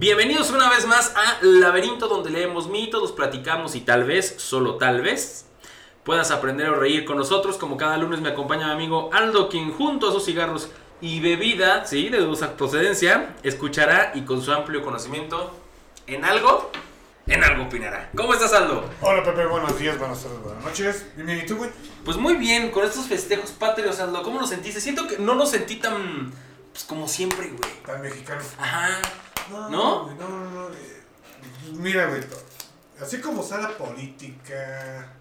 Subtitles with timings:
[0.00, 5.02] Bienvenidos una vez más a Laberinto, donde leemos mitos, platicamos y tal vez, solo tal
[5.02, 5.46] vez,
[6.04, 7.56] puedas aprender o reír con nosotros.
[7.56, 11.84] Como cada lunes me acompaña mi amigo Aldo, quien junto a sus cigarros y bebida,
[11.84, 15.52] sí, de dudosa procedencia, escuchará y con su amplio conocimiento
[16.06, 16.70] en algo,
[17.26, 18.08] en algo opinará.
[18.16, 18.88] ¿Cómo estás, Aldo?
[19.00, 21.06] Hola Pepe, buenos días, buenas tardes, buenas noches.
[21.16, 21.70] Bienvenido, ¿y tú, güey?
[22.04, 24.22] Pues muy bien, con estos festejos patrios, Aldo.
[24.22, 24.80] ¿Cómo lo sentiste?
[24.80, 26.32] Siento que no lo sentí tan,
[26.70, 27.82] pues como siempre, güey.
[27.84, 28.42] Tan mexicano.
[28.60, 29.00] Ajá.
[29.50, 30.10] No, ¿No?
[30.14, 30.68] no, no, no.
[30.68, 31.02] eh,
[31.72, 32.20] Mira, güey,
[33.00, 35.12] así como está la política,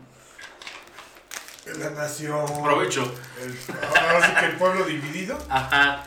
[1.80, 3.12] la nación, Provecho.
[3.42, 3.58] el,
[3.98, 6.06] ahora sí que el pueblo dividido, Ajá.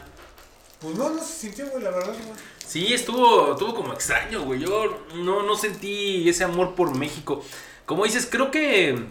[0.81, 2.39] pues no, no se sintió, güey, la verdad, güey.
[2.67, 4.61] Sí, estuvo, estuvo como extraño, güey.
[4.61, 7.45] Yo no, no sentí ese amor por México.
[7.85, 9.07] Como dices, creo que.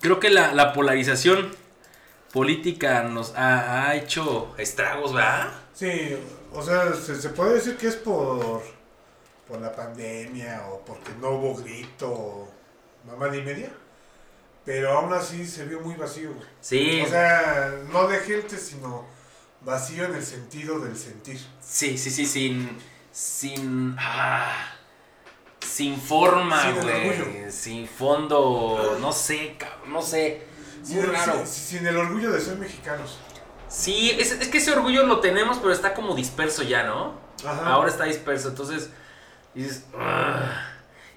[0.00, 1.50] Creo que la, la polarización
[2.32, 5.50] política nos ha, ha hecho estragos, ¿verdad?
[5.74, 6.16] Sí,
[6.58, 8.62] o sea, se, se puede decir que es por,
[9.46, 12.48] por la pandemia o porque no hubo grito o
[13.06, 13.70] mamá ni media,
[14.64, 16.46] pero aún así se vio muy vacío, güey.
[16.60, 17.00] Sí.
[17.04, 19.06] O sea, no de gente, sino
[19.62, 21.40] vacío en el sentido del sentir.
[21.60, 22.78] sí, sí, sí, sin.
[23.10, 23.96] Sin.
[23.98, 24.74] Ah,
[25.60, 27.50] sin forma, Sin güey.
[27.52, 28.96] Sin fondo.
[29.00, 29.92] No sé, cabrón.
[29.92, 30.42] No sé.
[30.78, 31.32] Muy Sin, raro.
[31.44, 31.46] sin-
[31.78, 33.18] sin el orgullo de ser mexicanos.
[33.68, 37.14] Sí, es, es que ese orgullo lo tenemos, pero está como disperso ya, ¿no?
[37.44, 37.66] Ajá.
[37.66, 38.90] Ahora está disperso, entonces
[39.54, 39.86] dices...
[39.94, 40.00] "Ugh".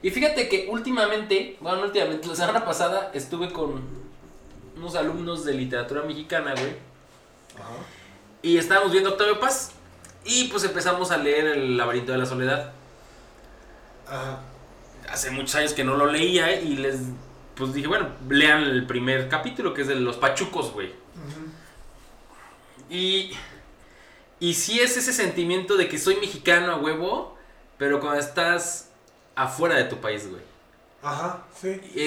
[0.03, 3.81] Y fíjate que últimamente, bueno, no últimamente, la semana pasada estuve con
[4.75, 6.75] unos alumnos de literatura mexicana, güey.
[7.55, 7.85] Ajá.
[8.41, 9.73] Y estábamos viendo Octavio Paz.
[10.23, 12.73] Y pues empezamos a leer El laberinto de la soledad.
[14.07, 14.39] Ajá.
[15.09, 16.97] Hace muchos años que no lo leía y les...
[17.55, 20.93] Pues dije, bueno, lean el primer capítulo, que es de los pachucos, güey.
[22.91, 23.31] Y,
[24.39, 27.37] y sí es ese sentimiento de que soy mexicano a huevo,
[27.77, 28.89] pero cuando estás
[29.35, 30.41] afuera de tu país, güey.
[31.03, 31.79] Ajá, sí.
[31.95, 32.01] Y,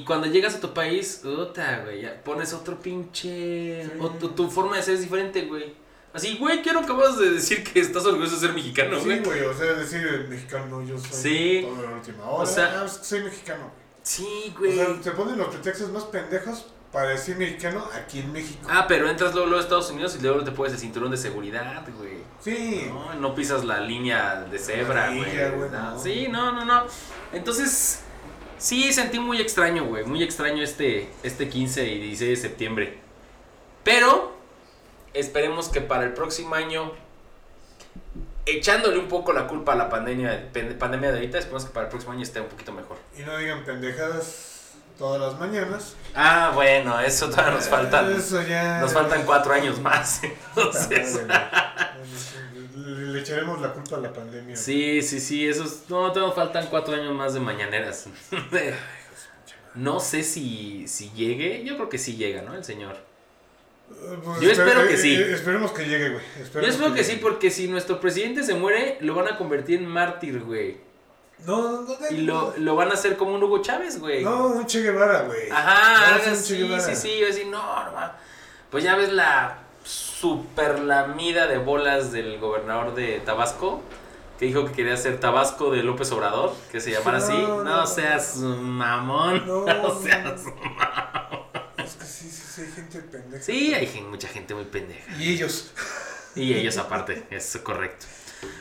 [0.00, 3.84] y cuando llegas a tu país, puta, güey, ya pones otro pinche...
[3.84, 3.90] Sí.
[4.00, 5.72] o tu, tu forma de ser es diferente, güey.
[6.12, 9.20] Así, güey, quiero acabas de decir que estás orgulloso de ser mexicano, Sí, güey.
[9.20, 11.66] güey, o sea, decir mexicano, yo soy Sí.
[11.68, 12.42] todo la última hora.
[12.42, 13.70] O sea- ah, es que soy mexicano.
[14.02, 14.74] Sí, O güey.
[14.76, 18.68] sea, se ponen los pretextos más pendejos para decir mexicano aquí en México.
[18.70, 21.16] Ah, pero entras luego, luego a Estados Unidos y luego te pones el cinturón de
[21.16, 22.18] seguridad, güey.
[22.40, 22.86] Sí.
[22.88, 25.22] No, no pisas la línea de cebra, güey.
[25.22, 25.98] Amarilla, güey, No.
[25.98, 26.84] Sí, no, no, no.
[27.32, 28.04] Entonces,
[28.58, 30.04] sí sentí muy extraño, güey.
[30.04, 32.98] Muy extraño este, este 15 y 16 de septiembre.
[33.82, 34.32] Pero,
[35.14, 36.92] esperemos que para el próximo año,
[38.46, 41.90] echándole un poco la culpa a la pandemia, pandemia de ahorita, esperemos que para el
[41.90, 42.98] próximo año esté un poquito mejor.
[43.18, 44.53] Y no digan pendejadas
[44.98, 45.94] todas las mañanas.
[46.14, 48.12] Ah, bueno, eso todavía nos faltan.
[48.12, 48.80] Eso ya.
[48.80, 50.22] Nos faltan cuatro años más.
[50.56, 51.20] Entonces.
[52.76, 54.56] Le, le echaremos la culpa a la pandemia.
[54.56, 55.88] Sí, sí, sí, esos.
[55.88, 58.06] No, nos faltan cuatro años más de mañaneras.
[59.74, 61.64] no sé si, si llegue.
[61.64, 62.54] Yo creo que sí llega, ¿no?
[62.54, 62.96] El señor.
[64.24, 65.14] Pues Yo espero que eh, sí.
[65.14, 66.24] eh, esperemos que llegue, güey.
[66.54, 67.22] Yo espero que sí, llegue.
[67.22, 70.78] porque si nuestro presidente se muere, lo van a convertir en mártir, güey.
[71.46, 71.96] No, no, no.
[72.10, 74.24] Y lo, lo van a hacer como un Hugo Chávez, güey.
[74.24, 75.50] No, un Che Guevara, güey.
[75.50, 76.82] Ajá, No, es un Che así, Guevara.
[76.82, 77.18] sí, sí.
[77.18, 78.16] Yo decir, no, no, ma-
[78.70, 83.82] Pues ya ves la super lamida de bolas del gobernador de Tabasco,
[84.38, 87.32] que dijo que quería hacer Tabasco de López Obrador, que se llamara así.
[87.32, 87.86] No, No, no.
[87.86, 89.46] seas mamón.
[89.46, 90.42] No, No, seas.
[91.76, 93.42] Es que sí, sí, sí, hay gente pendeja.
[93.44, 95.14] Sí, hay mucha gente muy pendeja.
[95.18, 95.72] Y ellos.
[96.34, 98.06] Y ellos aparte, es correcto.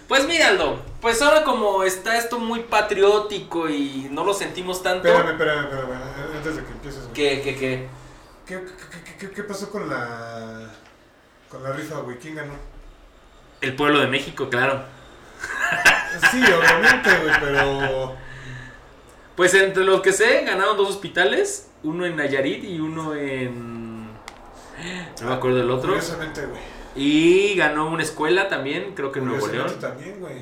[0.08, 5.08] Pues mira, Aldo, pues ahora como está esto muy patriótico y no lo sentimos tanto.
[5.08, 6.38] Espérame, espérame, espérame.
[6.38, 7.10] Antes de que empieces.
[7.14, 7.90] ¿Qué, qué,
[9.20, 10.70] qué, qué pasó con la.
[11.50, 12.18] con la rifa, güey?
[12.18, 12.54] ¿Quién ganó?
[13.62, 14.84] El pueblo de México, claro.
[16.32, 18.16] Sí, obviamente, güey, pero.
[19.36, 24.04] Pues entre los que sé, ganaron dos hospitales, uno en Nayarit y uno en...
[24.04, 25.90] No me acuerdo del otro.
[25.90, 26.62] Curiosamente, güey.
[26.96, 29.72] Y ganó una escuela también, creo que en Nuevo León.
[29.80, 30.42] también, güey.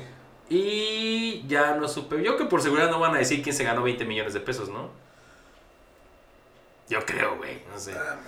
[0.50, 2.22] Y ya no supe.
[2.22, 4.68] Yo que por seguridad no van a decir quién se ganó 20 millones de pesos,
[4.68, 4.90] ¿no?
[6.88, 7.92] Yo creo, güey, no sé.
[7.96, 8.18] Ah,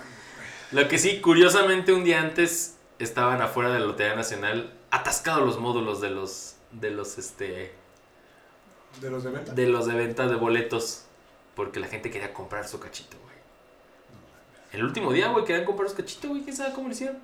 [0.71, 5.59] Lo que sí, curiosamente un día antes estaban afuera de la Lotería Nacional atascados los
[5.59, 7.73] módulos de los de los este
[9.01, 9.53] ¿De los de venta?
[9.53, 11.03] de los de venta de boletos
[11.53, 13.35] porque la gente quería comprar su cachito, güey.
[14.73, 17.17] El último día, güey, querían comprar su cachito, güey, quién sabe cómo lo hicieron.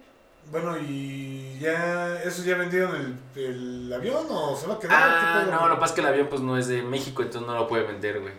[0.49, 2.21] Bueno, y ya.
[2.23, 2.95] ¿Esos ya vendieron
[3.35, 4.95] el, el avión o se va a quedar?
[4.97, 6.81] Ah, ¿Qué pedo, no, lo que pasa es que el avión pues no es de
[6.81, 8.33] México, entonces no lo puede vender, güey.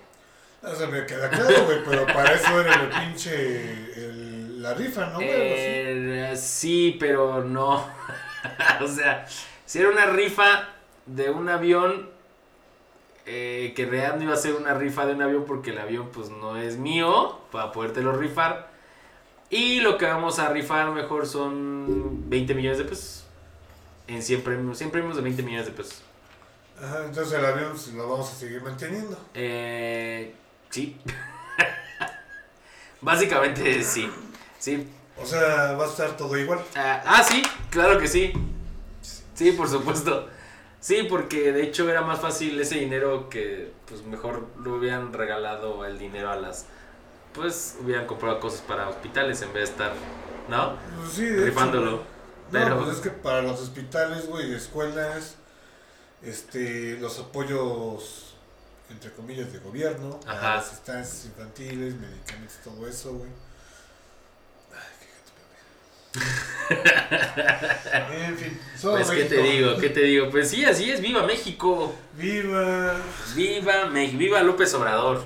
[0.63, 3.35] O sea, me queda claro, güey, pero para eso era el pinche.
[3.97, 5.29] el- la rifa, ¿no, güey?
[5.29, 7.85] Eh, sí, pero no.
[8.81, 9.27] o sea,
[9.67, 10.69] si era una rifa
[11.07, 12.09] de un avión
[13.27, 15.79] eh, que en realidad no iba a ser una rifa de un avión porque el
[15.79, 18.71] avión pues no es mío para podértelo rifar.
[19.53, 23.25] Y lo que vamos a rifar mejor son 20 millones de pesos.
[24.07, 26.03] En 100 premios, 100 premios de 20 millones de pesos.
[26.83, 29.15] Ajá, entonces el avión pues, lo vamos a seguir manteniendo.
[29.35, 30.35] Eh,
[30.71, 30.97] sí.
[33.03, 34.11] Básicamente sí.
[34.59, 34.89] Sí.
[35.19, 36.61] O sea, va a estar todo igual.
[36.75, 38.33] Ah, ah, sí, claro que sí.
[39.35, 40.31] Sí, por supuesto.
[40.81, 45.85] Sí, porque de hecho era más fácil ese dinero que pues mejor lo hubieran regalado
[45.85, 46.65] el dinero a las
[47.35, 49.93] pues hubieran comprado cosas para hospitales en vez de estar,
[50.49, 50.77] ¿no?
[51.01, 51.91] Pues sí, de Rifándolo.
[51.97, 52.03] hecho,
[52.51, 55.37] Pero No, pues es que para los hospitales, güey, escuelas,
[56.23, 58.35] este, los apoyos,
[58.91, 60.57] entre comillas, de gobierno, Ajá.
[60.57, 63.31] las estancias infantiles, medicamentos, todo eso, güey.
[68.13, 71.25] En fin, solo pues qué te digo, qué te digo, pues sí, así es, viva
[71.27, 71.95] México.
[72.17, 72.95] Viva.
[73.35, 75.25] Viva México, viva López Obrador.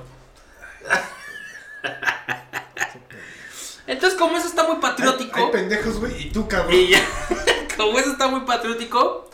[3.86, 6.74] Entonces, como eso está muy patriótico, hay pendejos, güey, y tú, cabrón.
[6.74, 7.00] y ya,
[7.76, 9.30] como eso está muy patriótico,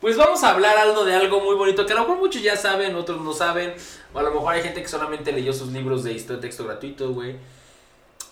[0.00, 2.56] pues vamos a hablar algo de algo muy bonito que a lo mejor muchos ya
[2.56, 3.74] saben, otros no saben,
[4.12, 6.64] o a lo mejor hay gente que solamente leyó sus libros de historia de texto
[6.64, 7.36] gratuito, güey.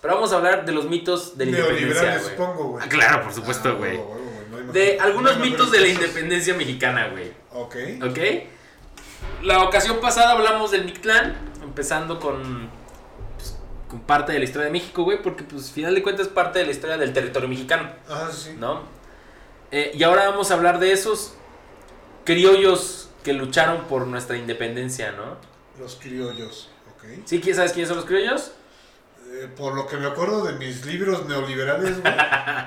[0.02, 2.36] Pero vamos a hablar de los mitos de la independencia, Neoliberales, güey.
[2.36, 2.84] supongo, güey.
[2.84, 3.96] Ah, claro, por supuesto, Ah, güey.
[3.96, 7.32] no De algunos no mitos de la independencia mexicana, güey.
[7.52, 7.76] Ok.
[8.06, 8.18] ¿Ok?
[9.42, 12.70] La ocasión pasada hablamos del Mictlán, empezando con,
[13.96, 16.58] con parte de la historia de México, güey, porque pues final de cuentas es parte
[16.58, 18.54] de la historia del territorio mexicano, Ajá, sí.
[18.58, 18.82] ¿no?
[19.70, 21.34] Eh, y ahora vamos a hablar de esos
[22.24, 25.36] criollos que lucharon por nuestra independencia, ¿no?
[25.80, 27.04] Los criollos, ok.
[27.24, 27.40] ¿Sí?
[27.40, 28.52] ¿Quién sabes quiénes son los criollos?
[29.32, 32.14] Eh, por lo que me acuerdo de mis libros neoliberales, güey,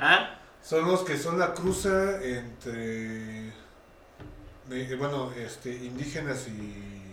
[0.64, 3.52] son los que son la cruza entre,
[4.68, 7.06] me- bueno, este, indígenas y,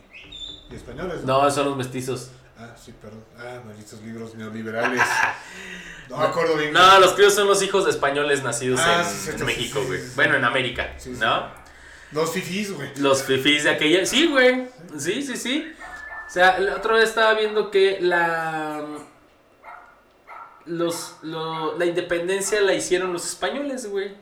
[0.73, 1.23] y españoles.
[1.25, 2.31] No, son los mestizos.
[2.59, 3.23] Ah, sí, perdón.
[3.39, 5.03] Ah, malditos libros neoliberales.
[6.09, 6.73] No me acuerdo bien.
[6.73, 9.57] No, los criollos son los hijos de españoles nacidos Ah, en, sí, cierto, en sí,
[9.57, 10.01] México, güey.
[10.01, 10.13] sí.
[10.15, 10.95] Bueno, en América.
[11.19, 11.49] ¿no?
[12.13, 12.93] Los fifís, güey.
[12.99, 14.07] Los fifís de aquella.
[14.07, 14.69] Sí, güey.
[14.97, 15.73] Sí, sí, sí.
[16.29, 18.85] O sea, la otra vez estaba viendo que la.
[20.67, 24.15] Los, lo- la independencia la hicieron los españoles, güey.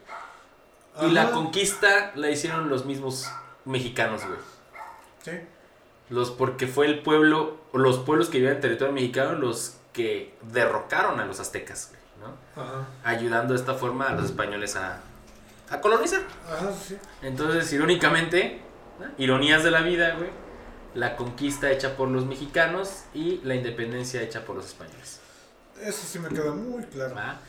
[1.02, 3.28] Y la conquista la hicieron los mismos
[3.64, 4.38] mexicanos, güey.
[5.22, 5.32] Sí.
[6.10, 10.34] Los, porque fue el pueblo, o los pueblos que vivían en territorio mexicano los que
[10.52, 12.62] derrocaron a los aztecas, güey, ¿no?
[12.62, 12.86] Ajá.
[13.04, 15.00] Ayudando de esta forma a los españoles a,
[15.70, 16.22] a colonizar.
[16.46, 16.96] Ajá, sí.
[17.22, 18.60] Entonces, irónicamente,
[19.00, 19.06] ¿no?
[19.18, 20.30] ironías de la vida, güey,
[20.94, 25.20] la conquista hecha por los mexicanos y la independencia hecha por los españoles.
[25.80, 27.14] Eso sí me queda muy claro.
[27.14, 27.40] ¿va?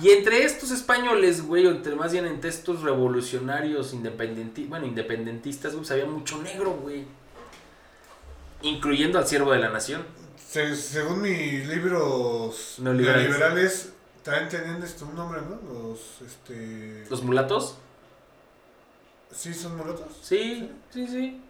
[0.00, 5.72] Y entre estos españoles, güey, o entre más bien entre estos revolucionarios independenti bueno, independentistas,
[5.72, 7.04] güey, pues había mucho negro, güey.
[8.64, 10.04] Incluyendo al siervo de la nación.
[10.36, 13.28] Se- según mis libros Neoliberales.
[13.28, 15.60] neoliberales, también tenían este, un nombre, ¿no?
[15.72, 17.04] Los, este...
[17.10, 17.76] ¿Los mulatos?
[19.32, 20.06] ¿Sí son mulatos?
[20.22, 21.40] Sí, sí, sí.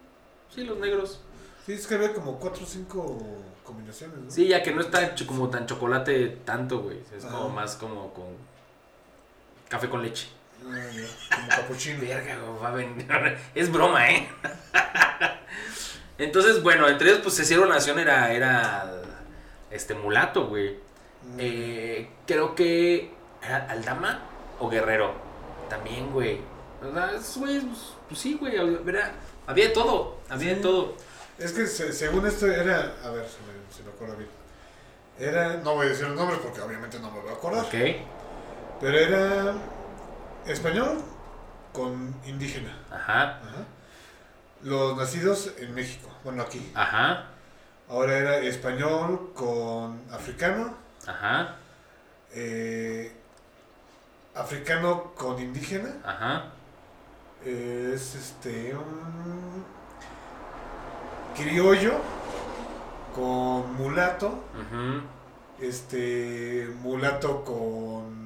[0.55, 1.21] Sí, los negros.
[1.67, 3.19] Sí, es que había como cuatro o cinco
[3.63, 4.31] combinaciones, ¿no?
[4.31, 6.99] Sí, ya que no está como tan chocolate tanto, güey.
[7.17, 8.27] Es como más como con
[9.69, 10.29] café con leche.
[10.67, 12.01] Ah, Como capuchino.
[12.01, 13.07] Verga, güey, va a venir.
[13.55, 14.29] Es broma, ¿eh?
[16.19, 18.93] Entonces, bueno, entre ellos, pues Cecilio Nación era, era
[19.71, 20.75] este mulato, güey.
[21.23, 21.37] Mm.
[21.39, 23.13] Eh, creo que
[23.43, 24.21] era Aldama
[24.61, 25.13] o Guerrero.
[25.69, 26.41] También, güey.
[27.17, 28.57] Esos güeyes, pues, pues sí, güey.
[28.59, 29.13] Había,
[29.47, 30.19] había de todo.
[30.29, 30.95] Había de todo.
[31.39, 32.95] Es que se- según esto era...
[33.05, 34.29] A ver, si me, si me acuerdo bien.
[35.19, 35.55] Era...
[35.65, 37.65] No voy a decir los nombres porque obviamente no me voy a acordar.
[37.65, 37.75] Ok.
[38.81, 39.55] Pero era...
[40.47, 40.99] Español
[41.73, 42.79] con indígena.
[42.91, 43.39] Ajá.
[43.39, 43.65] Ajá.
[44.65, 46.09] Los nacidos en México.
[46.25, 46.73] Bueno, aquí.
[46.75, 47.27] Ajá.
[47.89, 50.75] Ahora era español con africano.
[51.07, 51.57] Ajá.
[52.33, 53.13] eh,
[54.35, 55.91] africano con indígena.
[56.03, 56.47] Ajá.
[57.45, 58.75] Es este.
[58.75, 59.65] un
[61.37, 62.01] criollo
[63.15, 64.29] con mulato.
[64.29, 65.03] Ujú.
[65.61, 66.71] Este.
[66.81, 68.24] Mulato con.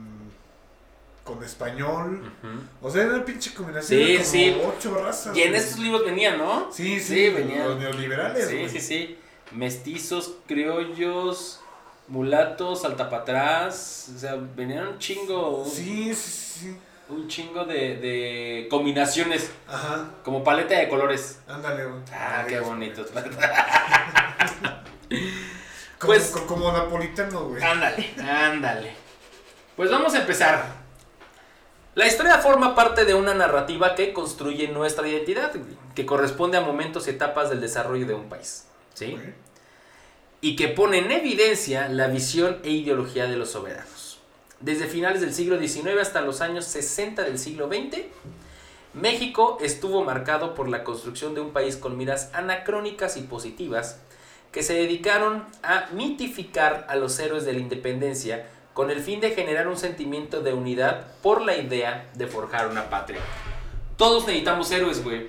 [1.34, 2.32] Con español.
[2.80, 4.00] O sea, era una pinche combinación.
[4.00, 4.60] Sí, de como sí.
[4.78, 5.36] Ocho razas.
[5.36, 5.60] Y en güey.
[5.60, 6.72] estos libros venían, ¿no?
[6.72, 7.68] Sí, sí, Sí, venían.
[7.68, 8.48] Los neoliberales.
[8.48, 8.68] Sí, güey.
[8.68, 9.18] sí, sí.
[9.52, 11.60] Mestizos, criollos,
[12.08, 14.10] mulatos, salta para atrás.
[14.14, 15.62] O sea, venían un chingo.
[15.64, 16.76] Un, Sí, sí, sí.
[17.08, 19.50] un chingo de, de combinaciones.
[19.66, 20.08] Ajá.
[20.24, 21.40] Como paleta de colores.
[21.48, 22.00] Ándale, güey.
[22.12, 23.04] Ah, qué bonito.
[25.98, 27.62] Como, Pues- co- como napolitano, güey.
[27.62, 28.92] ándale, ándale.
[29.76, 30.64] Pues vamos a empezar.
[31.98, 35.52] La historia forma parte de una narrativa que construye nuestra identidad,
[35.96, 38.68] que corresponde a momentos y etapas del desarrollo de un país.
[38.94, 39.18] ¿Sí?
[40.40, 44.20] Y que pone en evidencia la visión e ideología de los soberanos.
[44.60, 48.02] Desde finales del siglo XIX hasta los años 60 del siglo XX,
[48.94, 53.98] México estuvo marcado por la construcción de un país con miras anacrónicas y positivas
[54.52, 59.30] que se dedicaron a mitificar a los héroes de la independencia con el fin de
[59.32, 63.20] generar un sentimiento de unidad por la idea de forjar una patria.
[63.96, 65.26] Todos necesitamos héroes, güey.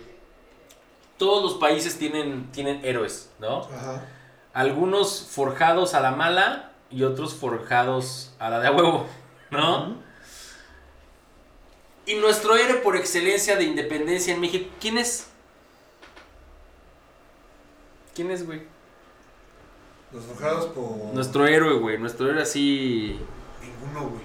[1.17, 3.63] Todos los países tienen, tienen héroes, ¿no?
[3.63, 4.05] Ajá.
[4.53, 9.05] algunos forjados a la mala y otros forjados a la de a huevo,
[9.51, 9.95] ¿no?
[12.05, 15.27] Y nuestro héroe por excelencia de independencia en México, ¿quién es?
[18.15, 18.63] ¿Quién es, güey?
[20.11, 21.97] Los forjados por Nuestro héroe, güey.
[21.97, 23.19] Nuestro héroe así.
[23.61, 24.21] ninguno, güey.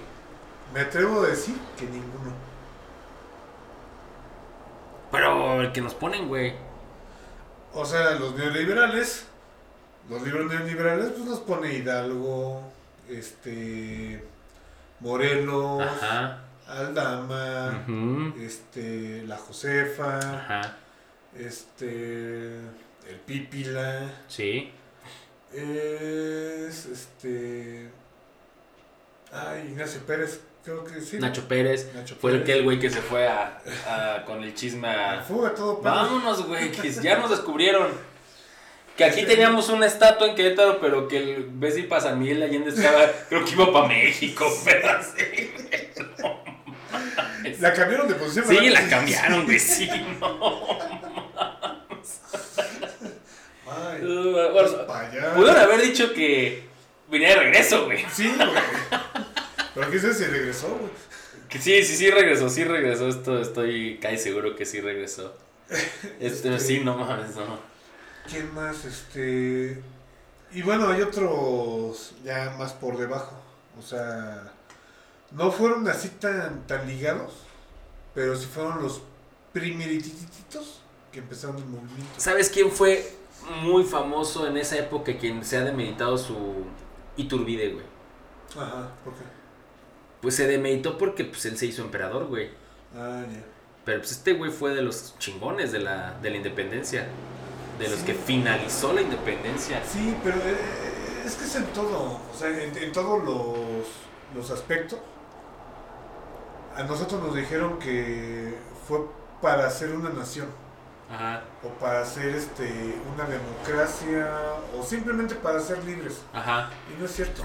[0.73, 2.33] Me atrevo a decir que ninguno.
[5.11, 6.53] Pero el que nos ponen, güey.
[7.73, 9.27] O sea, los neoliberales,
[10.09, 12.61] los libros neoliberales, pues los pone Hidalgo,
[13.09, 14.23] este,
[14.99, 16.39] Morelos, Ajá.
[16.67, 18.33] Aldama, Ujú.
[18.39, 20.77] este, la Josefa, Ajá.
[21.37, 24.71] este, el Pípila, Sí.
[25.55, 27.89] Es, este,
[29.31, 31.17] ay, Ignacio Pérez, creo que sí.
[31.19, 31.91] Nacho Pérez.
[31.93, 32.45] Nacho Fue el Pérez.
[32.53, 35.81] que el güey que se fue a, a- con el chisme a, Fuga todo.
[35.81, 37.89] Vámonos, güey, que ya nos descubrieron.
[38.97, 42.45] Que aquí teníamos una estatua en Querétaro, pero que el Bessi para San Miguel de
[42.45, 45.51] Allende estaba, creo que iba para México, pero así.
[47.59, 48.45] La cambiaron de posición.
[48.47, 49.89] Sí, la cambiaron, güey, sí,
[50.21, 51.14] no.
[53.85, 54.69] Ay, Uh, bueno,
[55.35, 56.63] pudieron haber dicho que
[57.09, 58.05] venía de regreso, güey.
[58.11, 58.49] Sí, güey.
[59.73, 60.91] Pero quién sabe si regresó, güey.
[61.61, 63.07] Sí, sí, sí regresó, sí regresó.
[63.07, 65.35] Esto estoy casi seguro que sí regresó.
[66.19, 67.59] Este, sí, no mames, no.
[68.29, 68.85] ¿Quién más?
[68.85, 69.81] Este.
[70.53, 73.41] Y bueno, hay otros ya más por debajo.
[73.77, 74.53] O sea,
[75.31, 77.33] no fueron así tan, tan ligados,
[78.13, 79.01] pero sí fueron los
[79.53, 82.13] primerititos que empezaron el movimiento.
[82.17, 83.05] ¿Sabes quién fue
[83.61, 86.35] muy famoso en esa época quien se ha demeritado su
[87.17, 87.85] Iturbide, güey?
[88.57, 89.23] Ajá, ¿por qué?
[90.21, 92.49] Pues se demeritó porque pues, él se hizo emperador, güey.
[92.95, 93.43] Ah, ya.
[93.83, 97.07] Pero pues este güey fue de los chingones de la, de la independencia.
[97.79, 98.05] De los Sí.
[98.05, 99.81] que finalizó la independencia.
[99.85, 100.57] Sí, pero eh,
[101.25, 102.19] es que es en todo.
[102.33, 103.85] O sea, en, en todos los,
[104.33, 104.99] los aspectos.
[106.75, 108.55] A nosotros nos dijeron que
[108.87, 108.99] fue
[109.41, 110.47] para ser una nación.
[111.11, 114.27] Ajá, o para hacer este una democracia
[114.77, 116.71] o simplemente para ser libres ajá.
[116.91, 117.43] y no es cierto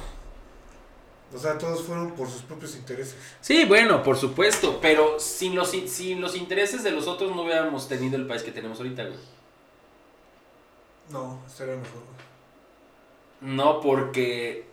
[1.35, 4.79] o sea todos fueron por sus propios intereses Sí, bueno, por supuesto.
[4.81, 8.43] Pero sin los, in- sin los intereses de los otros no hubiéramos tenido el país
[8.43, 9.19] que tenemos ahorita, güey.
[11.11, 13.55] no estaría mejor güey.
[13.55, 14.67] No porque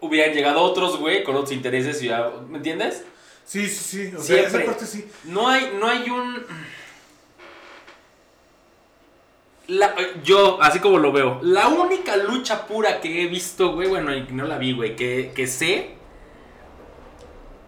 [0.00, 2.30] hubieran llegado otros, güey, con otros intereses y ya...
[2.48, 3.04] ¿Me entiendes?
[3.44, 4.62] sí sí sí o sea Siempre.
[4.62, 6.46] esa parte sí No hay, no hay un.
[9.70, 14.12] La- yo, así como lo veo, la única lucha pura que he visto, güey, bueno,
[14.16, 15.94] y no la vi, güey, que, que sé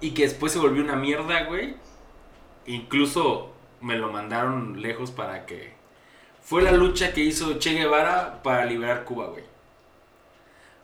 [0.00, 1.76] y que después se volvió una mierda, güey.
[2.66, 5.72] Incluso me lo mandaron lejos para que.
[6.42, 9.44] Fue la lucha que hizo Che Guevara para liberar Cuba, güey.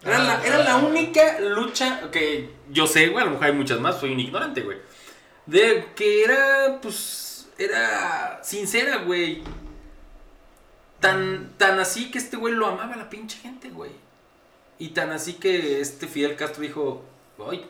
[0.05, 3.81] Era, la, era la única lucha que yo sé, güey, a lo mejor hay muchas
[3.81, 4.79] más, soy un ignorante, güey.
[5.47, 9.43] De que era, pues, era sincera, güey.
[11.01, 13.91] Tan, tan así que este güey lo amaba a la pinche gente, güey.
[14.79, 17.03] Y tan así que este Fidel Castro dijo,
[17.51, 17.65] ay,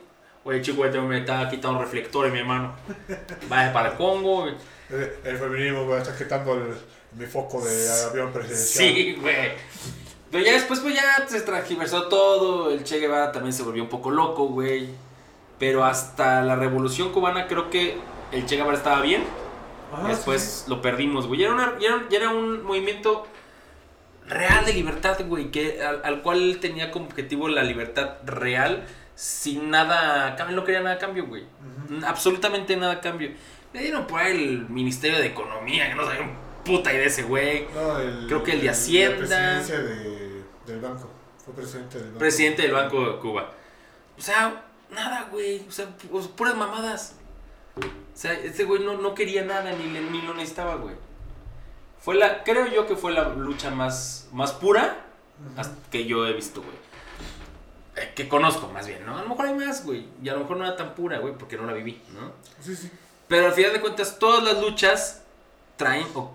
[0.45, 2.75] oye chico, me está quitando un reflector en mi hermano.
[3.49, 4.43] Vaya para el Congo.
[4.43, 4.55] güey".
[4.91, 6.77] el, el feminismo güey, está quitando el-
[7.13, 9.53] mi foco de avión presidencial Sí, güey.
[10.31, 12.71] Pero ya después, pues ya se transgiversó todo.
[12.71, 14.89] El Che Guevara también se volvió un poco loco, güey.
[15.59, 17.97] Pero hasta la revolución cubana creo que
[18.33, 19.25] el Che Guevara estaba bien.
[19.93, 21.41] Ajá, Después Ah, sí, lo perdimos, güey.
[21.41, 23.27] Ya era, una- ya era- ya era un movimiento
[24.27, 25.51] real de libertad, güey.
[25.51, 28.87] Que, al, al cual él tenía como objetivo la libertad real.
[29.15, 30.37] Sin nada.
[30.51, 31.45] No quería nada a cambio, güey.
[32.07, 33.31] Absolutamente nada a cambio.
[33.73, 37.07] Le dieron por ahí el Ministerio de Economía, que no sabía un puta idea de
[37.09, 37.67] ese güey.
[37.75, 39.17] No, el- Creo que el de la Hacienda.
[39.19, 41.11] presidencia de- del banco
[41.45, 43.51] fue presidente del banco Presidente del Banco de Cuba.
[44.17, 45.65] O sea, nada, güey.
[45.69, 47.18] O sea, pu- puras mamadas.
[47.87, 50.95] O sea, este güey no, no quería nada ni, le- ni lo necesitaba, güey.
[52.01, 55.05] Fue la, creo yo que fue la lucha más, más pura
[55.91, 56.75] que yo he visto, güey.
[57.97, 59.17] Eh, que conozco, más bien, ¿no?
[59.19, 60.07] A lo mejor hay más, güey.
[60.23, 62.33] Y a lo mejor no era tan pura, güey, porque no la viví, ¿no?
[62.61, 62.91] sí sí
[63.27, 65.23] Pero al final de cuentas, todas las luchas
[65.77, 66.33] traen o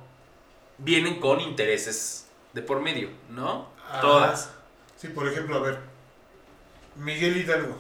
[0.78, 3.68] vienen con intereses de por medio, ¿no?
[3.90, 4.52] Ah, Todas.
[4.98, 5.80] Sí, por ejemplo, a ver.
[6.96, 7.76] Miguel Hidalgo.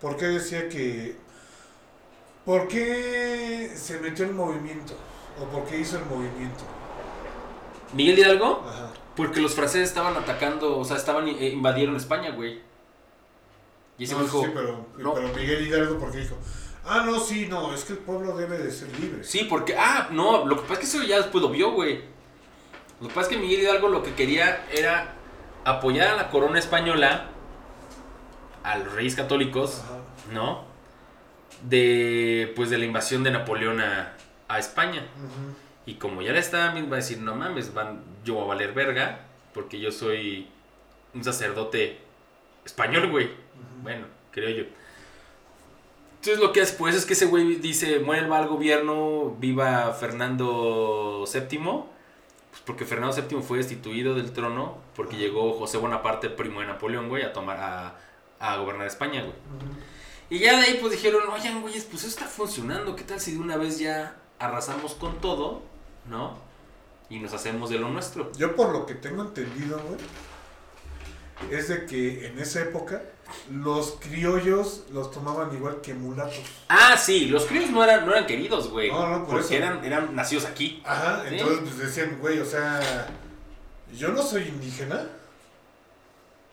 [0.00, 1.16] ¿Por qué decía que...
[2.44, 4.94] ¿Por qué se metió en movimiento?
[5.40, 6.64] ¿O por qué hizo el movimiento?
[7.92, 8.90] Miguel Hidalgo, Ajá.
[9.16, 12.60] porque los franceses estaban atacando, o sea, estaban eh, invadieron España, güey.
[13.98, 15.14] Y ese No, dijo, sí, pero, no.
[15.14, 16.36] pero Miguel Hidalgo, ¿por qué dijo?
[16.84, 19.22] Ah, no, sí, no, es que el pueblo debe de ser libre.
[19.22, 19.76] Sí, porque.
[19.76, 22.00] Ah, no, lo que pasa es que eso ya después lo vio, güey.
[23.00, 25.14] Lo que pasa es que Miguel Hidalgo lo que quería era
[25.64, 27.28] apoyar a la corona española,
[28.62, 29.98] a los reyes católicos, Ajá.
[30.32, 30.69] ¿no?
[31.62, 32.52] De.
[32.56, 34.14] Pues de la invasión de Napoleón a,
[34.48, 35.02] a España.
[35.86, 39.20] Y como ya le va a decir, no mames, van yo voy a valer verga,
[39.54, 40.48] porque yo soy
[41.14, 41.98] un sacerdote
[42.64, 43.30] español, güey.
[43.82, 44.64] Bueno, creo yo.
[46.20, 51.24] Entonces lo que hace pues es que ese güey dice, muera el gobierno, viva Fernando
[51.32, 56.66] VII, pues porque Fernando VII fue destituido del trono porque llegó José Bonaparte, primo de
[56.66, 57.96] Napoleón, güey, a tomar a,
[58.38, 59.34] a gobernar España, güey.
[60.30, 63.32] Y ya de ahí pues dijeron, oigan, güeyes, pues eso está funcionando, ¿qué tal si
[63.32, 65.62] de una vez ya arrasamos con todo,
[66.06, 66.38] ¿no?
[67.08, 68.30] Y nos hacemos de lo nuestro.
[68.38, 69.98] Yo por lo que tengo entendido, güey,
[71.58, 73.02] es de que en esa época
[73.50, 76.40] los criollos los tomaban igual que mulatos.
[76.68, 78.90] Ah, sí, los críos no eran, no eran queridos, güey.
[78.90, 79.64] No, no, por porque eso.
[79.64, 80.80] eran, eran nacidos aquí.
[80.84, 81.34] Ajá, Sí.
[81.34, 83.08] entonces pues decían, güey, o sea,
[83.92, 85.08] yo no soy indígena,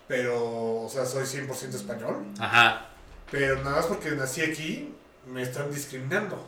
[0.07, 2.86] pero, o sea, soy 100% español, Ajá,
[3.31, 4.93] pero nada más porque nací aquí,
[5.25, 6.45] me están discriminando.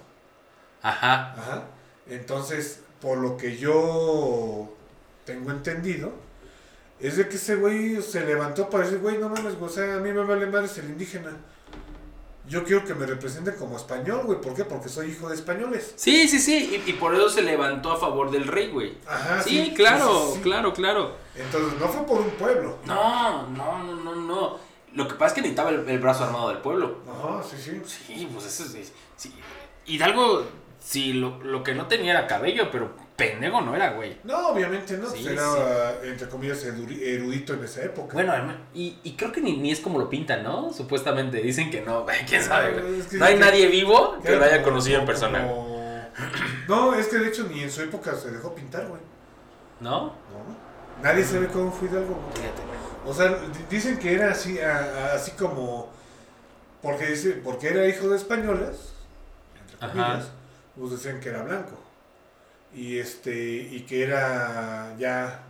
[0.82, 1.34] ajá.
[1.34, 1.64] Ajá.
[2.08, 4.68] Entonces, por lo que yo
[5.26, 6.12] tengo entendido,
[7.00, 9.96] es de que ese güey se levantó para decir, güey, no mames, güey, o sea,
[9.96, 11.32] a mí me vale madre el indígena.
[12.48, 14.42] Yo quiero que me representen como español, güey.
[14.42, 14.66] ¿Por qué?
[14.66, 15.94] Porque soy hijo de españoles.
[15.96, 18.98] Sí, sí, sí, y, y por eso se levantó a favor del rey, güey.
[19.06, 20.42] Ajá, sí, claro, sí, sí.
[20.42, 21.16] claro, claro.
[21.36, 22.80] Entonces, no fue por un pueblo.
[22.86, 24.69] No, no, no, no, no.
[25.00, 26.98] Lo que pasa es que necesitaba el, el brazo armado del pueblo.
[27.10, 27.82] Ajá, sí, sí.
[27.86, 28.92] Sí, pues eso es...
[29.16, 29.34] sí.
[29.86, 30.44] Hidalgo,
[30.80, 34.18] sí, lo, lo que no tenía era cabello, pero pendejo no era, güey.
[34.24, 35.10] No, obviamente no.
[35.10, 38.14] Sí, era, entre comillas, erudito en esa época.
[38.14, 38.34] Bueno,
[38.74, 40.72] y, y creo que ni, ni es como lo pintan, ¿no?
[40.74, 43.00] Supuestamente dicen que no, quién sabe, güey.
[43.00, 45.80] Es que- No hay que- nadie vivo que lo haya conocido en persona, como-
[46.68, 49.02] No, es que de hecho ni en su época se dejó pintar, güey.
[49.80, 50.08] ¿no?
[50.08, 50.14] No.
[51.02, 52.14] Nadie sabe cómo fue Hidalgo.
[52.16, 52.50] güey.
[53.10, 55.92] O sea, di- dicen que era así, a- a- así como.
[56.82, 58.94] Porque dice, porque era hijo de españoles,
[59.62, 59.90] entre Ajá.
[59.92, 60.30] comillas,
[60.78, 61.78] pues decían que era blanco.
[62.74, 65.42] Y este, y que era ya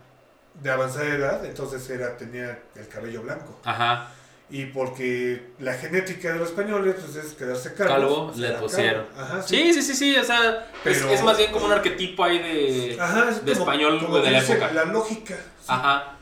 [0.54, 3.60] de avanzada edad, entonces era, tenía el cabello blanco.
[3.64, 4.08] Ajá,
[4.52, 7.92] Y porque la genética de los españoles pues es quedarse calvo.
[7.92, 9.06] calvo, le pusieron.
[9.16, 12.24] Ajá, Sí, sí, sí, sí, o sea, es, Pero- es más bien como un arquetipo
[12.24, 13.00] ahí de...
[13.00, 14.72] Ajá, es de español, como de la época.
[14.72, 15.36] La lógica.
[15.36, 15.66] sí.
[15.68, 16.16] Ajá,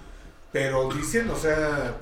[0.53, 1.95] Pero dicen, o sea,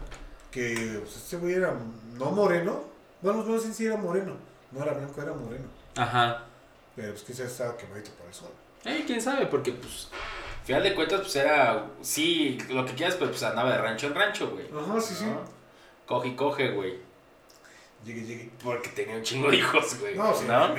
[0.51, 1.75] que pues, este güey era
[2.19, 2.85] no moreno.
[3.21, 4.37] Bueno, no sé si era moreno.
[4.73, 5.67] No era blanco, era moreno.
[5.97, 6.43] ajá.
[6.95, 8.49] Pero pues quizás estaba quemadito por el sol.
[8.87, 10.09] Eh, quién sabe, porque pues,
[10.65, 14.15] final de cuentas, pues era, sí, lo que quieras, pero pues andaba de rancho en
[14.15, 14.65] rancho, güey.
[14.75, 15.27] Ajá, sí, sí.
[16.07, 16.99] Coge y coge, güey.
[18.05, 18.51] Llegue, llegue.
[18.63, 20.15] Porque tenía un chingo de hijos, güey.
[20.15, 20.75] No, sí, ¿no?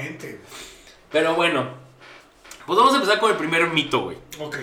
[1.11, 1.69] Pero bueno,
[2.65, 4.17] pues vamos a empezar con el primer mito, güey.
[4.39, 4.57] Ok.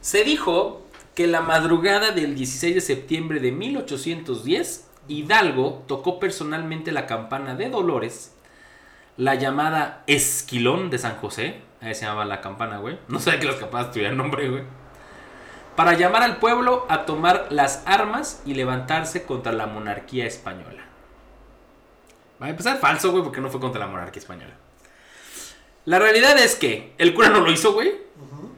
[0.00, 0.85] Se dijo
[1.16, 7.70] que la madrugada del 16 de septiembre de 1810, Hidalgo tocó personalmente la campana de
[7.70, 8.34] Dolores,
[9.16, 12.98] la llamada Esquilón de San José, ahí se llamaba la campana, güey.
[13.08, 14.62] No sabía que las campanas tuvieran nombre, güey.
[15.74, 20.84] Para llamar al pueblo a tomar las armas y levantarse contra la monarquía española.
[22.40, 24.52] Va a empezar falso, güey, porque no fue contra la monarquía española.
[25.86, 27.94] La realidad es que el cura no lo hizo, güey.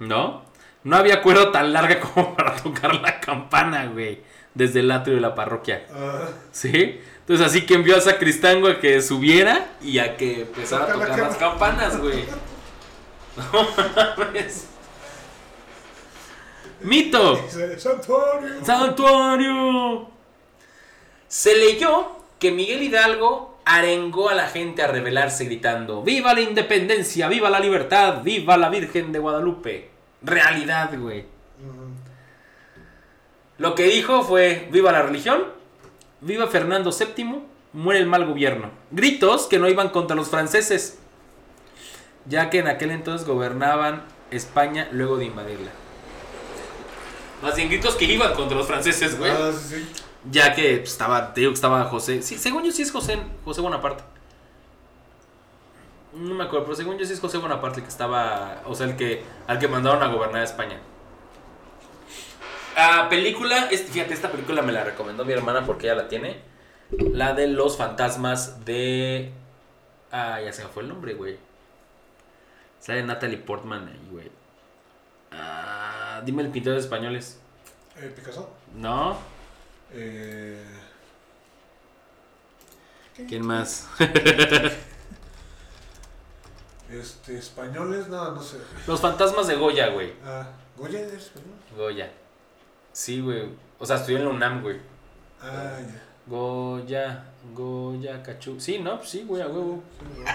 [0.01, 0.48] ¿No?
[0.85, 4.21] No había cuerda tan larga como para tocar la campana, güey.
[4.55, 5.85] Desde el atrio de la parroquia.
[5.95, 7.01] Ah, ¿Sí?
[7.21, 11.09] Entonces así que envió a Sacristango a que subiera y a que empezara a tocar
[11.11, 12.25] las cam- campanas, güey.
[13.37, 13.69] No
[14.17, 14.67] mames.
[16.81, 17.41] Mito.
[17.79, 18.65] Santuario.
[18.65, 20.09] Santuario.
[21.29, 27.29] Se leyó que Miguel Hidalgo arengó a la gente a rebelarse gritando, ¡Viva la independencia!
[27.29, 28.23] ¡Viva la libertad!
[28.23, 29.91] ¡Viva la Virgen de Guadalupe!
[30.23, 31.27] Realidad, güey.
[33.59, 35.45] Lo que dijo fue, ¡Viva la religión!
[36.21, 37.43] ¡Viva Fernando VII!
[37.73, 38.71] ¡Muere el mal gobierno!
[38.91, 40.99] Gritos que no iban contra los franceses,
[42.27, 45.71] ya que en aquel entonces gobernaban España luego de invadirla.
[47.43, 49.31] Más bien gritos que iban contra los franceses, güey.
[49.31, 49.89] Ah, sí.
[50.31, 52.23] Ya que pues, estaba, te digo que estaba José.
[52.23, 54.03] Sí, según yo sí es José, José Bonaparte.
[56.15, 58.63] No me acuerdo, pero según yo sí es José Bonaparte el que estaba.
[58.67, 59.23] O sea, el que.
[59.47, 60.79] Al que mandaron a gobernar España.
[62.77, 63.69] Ah, película.
[63.71, 66.41] es- fíjate, esta película me la recomendó mi hermana porque ella la tiene.
[67.13, 69.33] La de los fantasmas de.
[70.11, 71.37] Ah, ya se me fue el nombre, güey.
[72.81, 74.31] Sale Natalie Portman ahí, güey.
[75.33, 77.39] Ah, dime el pintor de españoles.
[77.97, 78.49] Eh, Picasso.
[78.75, 79.19] ¿No?
[79.93, 80.65] Eh,
[83.29, 83.89] ¿Quién más?
[86.91, 88.59] Este, españoles, no, no sé.
[88.87, 90.13] Los fantasmas de Goya, güey.
[90.25, 91.55] Ah, Goya es español.
[91.77, 92.11] Goya.
[92.93, 93.45] Sí, güey.
[93.79, 94.77] O sea, estudió en la UNAM, güey.
[95.43, 96.03] Ah, ya.
[96.27, 97.25] Goya,
[97.55, 98.59] Goya, Cachú.
[98.59, 98.99] Sí, ¿no?
[98.99, 99.83] Pues sí, güey, a huevo.
[99.99, 100.35] Sí, güey.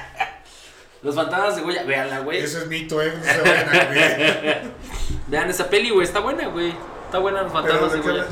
[1.01, 1.83] Los fantasmas de Goya.
[1.83, 2.39] Véanla, güey.
[2.39, 3.13] Ese es mito, ¿eh?
[3.15, 4.71] No se vayan a creer.
[5.27, 6.05] Vean esa peli, güey.
[6.05, 6.73] Está buena, güey.
[7.05, 8.25] Está buena los fantasmas ¿de Goya.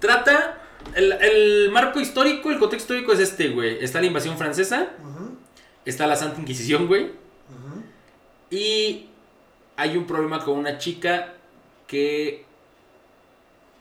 [0.00, 0.58] Trata.
[0.94, 3.82] El, el marco histórico, el contexto histórico es este, güey.
[3.82, 4.88] Está la invasión francesa.
[5.84, 7.10] Está la Santa Inquisición, güey.
[8.50, 9.08] Y
[9.76, 11.34] hay un problema con una chica
[11.86, 12.44] que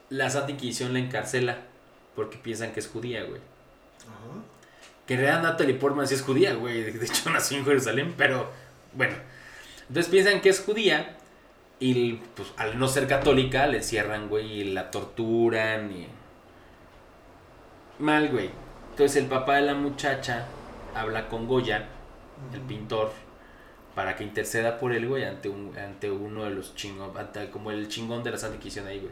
[0.10, 1.60] la Santa Inquisición la encarcela
[2.16, 3.42] porque piensan que es judía, güey.
[5.06, 6.84] Que en realidad Natalie Portman sí es judía, güey.
[6.84, 8.50] De hecho nació en Jerusalén, pero
[8.94, 9.16] bueno.
[9.88, 11.18] Entonces piensan que es judía
[11.80, 16.08] y pues al no ser católica le encierran, güey, y la torturan y...
[18.00, 18.50] Mal, güey.
[18.92, 20.46] Entonces el papá de la muchacha
[20.96, 21.88] habla con Goya,
[22.54, 23.12] el pintor,
[23.96, 27.72] para que interceda por él, güey, ante, un, ante uno de los chingón, ante- como
[27.72, 29.12] el chingón de la Santa Inquisición ahí, güey.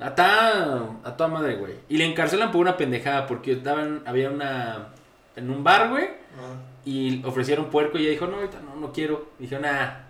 [0.00, 1.74] Ah, A toda, a toda madre, güey.
[1.88, 4.88] Y le encarcelan por una pendejada, porque estaban, había una,
[5.36, 6.10] en un bar, güey, ya.
[6.44, 6.54] Ajá.
[6.84, 9.30] y ofrecieron puerco y ella dijo, no, ahorita no, no quiero.
[9.40, 10.04] Dijeron, ah,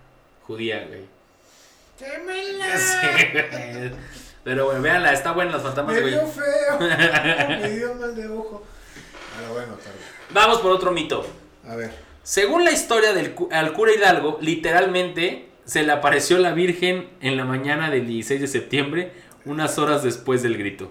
[0.47, 1.05] judía, güey.
[1.99, 2.67] ¡Quémela!
[4.45, 6.33] Pero bueno, véanla, está buena los fantasmas Me dio güey.
[6.33, 6.79] feo.
[7.61, 8.63] Me dio mal de ojo.
[9.37, 9.99] Ahora bueno, tarde.
[10.31, 11.25] Vamos por otro mito.
[11.69, 11.91] A ver.
[12.23, 17.37] Según la historia del cu- al cura Hidalgo, literalmente se le apareció la Virgen en
[17.37, 19.13] la mañana del 16 de septiembre,
[19.45, 20.91] unas horas después del grito.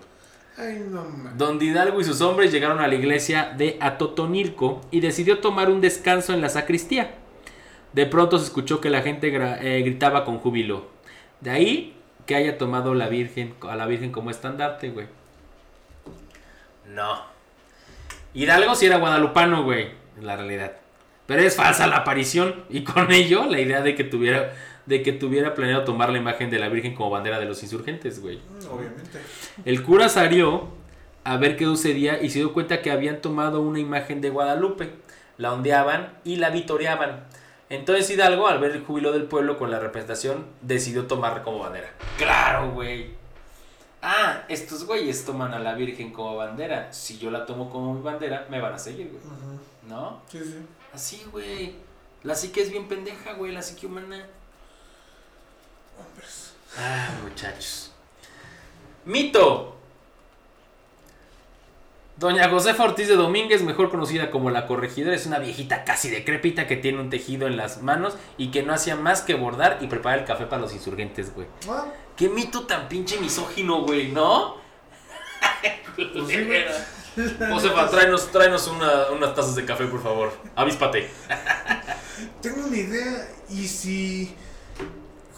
[0.58, 1.38] Ay, no mames.
[1.38, 5.82] Donde Hidalgo y sus hombres llegaron a la iglesia de Atotonilco y decidió tomar un
[5.82, 7.12] descanso en la sacristía.
[7.94, 10.88] De pronto se escuchó que la gente eh, gritaba con júbilo.
[11.42, 11.94] De ahí
[12.26, 15.06] que haya tomado la Virgen, a la Virgen como estandarte, güey.
[16.88, 17.37] No.
[18.38, 20.74] Hidalgo sí era guadalupano, güey, en la realidad.
[21.26, 24.54] Pero es falsa la aparición y con ello la idea de que tuviera
[24.86, 28.22] de que tuviera planeado tomar la imagen de la Virgen como bandera de los insurgentes,
[28.22, 28.38] güey.
[28.38, 29.20] Mm, Obviamente.
[29.66, 30.70] El cura salió
[31.26, 34.92] a ver qué sucedía y se dio cuenta que habían tomado una imagen de Guadalupe,
[35.38, 37.26] la ondeaban y la vitoreaban.
[37.70, 41.90] Entonces Hidalgo, al ver el júbilo del pueblo con la representación, decidió tomarla como bandera.
[42.18, 43.08] Claro, güey.
[44.10, 46.94] Ah, estos güeyes toman a la Virgen como bandera.
[46.94, 49.22] Si yo la tomo como mi bandera, me van a seguir, güey.
[49.90, 50.22] ¿No?
[50.32, 50.66] Sí, sí.
[50.94, 51.76] Así, güey.
[52.24, 54.26] La psique es bien pendeja, güey, la psique humana.
[56.00, 56.54] Hombres.
[56.78, 57.92] Ah, muchachos.
[59.04, 59.77] Mito.
[62.18, 66.66] Doña Josefa Ortiz de Domínguez, mejor conocida como la corregidora, es una viejita casi decrépita
[66.66, 69.88] que tiene un tejido en las manos y que no hacía más que bordar y
[69.88, 71.46] preparar el café para los insurgentes, güey.
[71.70, 74.56] Ah, Qué mito tan pinche misógino, güey, ¿no?
[75.96, 77.32] Pues.
[77.52, 80.32] Josefa, tráenos, tráenos una- unas tazas de café, por favor.
[80.56, 81.10] Avíspate.
[82.42, 83.28] tengo una idea.
[83.50, 84.36] ¿Y si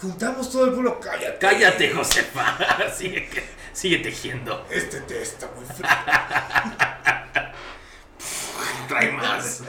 [0.01, 0.99] juntamos todo el pueblo?
[0.99, 1.37] Cállate.
[1.39, 2.57] Cállate, Josefa.
[2.93, 3.29] sigue,
[3.73, 4.65] sigue tejiendo.
[4.69, 5.87] Este té está muy frío.
[8.87, 9.63] trae más.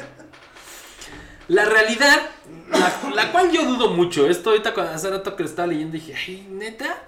[1.49, 2.31] La realidad,
[2.71, 5.95] la, la cual yo dudo mucho, esto ahorita cuando hace rato que lo estaba leyendo
[5.95, 7.03] dije, ay, neta.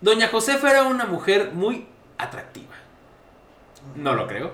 [0.00, 1.86] Doña Josefa era una mujer muy
[2.18, 2.74] atractiva.
[3.96, 4.52] No lo creo.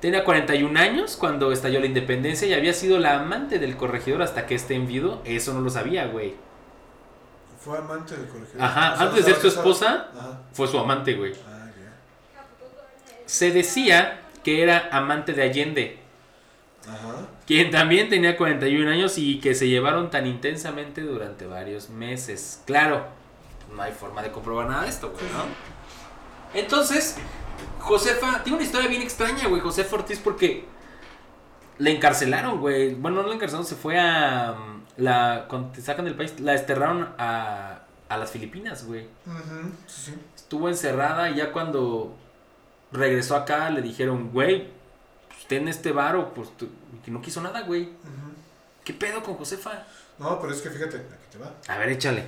[0.00, 4.46] Tenía 41 años cuando estalló la independencia y había sido la amante del corregidor hasta
[4.46, 5.20] que este enviudo.
[5.24, 6.34] Eso no lo sabía, güey.
[7.62, 8.62] Fue amante del colegio.
[8.62, 10.40] Ajá, O sea, antes de ser su esposa, Ajá.
[10.52, 11.32] fue su amante, güey.
[11.46, 11.92] Ah, ya.
[13.26, 15.98] Se decía que era amante de Allende.
[16.88, 17.26] Ajá.
[17.46, 22.62] quien también tenía 41 años y que se llevaron tan intensamente durante varios meses.
[22.64, 23.04] Claro,
[23.74, 26.58] no hay forma de comprobar nada de esto, güey, ¿no?
[26.58, 27.16] Entonces,
[27.80, 30.64] Josefa, tiene una historia bien extraña, güey, Josefa Ortiz, porque
[31.78, 32.94] la encarcelaron, güey.
[32.94, 34.54] Bueno, no la encarcelaron, se fue a...
[35.00, 39.06] La, cuando te sacan del país, la desterraron a, a las Filipinas, güey.
[39.26, 40.14] Ujú, Sí, sí.
[40.36, 42.14] Estuvo encerrada y ya cuando
[42.92, 44.68] regresó acá le dijeron, güey,
[45.28, 46.68] pues ten este varo, pues tú-
[47.04, 47.82] que no quiso nada, güey.
[47.84, 48.32] Ujú.
[48.84, 49.84] ¿Qué pedo con Josefa?
[50.18, 51.52] No, pero es que fíjate, aquí te va.
[51.68, 52.24] A ver, échale.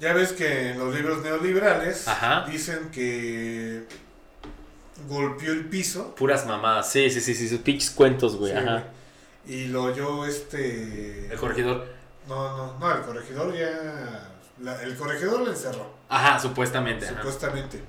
[0.00, 2.46] Ya ves que en los libros neoliberales Ajá.
[2.50, 3.86] dicen que
[5.08, 6.14] golpeó el piso.
[6.14, 6.90] Puras mamadas.
[6.90, 8.52] Sí, sí, sí, sí, sus pinches cuentos, güey.
[8.52, 8.72] Sí, Ajá.
[8.72, 8.84] güey.
[9.46, 11.26] Y lo oyó este.
[11.32, 11.86] El corregidor.
[12.28, 14.30] No, no, no, el corregidor ya.
[14.60, 17.06] la- el corregidor le encerró, Ajá, supuestamente.
[17.06, 17.16] ajá.
[17.16, 17.82] supuestamente.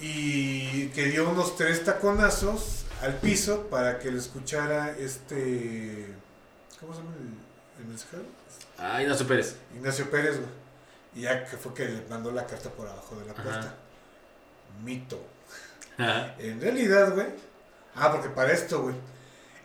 [0.00, 6.14] Y que dio unos tres taconazos al piso para que le escuchara este.
[6.80, 8.22] ¿Cómo se llama el, el mensajero?
[8.78, 9.56] Ay, no superes.
[9.76, 10.48] Ignacio Pérez, güey.
[11.14, 13.42] Y ya que fue que le mandó la carta por abajo de la Ajá.
[13.42, 13.74] puerta.
[14.82, 15.22] Mito.
[15.98, 16.34] Ajá.
[16.38, 17.26] En realidad, güey.
[17.94, 18.94] Ah, porque para esto, güey.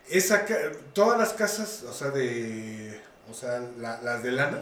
[0.09, 0.45] Esa
[0.93, 3.01] todas las casas, o sea, de.
[3.29, 4.61] O sea, la- las de lana.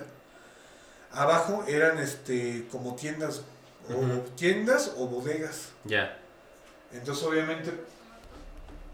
[1.12, 3.42] Abajo eran este como tiendas.
[3.88, 4.02] O
[4.36, 5.70] tiendas o bodegas.
[5.84, 6.18] Ya.
[6.92, 7.72] Entonces, obviamente,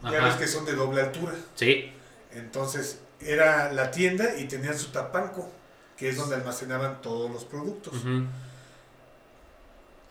[0.03, 1.33] ya ves que son de doble altura.
[1.55, 1.93] Sí.
[2.33, 5.49] Entonces, era la tienda y tenían su tapanco,
[5.95, 7.93] que es donde almacenaban todos los productos.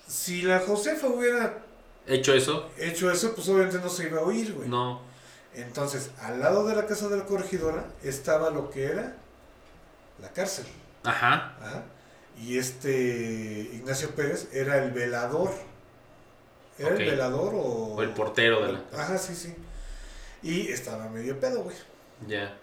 [0.07, 1.59] Si la Josefa hubiera
[2.07, 4.69] Hecho eso, hecho eso, pues obviamente no se iba a oír, güey.
[4.69, 5.03] no.
[5.55, 9.17] Entonces, al lado de la casa de la corregidora estaba lo que era
[10.21, 10.67] la cárcel.
[11.05, 11.57] Ajá.
[11.61, 11.83] Ajá.
[12.39, 15.51] Y este Ignacio Pérez era el velador.
[16.79, 17.95] ¿Era el velador o...?
[17.95, 19.55] O el portero de la Ajá, sí, sí.
[20.43, 21.77] Y estaba medio pedo, güey.
[22.27, 22.57] Ya.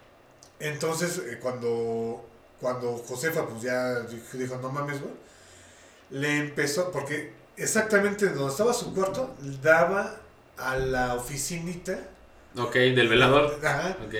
[0.60, 2.26] Entonces, eh, cuando,
[2.60, 5.13] cuando Josefa, pues ya dijo, no mames, güey,
[6.10, 10.15] le empezó, porque exactamente donde estaba su cuarto, daba
[10.58, 12.00] a la oficinita.
[12.58, 13.60] Ok, del velador.
[13.63, 13.98] Ajá.
[14.06, 14.13] Ok.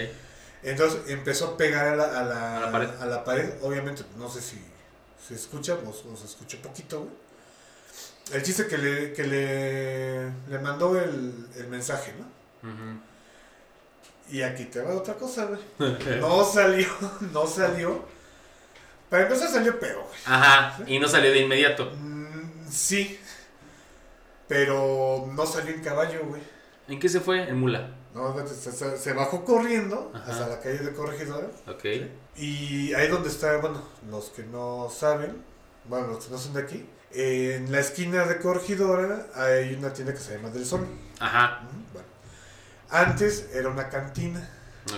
[0.63, 2.89] Entonces empezó a pegar a la, a la, A la pared.
[3.02, 3.50] a la pared.
[3.62, 4.62] Obviamente, no sé si
[5.28, 7.12] se escucha o, o se escucha poquito, güey.
[8.34, 12.69] El chiste que le, que le, le mandó el, el mensaje, ¿no?
[12.69, 13.00] Ujú.
[14.30, 15.60] Y aquí te va otra cosa, güey.
[16.19, 16.88] No salió,
[17.34, 18.06] no salió.
[19.10, 20.19] Para empezar salió peor, güey.
[20.26, 20.78] Ajá.
[20.86, 21.89] Y no salió de inmediato.
[21.95, 23.17] Mm, sí.
[24.50, 26.41] Pero no salió en caballo, güey.
[26.89, 27.43] ¿En qué se fue?
[27.47, 27.91] En mula.
[28.17, 28.36] No,
[28.97, 30.32] se, bajó corriendo Ajá.
[30.32, 31.47] hasta la calle de Corregidora.
[31.67, 31.86] Ok.
[32.36, 35.43] Y ahí donde está, bueno, los que no saben,
[35.86, 40.13] bueno, los que no son de aquí, en la esquina de Corregidora hay una tienda
[40.13, 40.86] que se llama Del Sol.
[41.19, 41.62] Ajá.
[41.93, 42.08] Bueno.
[42.89, 44.49] Antes era una cantina.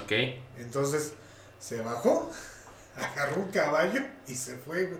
[0.01, 0.11] Ok.
[0.57, 1.13] Entonces
[1.59, 2.31] se bajó,
[2.95, 4.99] agarró un caballo y se fue, güey.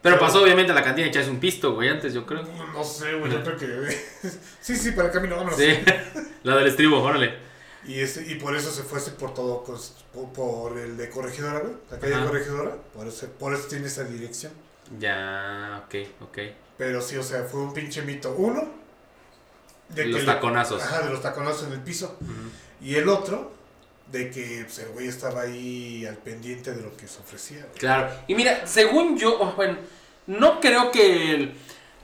[0.00, 2.42] Pero pasó obviamente a la cantina y echarse un pisto, güey, antes yo creo.
[2.42, 3.98] No, no sé, güey, yo creo que.
[4.60, 5.58] sí, sí, para el camino, vámonos.
[5.58, 5.78] Sí.
[6.44, 7.34] La del estribo, órale.
[7.84, 9.64] Y, ese, y por eso se fue así por todo,
[10.34, 11.74] por, el de Corregidora, güey.
[11.90, 12.22] La calle Ajá.
[12.22, 12.76] de Corregidora.
[12.94, 14.52] Por eso, por eso tiene esa dirección.
[14.98, 16.38] Ya, ok, ok.
[16.76, 18.34] Pero sí, o sea, fue un pinche mito.
[18.36, 18.68] Uno,
[19.88, 20.82] de Los taconazos.
[20.82, 22.18] Ajá, de los taconazos en el piso.
[22.80, 23.52] Y el otro,
[24.12, 27.60] de que pues, el güey estaba ahí al pendiente de lo que se ofrecía.
[27.60, 27.78] güey.
[27.78, 28.10] Claro.
[28.26, 29.76] Y mira, según yo, oh, bueno,
[30.26, 31.52] no creo que el,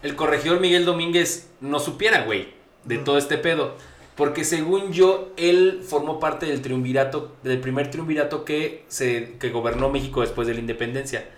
[0.02, 2.52] el corregidor Miguel Domínguez no supiera, güey,
[2.84, 3.04] de Mm.
[3.04, 3.76] todo este pedo.
[4.16, 9.88] Porque según yo, él formó parte del triunvirato, del primer triunvirato que, se, que gobernó
[9.88, 11.28] México después de la independencia.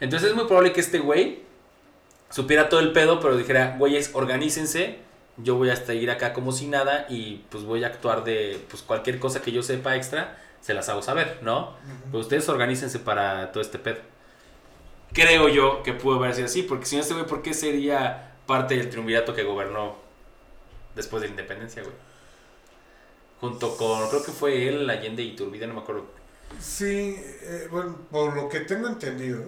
[0.00, 1.40] Entonces es muy probable que este güey
[2.30, 4.96] supiera todo el pedo, pero dijera, güeyes, organícense,
[5.36, 8.82] yo voy a seguir acá como si nada y pues voy a actuar de pues
[8.82, 11.70] cualquier cosa que yo sepa extra, se las hago saber, ¿no?
[11.70, 12.10] Ujú.
[12.12, 13.98] Pues ustedes organícense para todo este pedo.
[15.12, 18.32] Creo yo que pudo haber sido así, porque si no este güey, ¿por qué sería
[18.46, 19.96] parte del triunvirato que gobernó
[20.94, 21.94] después de la independencia, güey?
[23.40, 26.06] Junto con, creo que fue él, Allende y Turbide, no me acuerdo.
[26.58, 29.42] Sí, eh, bueno, por lo que tengo entendido,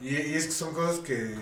[0.00, 1.34] y, y es que son cosas que,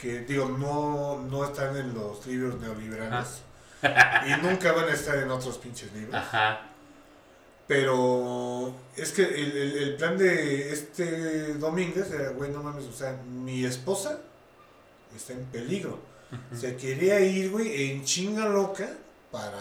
[0.00, 3.42] que, digo, no, no están en los libros neoliberales
[3.82, 6.14] y nunca van a estar en otros pinches libros.
[6.14, 6.60] Ajá.
[7.66, 12.92] Pero es que el, el- el plan de este Domínguez era, güey, no mames, o
[12.92, 14.18] sea, mi esposa
[15.14, 15.98] está en peligro.
[16.56, 18.88] Se quería ir, güey, en chinga loca
[19.32, 19.58] para,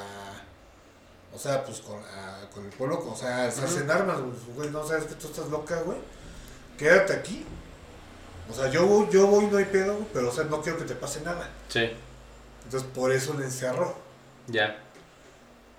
[1.33, 4.19] o sea, pues con, ah, con el pueblo, o sea, alzarse en armas.
[4.55, 5.97] Güey, no sabes que tú estás loca, güey.
[6.77, 7.45] Quédate aquí.
[8.49, 10.85] O sea, yo, voy- yo voy, no hay pedo, pero, o sea, no quiero que
[10.85, 11.49] te pase nada.
[11.67, 11.91] Sí,
[12.65, 13.95] Entonces, por eso le encerró.
[14.47, 14.83] ya.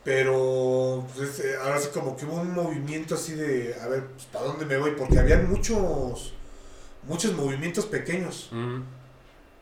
[0.02, 4.24] Pero pues, eh, ahora sí como que hubo un movimiento así de, a ver, pues,
[4.26, 4.92] ¿para dónde me voy?
[4.92, 6.32] Porque habían muchos,
[7.06, 8.50] muchos movimientos pequeños.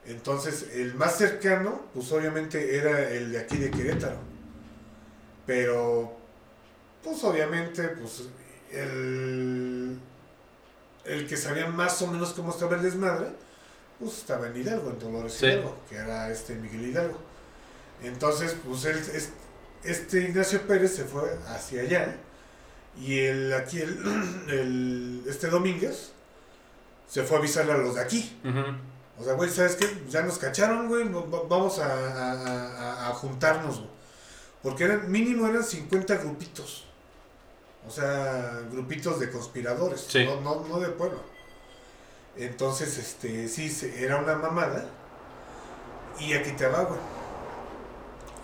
[0.06, 4.16] Entonces, el más cercano, pues obviamente era el de aquí de Querétaro.
[5.44, 6.16] Pero,
[7.02, 8.22] pues obviamente, pues
[8.70, 9.98] el,
[11.08, 13.28] el que sabía más o menos cómo estaba el desmadre,
[13.98, 15.46] pues estaba en Hidalgo, en Dolores Sí.
[15.46, 17.18] Hidalgo, que era este Miguel Hidalgo.
[18.02, 19.30] Entonces, pues él, es-
[19.84, 22.16] este Ignacio Pérez se fue hacia allá
[23.00, 23.98] y el aquí el,
[24.48, 26.12] el- este Domínguez
[27.08, 28.38] se fue a avisarle a los de aquí.
[29.18, 29.86] O sea, güey, ¿sabes qué?
[30.08, 31.08] Ya nos cacharon, güey,
[31.48, 33.90] vamos a, a- a- a juntarnos, güey.
[34.62, 36.84] Porque eran, mínimo eran 50 grupitos.
[37.86, 40.24] O sea, grupitos de conspiradores, Sí.
[40.24, 41.20] no, no, no de pueblo.
[42.36, 44.84] Entonces, este, sí, se- era una mamada.
[46.20, 47.00] Y aquí te va, güey.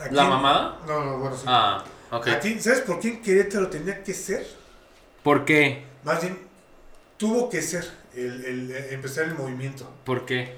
[0.01, 0.79] Aquí- ¿La mamada?
[0.87, 1.45] No, no, bueno, sí.
[1.47, 2.29] Ah, ok.
[2.29, 4.47] Aquí, ¿sabes por qué en Querétaro tenía que ser?
[5.23, 5.85] ¿Por qué?
[6.05, 6.39] Más bien,
[7.17, 9.89] tuvo que ser el, el- el empezar el movimiento.
[10.05, 10.55] ¿Por qué?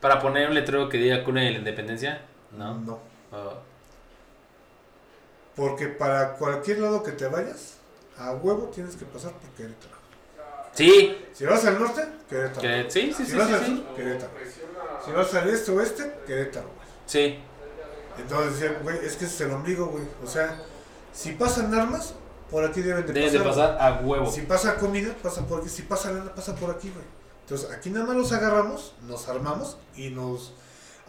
[0.00, 2.22] ¿Para poner un letrero que diga cuna de la independencia?
[2.52, 2.78] No.
[2.80, 2.98] No.
[3.32, 3.54] Oh.
[5.56, 7.73] Porque para cualquier lado que te vayas,
[8.18, 9.94] a huevo tienes que pasar por Querétaro.
[10.72, 11.16] Sí.
[11.32, 12.60] Si vas al norte, Querétaro.
[12.60, 13.76] que- sí, sí, si sí, vas sí, al sí.
[13.76, 14.32] sur, Querétaro.
[15.04, 16.88] Si vas al este oeste, Querétaro, güey.
[17.06, 17.38] Sí.
[18.18, 20.04] Entonces güey, es que ese es el ombligo, güey.
[20.22, 20.60] O sea,
[21.12, 22.14] si pasan armas,
[22.50, 23.76] por aquí deben de Debes de pasar.
[23.76, 24.30] pasar a huevo.
[24.30, 25.68] Si pasa comida, pasa por aquí.
[25.68, 27.04] Si pasa lana, pasa por aquí, güey.
[27.42, 30.54] Entonces, aquí nada más los agarramos, nos armamos y nos.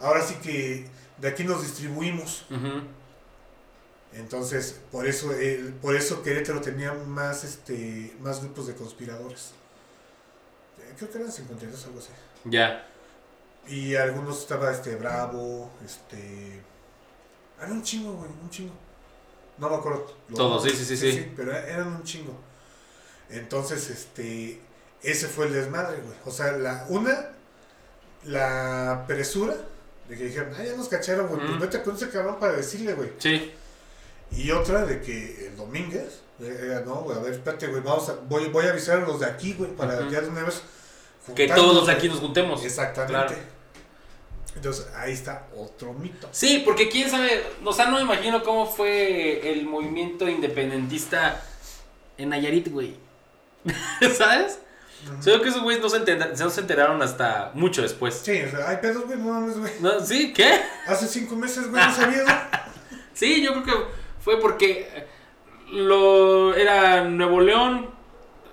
[0.00, 0.86] Ahora sí que
[1.18, 2.44] de aquí nos distribuimos.
[2.50, 2.82] Ujú.
[4.12, 9.50] Entonces, por eso, eh, por eso Querétaro tenía más, este, más grupos de conspiradores.
[10.80, 12.08] Eh, Creo que eran 52, algo así.
[12.44, 12.86] Ya.
[13.68, 16.62] Y algunos estaba este Bravo, este.
[17.60, 18.72] Era un chingo, güey, un chingo.
[19.58, 20.06] No me acuerdo.
[20.34, 21.32] Todos, sí, sí, sí, sí.
[21.36, 22.38] Pero eran un chingo.
[23.28, 24.60] Entonces, este.
[25.02, 26.16] Ese fue el desmadre, güey.
[26.24, 26.86] O sea, la.
[26.88, 27.32] Una,
[28.24, 29.56] la presura
[30.08, 31.40] de que dijeron, ah, ya nos cacharon, güey.
[31.40, 31.60] Pues Ujú.
[31.60, 33.12] vete con ese cabrón para decirle, güey.
[33.18, 33.52] Sí.
[34.32, 38.14] Y otra de que el Domínguez, eh, no, güey, a ver, espérate, güey, vamos a,
[38.28, 40.10] voy, voy a avisar a los de aquí, güey, para Ujú.
[40.10, 40.62] ya de una vez.
[41.34, 42.62] Que todos los de aquí nos juntemos.
[42.64, 43.12] Exactamente.
[43.12, 43.56] Claro.
[44.54, 46.28] Entonces, ahí está otro mito.
[46.32, 51.42] Sí, porque quién sabe, o sea, no me imagino cómo fue el movimiento independentista
[52.16, 52.96] en Nayarit, güey.
[54.16, 54.60] ¿Sabes?
[55.06, 55.22] Ujú.
[55.22, 55.88] Creo que esos güeyes no
[56.38, 58.14] no se enteraron hasta mucho después.
[58.14, 59.72] Sí, o sea, hay pedos, güey, no mames, güey.
[59.80, 60.32] No, ¿Sí?
[60.32, 60.60] ¿Qué?
[60.86, 62.50] Hace cinco meses, güey, no sabía.
[63.12, 63.72] Sí, yo creo que
[64.26, 65.06] fue porque eh,
[65.70, 67.86] lo era Nuevo León,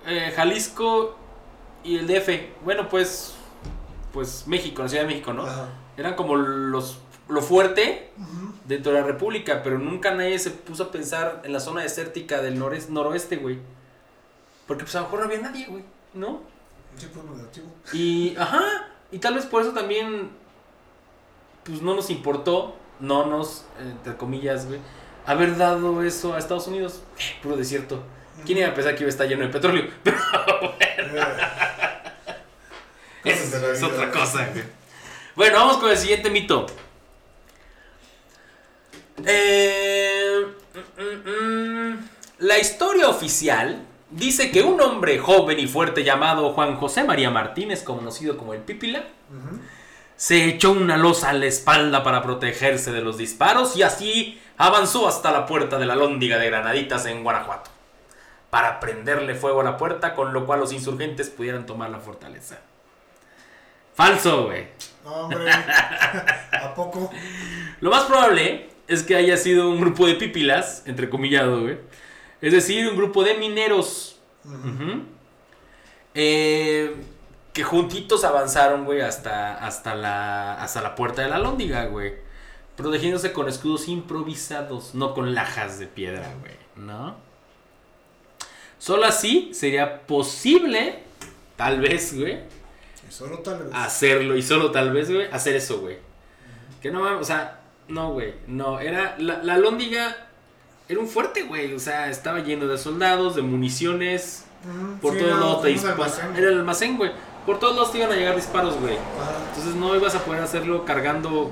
[0.05, 1.17] eh, Jalisco
[1.83, 2.29] y el DF.
[2.63, 3.33] Bueno, pues
[4.11, 5.47] pues México, la Ciudad de México, ¿no?
[5.47, 5.69] Ajá.
[5.97, 8.11] Eran como los lo fuerte
[8.65, 12.39] dentro de la República, pero nunca nadie se puso a pensar en la zona desértica
[12.43, 13.57] del nores- noroeste, güey.
[14.67, 15.83] Porque pues a lo mejor no había nadie, güey,
[16.13, 16.41] ¿no?
[16.97, 17.65] Sí, negativo.
[17.93, 18.61] Y, ajá,
[19.11, 20.29] y tal vez por eso también,
[21.63, 24.79] pues no nos importó, no nos, entre comillas, güey,
[25.25, 27.01] haber dado eso a Estados Unidos.
[27.19, 28.03] Eh, Puro desierto.
[28.45, 29.85] ¿Quién iba a pensar que iba a estar lleno de petróleo?
[33.23, 34.63] De la es vida, otra cosa, güey.
[35.35, 36.65] Bueno, vamos con el siguiente mito.
[39.25, 40.45] Eh,
[40.97, 42.09] mm, mm, mm.
[42.39, 47.83] la historia oficial dice que un hombre joven y fuerte llamado Juan José María Martínez,
[47.83, 49.59] conocido como el Pípila, Ujú.
[50.17, 55.09] se echó una losa a la espalda para protegerse de los disparos y así avanzó
[55.09, 57.69] hasta la puerta de la lóndiga de Granaditas en Guanajuato,
[58.49, 62.59] para prenderle fuego a la puerta, con lo cual los insurgentes pudieran tomar la fortaleza.
[63.93, 64.67] Falso, güey.
[65.03, 65.51] No, hombre.
[66.51, 67.11] ¿A poco?
[67.81, 71.77] Lo más probable es que haya sido un grupo de pipilas, entrecomillado, güey.
[72.39, 74.17] Es decir, un grupo de mineros.
[76.13, 76.95] Eh,
[77.51, 82.13] que juntitos avanzaron, güey, hasta, hasta, la, hasta la puerta de la lóndiga, güey.
[82.75, 87.15] Protegiéndose con escudos improvisados, no con lajas de piedra, güey, ¿no?
[88.79, 90.99] Solo así sería posible,
[91.55, 92.39] tal vez, güey,
[93.07, 93.69] Y solo tal vez.
[93.73, 94.35] hacerlo.
[94.35, 95.97] Y solo tal vez, güey, hacer eso, güey.
[96.81, 98.79] Que no mames, o sea, no, güey, no.
[98.79, 100.27] Era, la, la lóndiga
[100.89, 101.73] era un fuerte, güey.
[101.75, 104.45] O sea, estaba lleno de soldados, de municiones.
[105.01, 106.35] Por Sí, todos lados te almacén.
[106.35, 107.11] Era el almacén, güey.
[107.45, 108.97] Por todos lados te iban a llegar disparos, güey.
[109.49, 111.51] Entonces no ibas a poder hacerlo cargando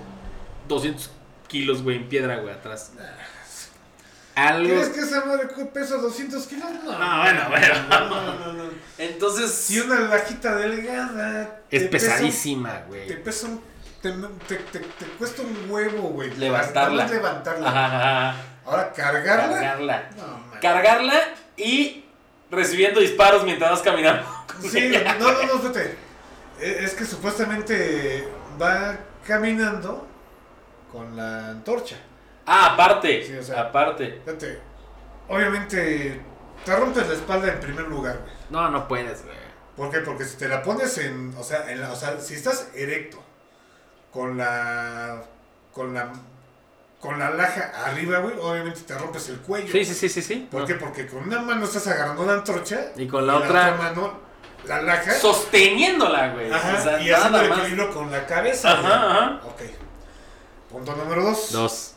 [0.68, 1.10] 200
[1.48, 2.92] kilos, güey, en piedra, güey, atrás.
[4.36, 4.70] Algo.
[4.70, 6.66] ¿Crees que esa madre pesa 200 kilos?
[6.84, 6.98] No.
[6.98, 7.76] No, bueno, bueno.
[7.90, 8.64] No, no, no, no.
[8.98, 9.52] Entonces.
[9.52, 11.60] Si una lajita delgada.
[11.70, 13.24] es te pesadísima, Te güey.
[13.24, 13.62] pesa un.
[14.02, 14.12] Te,
[14.48, 16.34] te, te, te cuesta un huevo, güey.
[16.38, 17.08] Levantarla.
[17.08, 17.68] Levantarla.
[17.70, 18.36] Ajá.
[18.66, 19.54] Ahora, cargarla.
[19.60, 20.10] Cargarla.
[20.62, 21.20] Cargarla
[21.58, 22.06] y
[22.50, 24.24] recibiendo disparos mientras vas caminando.
[24.62, 25.96] Sí, no, no, no, espérate.
[26.60, 28.28] Eh, Es que supuestamente
[28.62, 30.08] va caminando
[30.92, 31.96] con la antorcha.
[32.46, 33.24] Ah, aparte.
[33.26, 33.62] Sí, o sea.
[33.62, 34.16] aparte.
[34.18, 34.60] Espérate.
[35.30, 36.20] Obviamente,
[36.66, 38.34] te rompes la espalda en primer lugar, güey.
[38.50, 39.36] No, no puedes, güey.
[39.78, 40.00] ¿Por qué?
[40.00, 43.24] Porque si te la pones en, o sea, en la, o sea, si estás erecto
[44.12, 45.24] con la,
[45.74, 46.12] con la,
[47.00, 49.72] con la laja arriba, güey, obviamente te rompes el cuello.
[49.72, 50.48] Sí, sí, sí, sí, sí.
[50.52, 50.76] ¿Por qué?
[50.76, 54.20] Porque con una mano estás agarrando la antorcha Y con la otra- mano
[54.68, 55.12] la laja.
[55.14, 56.52] Sosteniéndola, güey.
[56.52, 58.72] Ajá, O sea, y haciendo el equilibrio con la cabeza.
[58.74, 58.94] Ajá, güey.
[58.94, 59.42] ajá.
[59.46, 59.62] Ok.
[60.72, 61.52] Punto número dos.
[61.52, 61.94] Dos.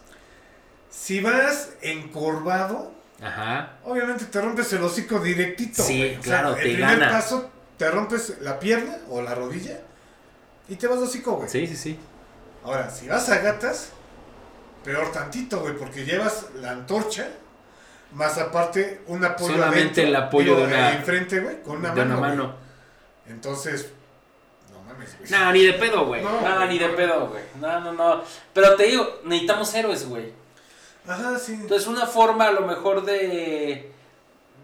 [0.90, 3.78] Si vas encorvado, Ajá.
[3.84, 5.82] obviamente te rompes el hocico directito.
[5.82, 6.16] Sí, güey.
[6.16, 7.10] O sea, claro, el te primer gana.
[7.10, 9.80] paso, te rompes la pierna o la rodilla
[10.68, 11.48] y te vas de hocico, güey.
[11.48, 11.98] Sí, sí, sí.
[12.64, 13.90] Ahora, si vas a gatas,
[14.84, 17.28] peor tantito, güey, porque llevas la antorcha,
[18.12, 21.90] más aparte un apoyo Solamente adentro, el apoyo digo, de una- enfrente, güey, con una
[21.90, 22.18] de mano.
[22.18, 22.36] una güey.
[22.38, 22.56] mano.
[23.26, 23.88] Entonces,
[25.30, 26.22] no ni de pedo, güey.
[26.22, 27.42] No, ni de pedo, güey.
[27.60, 28.22] No, no, no.
[28.52, 30.32] Pero te digo, necesitamos héroes, güey.
[31.06, 31.52] Ajá, sí.
[31.54, 33.90] Entonces, una forma a lo mejor de.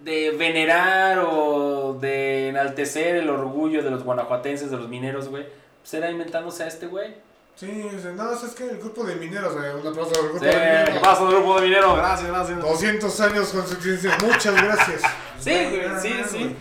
[0.04, 5.46] de venerar o de enaltecer el orgullo de los guanajuatenses, de los mineros, güey,
[5.82, 7.14] será inventándose a este güey.
[7.56, 10.46] Sí, dice, no, es que el grupo de mineros, güey, un aplauso al grupo Sí,
[10.46, 10.98] de ¿qué mineros.
[11.02, 11.96] pasa, grupo de mineros?
[11.98, 12.60] Gracias, gracias.
[12.62, 15.02] 200 años con su existencia, muchas gracias.
[15.38, 16.56] Sí, güey, sí, más, sí.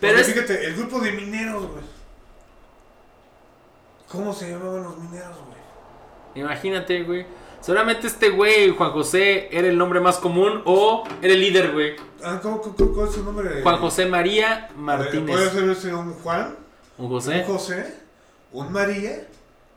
[0.00, 0.26] Pero Porque es.
[0.34, 1.82] fíjate, el grupo de mineros, güey.
[4.10, 6.42] ¿Cómo se llamaban los mineros, güey?
[6.44, 7.26] Imagínate, güey.
[7.60, 11.96] Seguramente este güey, Juan José, era el nombre más común o era el líder, güey.
[12.22, 13.62] Ah, ¿cómo, cómo, cómo- cuál es su nombre?
[13.62, 15.36] Juan José María Martínez.
[15.36, 16.54] Puede ser ese un Juan,
[16.98, 17.94] Un un José José,
[18.52, 19.26] un María,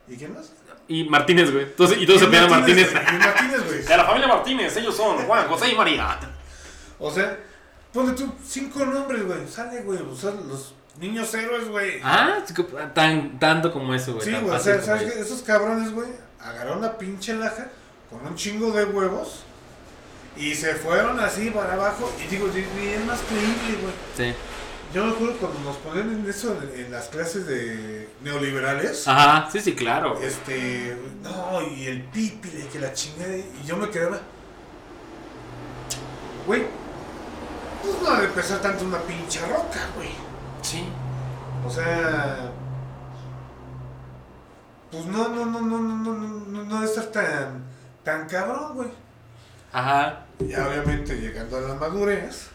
[0.08, 0.52] ¿y quién más?
[0.88, 1.66] y Martínez, güey.
[1.66, 2.92] Entonces, y todos se Y piden Martínez.
[2.92, 3.82] Y Martínez, güey.
[3.84, 6.20] De la familia Martínez, ellos son Juan, José y María.
[7.00, 7.40] O sea,
[7.94, 9.48] ponle tú cinco nombres, güey.
[9.48, 10.00] Sale, güey.
[10.00, 12.00] O sea, los niños héroes, güey.
[12.04, 12.44] Ah,
[12.94, 14.26] tan, tanto como eso, güey.
[14.26, 14.56] Sí, güey.
[14.56, 15.20] O sea, ¿sabes qué?
[15.20, 17.70] Esos cabrones, güey, agarraron una pinche laja
[18.10, 19.44] con un chingo de huevos
[20.36, 22.12] y se fueron así para abajo.
[22.24, 23.94] Y digo, y es más creíble, güey.
[24.16, 24.36] Sí.
[24.94, 29.08] Yo me acuerdo cuando nos ponían en eso en, en las clases de neoliberales.
[29.08, 30.20] Ajá, sí, sí, claro.
[30.20, 33.38] Este, no, y el pípile, que la chingada.
[33.38, 34.20] Y yo me quedaba,
[36.48, 36.64] güey,
[37.84, 40.10] pues no debe pesar tanto una pinche roca, güey.
[40.62, 40.86] Sí.
[41.66, 42.52] O sea.
[44.92, 47.64] Pues no, no, no, no, no, no, no, estar tan,
[48.04, 48.90] tan cabrón, güey.
[49.72, 50.26] Ajá.
[50.40, 52.48] Ya obviamente llegando a la madurez,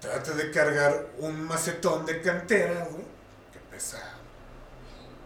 [0.00, 3.04] trata de cargar un macetón de cantera, güey,
[3.52, 3.98] que pesa,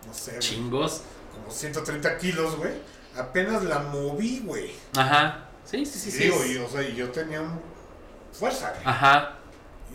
[0.06, 1.02] no sé, chingos.
[1.30, 2.72] Güey, como 130 kilos, güey.
[3.16, 4.72] Apenas la moví, güey.
[4.96, 5.46] Ajá.
[5.64, 6.24] Sí, sí, sí, sí.
[6.24, 7.40] Digo, o sea, y yo tenía
[8.32, 8.82] fuerza, güey.
[8.84, 9.38] Ajá.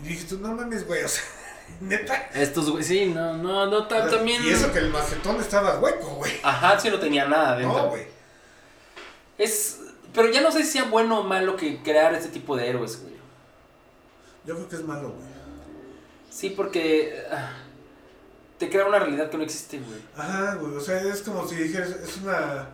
[0.04, 1.24] Y dije, tú no mames, güey, o sea,
[1.82, 2.30] neta.
[2.34, 4.44] Estos, güey, sí, no, no, no, ta- también.
[4.44, 6.32] Y eso que el macetón estaba hueco, güey.
[6.44, 7.78] Ajá, sí, no tenía nada dentro.
[7.84, 8.06] No, güey.
[9.38, 9.80] Es.
[10.14, 13.02] Pero ya no sé si sea bueno o malo que crear este tipo de héroes,
[13.02, 13.14] güey.
[14.46, 15.28] Yo creo que es malo, güey.
[16.30, 17.24] Sí, porque.
[17.32, 17.52] ah,
[18.60, 20.00] te crea una realidad que no existe, güey.
[20.16, 20.76] Ajá, güey.
[20.76, 22.68] O sea, es como si dijeras, es una,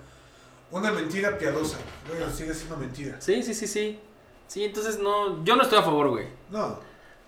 [0.72, 1.78] una mentira piadosa.
[2.08, 3.16] Güey, sigue siendo mentira.
[3.22, 4.00] Sí, sí, sí, sí.
[4.48, 5.44] Sí, entonces no.
[5.46, 6.28] Yo no estoy a favor, güey.
[6.50, 6.80] No.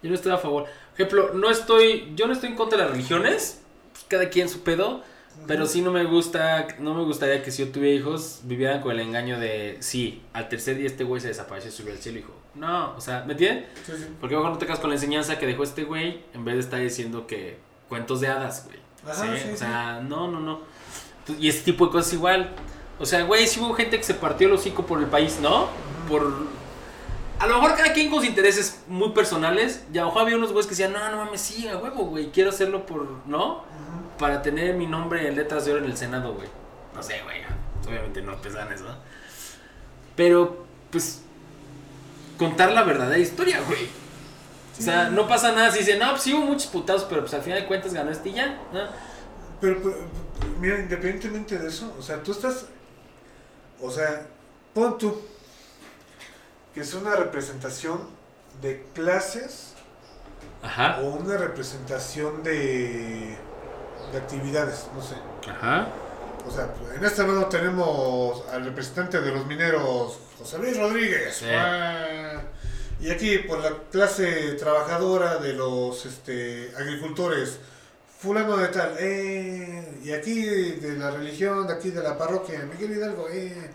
[0.02, 0.66] Yo no estoy a favor.
[0.94, 2.12] Ejemplo, no estoy.
[2.16, 3.62] Yo no estoy en contra de las religiones.
[3.92, 5.04] Pues cada quien su pedo.
[5.48, 6.68] Pero sí no me gusta.
[6.80, 8.42] No me gustaría que si yo tuviera hijos.
[8.44, 9.78] Vivieran con el engaño de.
[9.80, 12.34] Sí, al tercer día este güey se desapareció y subió al cielo, hijo.
[12.54, 13.66] No, o sea, ¿me entiendes?
[13.86, 14.06] Sí, sí.
[14.20, 16.22] Porque mejor no te quedas con la enseñanza que dejó este güey.
[16.34, 17.58] En vez de estar diciendo que.
[17.90, 18.80] Cuentos de hadas, güey.
[19.06, 19.50] Ajá, ¿Sí?
[19.54, 20.62] o sea, no, no, no.
[21.20, 22.52] Entonces, Y ese tipo de cosas igual.
[23.00, 25.68] O sea, güey, si hubo gente que se partió el hocico por el país, ¿no?
[26.08, 26.61] Por.
[27.42, 29.84] A lo mejor cada quien con sus intereses muy personales.
[29.92, 32.06] Y a lo mejor había unos güeyes que decían, no, no mames, sí, a huevo,
[32.06, 32.32] güey.
[32.32, 33.08] Quiero hacerlo por.
[33.26, 33.64] ¿No?
[34.20, 36.48] Para tener mi nombre en letras de oro en el Senado, güey.
[36.94, 37.42] No sé, güey.
[37.88, 38.96] Obviamente no pesan eso, ¿no?
[40.16, 41.24] Pero, pues.
[42.38, 43.90] Contar la verdadera historia, güey.
[44.80, 47.34] O sea, no pasa nada si dicen, no, pues sí hubo muchos putados, pero pues
[47.34, 48.82] al final de cuentas ganó este y ya, ¿no?
[49.60, 49.96] Pero, pero,
[50.40, 52.66] pero, mira, independientemente de eso, o sea, tú estás.
[53.80, 54.28] O sea,
[54.74, 55.22] pon tú.
[56.74, 58.00] Que es una representación
[58.62, 59.74] de clases
[60.62, 61.00] Ajá.
[61.02, 63.38] o una representación de.
[64.12, 65.16] de actividades, no sé.
[65.50, 65.88] Ajá.
[66.48, 71.36] O sea, en este lado tenemos al representante de los mineros, José Luis Rodríguez.
[71.36, 71.46] Sí.
[71.50, 72.42] Ah.
[73.00, 77.60] Y aquí por la clase trabajadora de los este, agricultores,
[78.20, 78.96] fulano de tal.
[79.00, 80.00] Eh.
[80.04, 83.28] Y aquí de la religión, de aquí de la parroquia, Miguel Hidalgo.
[83.30, 83.70] Eh.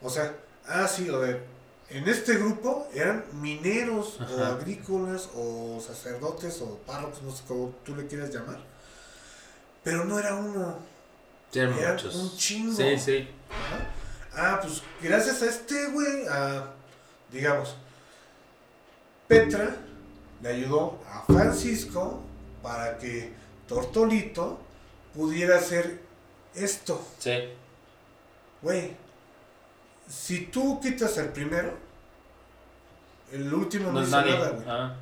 [0.00, 0.32] O sea,
[0.66, 1.44] ah, sí, a ver.
[1.90, 7.94] En este grupo eran mineros o agrícolas o sacerdotes o párrocos, no sé cómo tú
[7.94, 8.58] le quieras llamar.
[9.84, 10.78] Pero no era uno.
[11.50, 12.14] Sí, eran Eran muchos.
[12.14, 12.76] un chingo.
[12.76, 13.28] Sí, sí.
[13.50, 13.90] Ajá.
[14.34, 16.72] Ah, pues gracias a este güey, a,
[17.30, 17.76] digamos,
[19.28, 19.76] Petra
[20.40, 22.22] le ayudó a Francisco
[22.62, 23.32] para que
[23.68, 24.58] Tortolito
[25.14, 26.00] pudiera hacer
[26.54, 27.04] esto.
[27.18, 27.50] Sí.
[28.62, 28.96] Güey,
[30.12, 31.72] si tú quitas el primero,
[33.32, 34.32] el último no, No es nadie.
[34.32, 34.64] nada, güey.
[34.68, 34.94] Ah.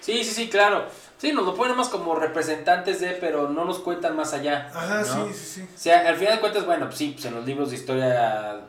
[0.00, 0.86] Sí, sí, sí, claro.
[1.16, 4.68] Sí, nos lo ponen más como representantes de, pero no nos cuentan más allá.
[4.74, 5.26] Ajá, ¿no?
[5.28, 5.68] sí, sí, sí.
[5.72, 8.60] O sea, al final de cuentas, bueno, pues sí, pues en los libros de historia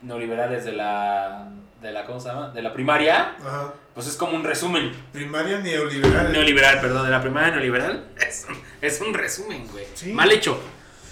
[0.00, 1.48] neoliberales de la,
[1.80, 2.48] de la, ¿cómo se llama?
[2.48, 3.72] De la primaria, Ajá.
[3.94, 4.90] pues es como un resumen.
[5.12, 6.32] Primaria neoliberal.
[6.32, 8.08] Neoliberal, perdón, de la primaria neoliberal.
[8.18, 8.46] Es
[8.80, 9.86] es un resumen, güey.
[9.94, 10.12] Sí.
[10.12, 10.58] Mal hecho,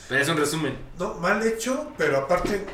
[0.09, 0.77] pero es un resumen.
[0.99, 2.67] No, mal hecho, pero aparte.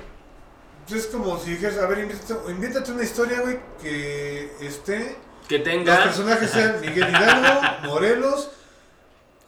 [0.90, 2.08] Es como si dijeras, a ver,
[2.48, 5.16] invéntate una historia, güey, que esté.
[5.48, 6.04] Que Los tenga...
[6.04, 8.50] personajes sean Miguel Hidalgo, Morelos,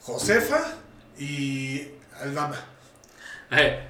[0.03, 0.74] Josefa
[1.18, 1.89] y
[2.20, 2.57] Aldama.
[3.53, 3.89] Eh,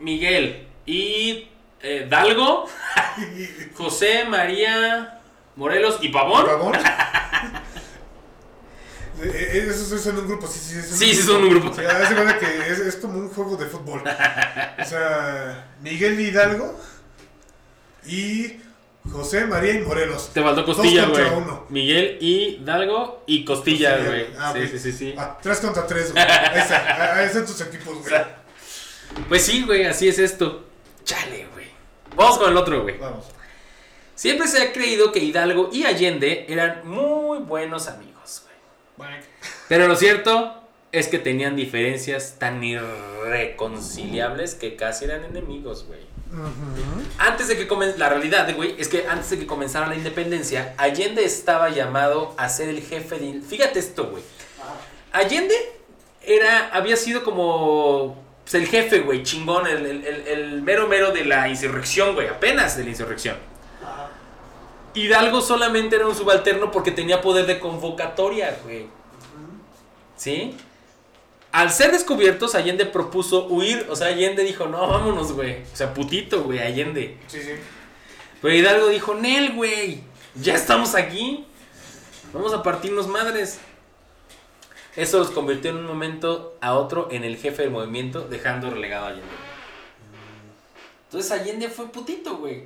[0.00, 1.48] Miguel y
[1.80, 2.66] eh, Dalgo,
[3.76, 5.20] José, María,
[5.56, 6.44] Morelos y Pavón.
[6.44, 6.72] ¿Pavón?
[9.22, 10.78] Eh, eh, Esos son un grupo, sí, sí.
[10.78, 11.74] es Sí, sí, son un grupo.
[11.74, 11.82] Sí,
[12.14, 14.02] cuenta que es, es como un juego de fútbol.
[14.02, 16.78] O sea, Miguel Hidalgo
[18.06, 18.60] y
[19.10, 20.30] José, María y Morelos.
[20.32, 21.24] Te faltó Costilla, güey.
[21.70, 24.26] Miguel y Dalgo y Costilla, güey.
[24.38, 25.14] ah, sí, sí, sí, sí.
[25.16, 26.22] Ah, tres contra tres, güey.
[26.24, 28.14] Esa, esos son tus equipos, güey.
[29.28, 30.66] Pues sí, güey, así es esto.
[31.02, 31.66] Chale, güey.
[32.14, 32.96] Vamos con el otro, güey.
[32.96, 33.26] Vamos.
[34.14, 38.09] Siempre se ha creído que Hidalgo y Allende eran muy buenos amigos.
[39.68, 40.56] Pero lo cierto
[40.92, 46.00] es que tenían diferencias tan irreconciliables que casi eran enemigos, güey.
[47.18, 50.74] Antes de que comenzara, la realidad, güey, es que antes de que comenzara la independencia,
[50.76, 53.40] Allende estaba llamado a ser el jefe de...
[53.40, 54.22] Fíjate esto, güey.
[55.12, 55.54] Allende
[56.22, 61.10] era, había sido como pues, el jefe, güey, chingón, el, el- el- el mero mero
[61.12, 63.36] de la insurrección, güey, apenas de la insurrección.
[64.94, 68.86] Hidalgo solamente era un subalterno porque tenía poder de convocatoria, güey.
[70.16, 70.54] ¿Sí?
[71.52, 73.86] Al ser descubiertos, Allende propuso huir.
[73.88, 75.62] O sea, Allende dijo, no, vámonos, güey.
[75.62, 77.18] O sea, putito, güey, Allende.
[77.26, 77.52] Sí, sí.
[78.40, 80.02] Pero Hidalgo dijo, Nel, güey.
[80.34, 81.46] Ya estamos aquí.
[82.32, 83.58] Vamos a partirnos madres.
[84.96, 89.06] Eso los convirtió en un momento a otro en el jefe del movimiento, dejando relegado
[89.06, 89.26] a Allende.
[91.06, 92.64] Entonces Allende fue putito, güey.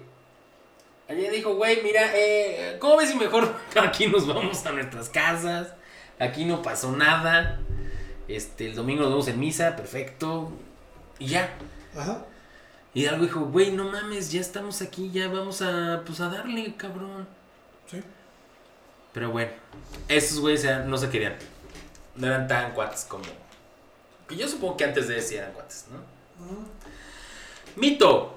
[1.08, 5.74] Allende dijo, güey, mira, eh, ¿cómo ves si mejor aquí nos vamos a nuestras casas?
[6.18, 7.60] Aquí no pasó nada.
[8.28, 10.52] Este, el domingo nos vemos en misa, perfecto.
[11.18, 11.54] Y ya.
[11.96, 12.24] Ajá.
[12.94, 16.74] Y algo dijo, güey, no mames, ya estamos aquí, ya vamos a, pues a darle,
[16.76, 17.26] cabrón.
[17.86, 18.00] Sí.
[19.12, 19.50] Pero bueno,
[20.08, 21.34] esos güeyes no se querían.
[22.14, 23.24] No eran tan cuates como...
[24.28, 25.98] Que yo supongo que antes de ese eran cuates, ¿no?
[27.76, 28.33] Mito.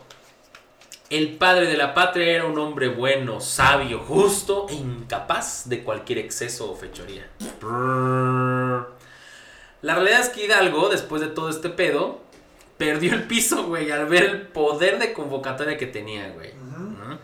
[1.10, 6.18] El padre de la patria era un hombre bueno, sabio, justo e incapaz de cualquier
[6.20, 7.30] exceso o fechoría.
[9.82, 12.20] La realidad es que Hidalgo, después de todo este pedo,
[12.78, 16.54] perdió el piso, güey, al ver el poder de convocatoria que tenía, güey.
[16.56, 17.18] ¿no?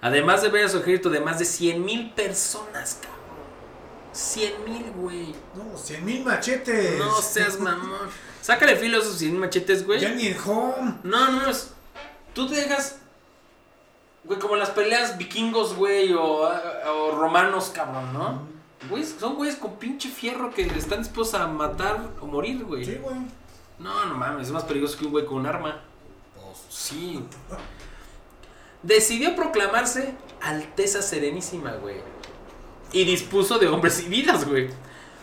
[0.00, 3.18] Además de ver a su ejército de más de 100 mil personas, cabrón.
[4.12, 5.34] 100 mil, güey.
[5.54, 6.98] No, 100 mil machetes.
[6.98, 8.08] No seas mamón.
[8.42, 10.00] Sácale filo a esos 100 mil machetes, güey.
[10.00, 10.94] Ya ni en home.
[11.04, 11.72] No, no, es-
[12.32, 13.00] tú te dejas,
[14.28, 18.42] güey, como las peleas vikingos, güey, o, o romanos, cabrón, ¿no?
[18.88, 22.84] Güey, son güeyes con pinche fierro que están dispuestos a matar o morir, güey.
[22.84, 23.16] Sí, güey.
[23.80, 25.80] No, no mames, es más peligroso que un güey con un arma.
[26.36, 27.20] Pues, Sí.
[28.82, 31.96] Decidió proclamarse Alteza Serenísima, güey.
[32.92, 34.70] Y dispuso de hombres y vidas, güey.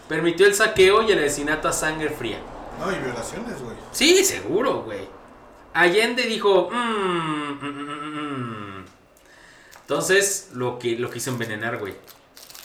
[0.09, 2.39] Permitió el saqueo y el asesinato a sangre fría.
[2.79, 3.75] no, y violaciones, güey.
[3.91, 5.07] Sí, seguro, güey.
[5.73, 8.64] Allende dijo, "Mm, mm, mm, mm, mm".
[9.87, 11.93] Entonces, lo que lo quiso envenenar, güey.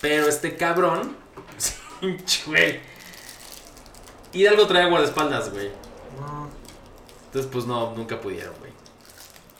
[0.00, 1.16] Pero este cabrón,
[2.46, 2.80] güey.
[4.32, 5.70] Hidalgo trae guardaespaldas, güey.
[7.26, 8.72] Entonces, pues no, nunca pudieron, güey.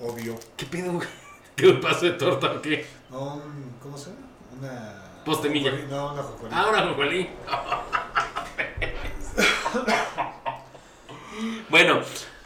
[0.00, 0.36] Obvio.
[0.56, 1.06] ¿Qué pedo, güey?
[1.56, 2.86] ¿Qué un paso de torta o qué?
[3.10, 3.42] No,
[3.82, 4.26] ¿cómo se llama?
[4.58, 5.22] Una.
[5.24, 5.70] Postemilla.
[5.72, 6.54] jocolí- No, una jocolí.
[6.54, 7.28] Ahora, Jolín.
[11.68, 12.00] bueno,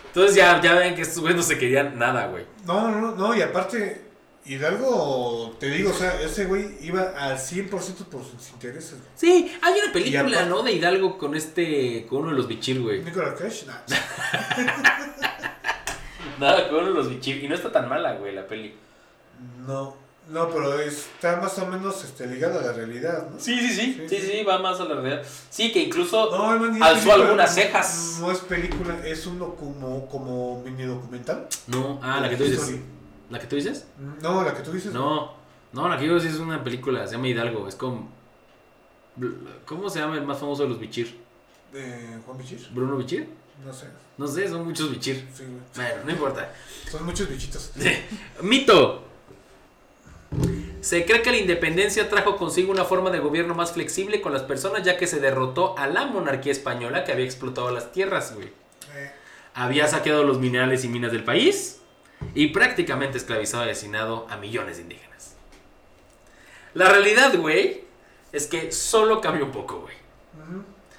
[0.08, 2.44] entonces ya, ya ven que estos güeyes no se querían nada, güey.
[2.66, 4.02] No, no, no, y aparte,
[4.46, 7.70] Hidalgo, te digo, o sea, ese güey iba al 100%
[8.10, 8.92] por sus intereses.
[8.98, 9.10] güey.
[9.16, 10.62] Sí, hay una película, aparte- ¿no?
[10.62, 13.02] De Hidalgo con este, con uno de los bichir, güey.
[13.02, 13.78] Nicolas Cage, nah.
[16.38, 17.42] Nada, con uno de los bichir.
[17.42, 18.74] Y no está tan mala, güey, la peli.
[19.66, 19.96] No,
[20.28, 23.38] no, pero está más o menos este, ligado a la realidad, ¿no?
[23.38, 23.94] Sí, sí, sí.
[23.94, 24.42] Sí, Sí, sí, sí.
[24.44, 25.22] va más a la realidad.
[25.50, 28.16] Sí, que incluso No, hermano, alzó película, algunas no- cejas.
[28.20, 31.46] No es película, es uno como, como mini documental.
[31.66, 32.76] No, ah, la que tú dices.
[33.30, 33.86] ¿La que tú dices?
[34.22, 34.92] No, la que tú dices.
[34.92, 35.34] No,
[35.72, 38.08] no, la que yo digo es una película, se llama Hidalgo, es con...
[39.64, 41.18] ¿Cómo se llama el más famoso de los bichir?
[41.72, 42.68] ¿De Juan Bichir?
[42.72, 43.28] ¿Bruno Bichir?
[43.64, 43.86] No sé.
[44.16, 45.26] No sé, son muchos bichir.
[45.34, 45.58] Sí, güey.
[45.74, 46.52] Bueno, no importa.
[46.90, 47.72] Son muchos bichitos.
[48.42, 49.04] Mito.
[50.80, 54.42] Se cree que la independencia trajo consigo una forma de gobierno más flexible con las
[54.42, 58.48] personas, ya que se derrotó a la monarquía española que había explotado las tierras, güey.
[58.94, 59.12] Eh,
[59.54, 61.80] Había saqueado los minerales y minas del país
[62.34, 65.36] y prácticamente esclavizado y asesinado a millones de indígenas.
[66.74, 67.84] La realidad, güey,
[68.32, 69.94] es que solo cambió un poco, güey.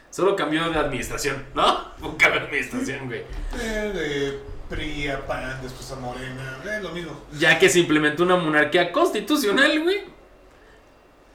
[0.09, 1.91] Solo cambió de administración, ¿no?
[2.01, 3.23] Un cambio de administración, güey.
[3.59, 4.39] Eh, de
[4.69, 7.11] PRI a PAN, después a Morena, eh, lo mismo.
[7.37, 10.03] Ya que se implementó una monarquía constitucional, güey.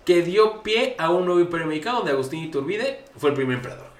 [0.07, 3.91] Que dio pie a un nuevo imperio mexicano donde Agustín Iturbide fue el primer emperador.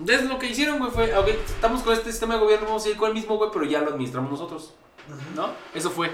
[0.00, 2.88] Entonces lo que hicieron, güey, fue, ok, estamos con este sistema de gobierno, vamos a
[2.88, 4.74] ir con el mismo, güey, pero ya lo administramos nosotros.
[5.34, 5.50] ¿No?
[5.74, 6.10] Eso fue.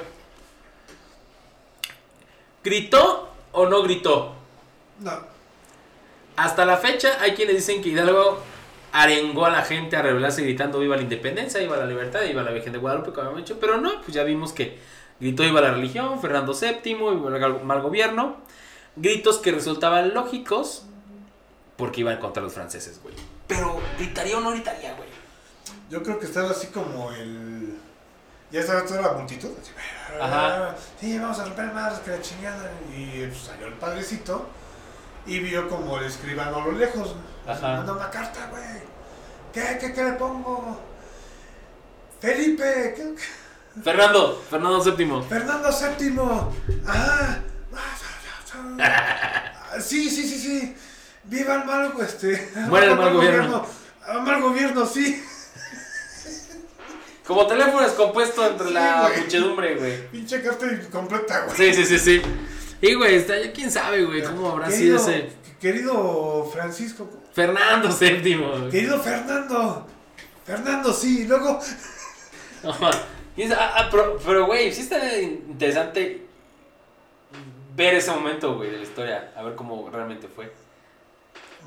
[2.62, 4.34] ¿Gritó o no gritó?
[5.00, 5.12] No.
[6.36, 8.42] Hasta la fecha hay quienes dicen que Hidalgo
[8.92, 12.50] arengó a la gente a rebelarse gritando viva la independencia, viva la libertad, viva la
[12.50, 14.78] Virgen de Guadalupe, como habíamos dicho, pero no, pues ya vimos que
[15.20, 18.36] gritó viva la religión, Fernando VII, viva el mal gobierno,
[18.96, 20.86] gritos que resultaban lógicos
[21.76, 23.14] porque iban contra los franceses, güey.
[23.46, 25.08] Pero gritaría o no gritaría, güey.
[25.90, 27.76] Yo creo que estaba así como el.
[28.50, 29.50] Ya estaba toda la multitud.
[29.60, 29.72] así,
[30.20, 30.74] Ajá.
[31.00, 32.70] Sí, vamos a romper más que la chingada.
[32.96, 34.48] Y pues, salió el padrecito
[35.26, 37.14] y vio como el escribano a lo lejos.
[37.46, 37.76] Ajá.
[37.78, 38.62] Manda una carta, güey.
[39.52, 40.80] ¿Qué, qué, qué le pongo?
[42.20, 43.14] Felipe, ¿qué?
[43.82, 45.22] Fernando, Fernando VII.
[45.28, 46.20] Fernando VII.
[46.86, 47.38] Ah,
[49.80, 50.76] sí, sí, sí, sí.
[51.24, 52.52] Viva el mal, este.
[52.68, 53.66] Muere el mal gobierno.
[54.06, 55.22] Ah, Mal gobierno, sí.
[57.26, 59.20] Como teléfono descompuesto entre Sí, la güey.
[59.22, 60.08] muchedumbre, güey.
[60.10, 61.56] Pinche carta completa, güey.
[61.56, 62.22] Sí, sí, sí, sí.
[62.80, 65.32] Y, güey, está, quién sabe, güey, cómo habrá Querido- sido ese.
[65.60, 68.70] Querido Francisco, Fernando VII.
[68.70, 69.86] querido Fernando,
[70.44, 71.58] Fernando, sí, luego,
[72.64, 72.90] ah,
[73.58, 76.26] ah, pero, pero, güey, sí está interesante
[77.74, 79.32] ver ese momento, güey, de la historia.
[79.36, 80.52] A ver cómo realmente fue.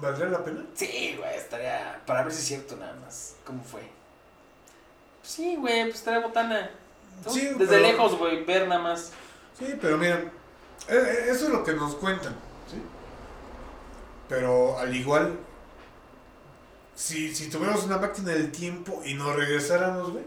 [0.02, 0.64] ¿valdría la pena?
[0.76, 2.00] Sí, güey, estaría.
[2.06, 3.36] Para ver si es cierto nada más.
[3.44, 3.82] ¿Cómo fue?
[5.30, 6.72] Sí, güey, pues estaría botana.
[7.30, 9.12] Sí, Desde pero- lejos, güey, ver nada más.
[9.58, 10.16] Sí, pero mira,
[10.88, 12.34] eh, eh, eso es lo que nos cuentan,
[12.68, 12.82] ¿sí?
[14.28, 15.38] Pero al igual,
[16.96, 20.24] si, si tuviéramos una máquina del tiempo y nos regresáramos, güey,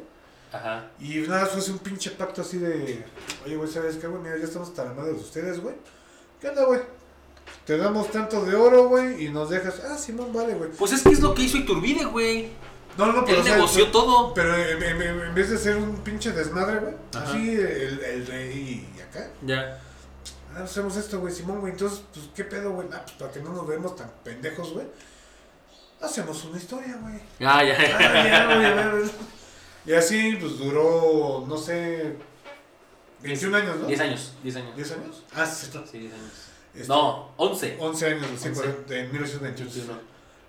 [0.53, 0.87] Ajá.
[1.01, 3.05] y nada, fuese un pinche pacto así de,
[3.45, 4.23] oye, güey, ¿sabes qué, güey?
[4.23, 5.75] Mira, ya estamos tan madres de ustedes, güey.
[6.41, 6.81] ¿Qué onda, güey?
[7.67, 10.71] Te damos tanto de oro, güey, y nos dejas, ah, Simón, vale, güey.
[10.71, 12.51] Pues es que es lo que hizo Iturbide, güey.
[12.99, 14.35] No, no, pero Él o sea, negoció pero- todo.
[14.35, 18.27] Pero en, en- en- en vez de ser un pinche desmadre, güey, así el, el
[18.27, 19.81] rey y acá, Ya.
[20.55, 22.89] ah, hacemos esto, güey, Simón, güey, entonces, pues, ¿qué pedo, güey?
[22.93, 24.87] Ah, pues, para que no nos veamos tan pendejos, güey,
[26.01, 27.15] hacemos una historia, güey.
[27.41, 27.77] Ah, ya.
[27.79, 28.59] Ah, ya, güey,
[29.03, 29.11] ver.
[29.87, 32.17] Y así, pues, duró, no sé,
[33.23, 33.87] 21 años, ¿no?
[33.87, 34.77] 10 años, 10 años.
[34.77, 35.23] ¿10 años?
[35.35, 35.67] Ah, sí.
[35.91, 36.33] Sí, 10 años.
[36.75, 37.77] Este, No, 11.
[37.81, 38.63] 11 años, sí, 11.
[38.63, 39.93] por- en 1921.
[39.93, 40.01] 21.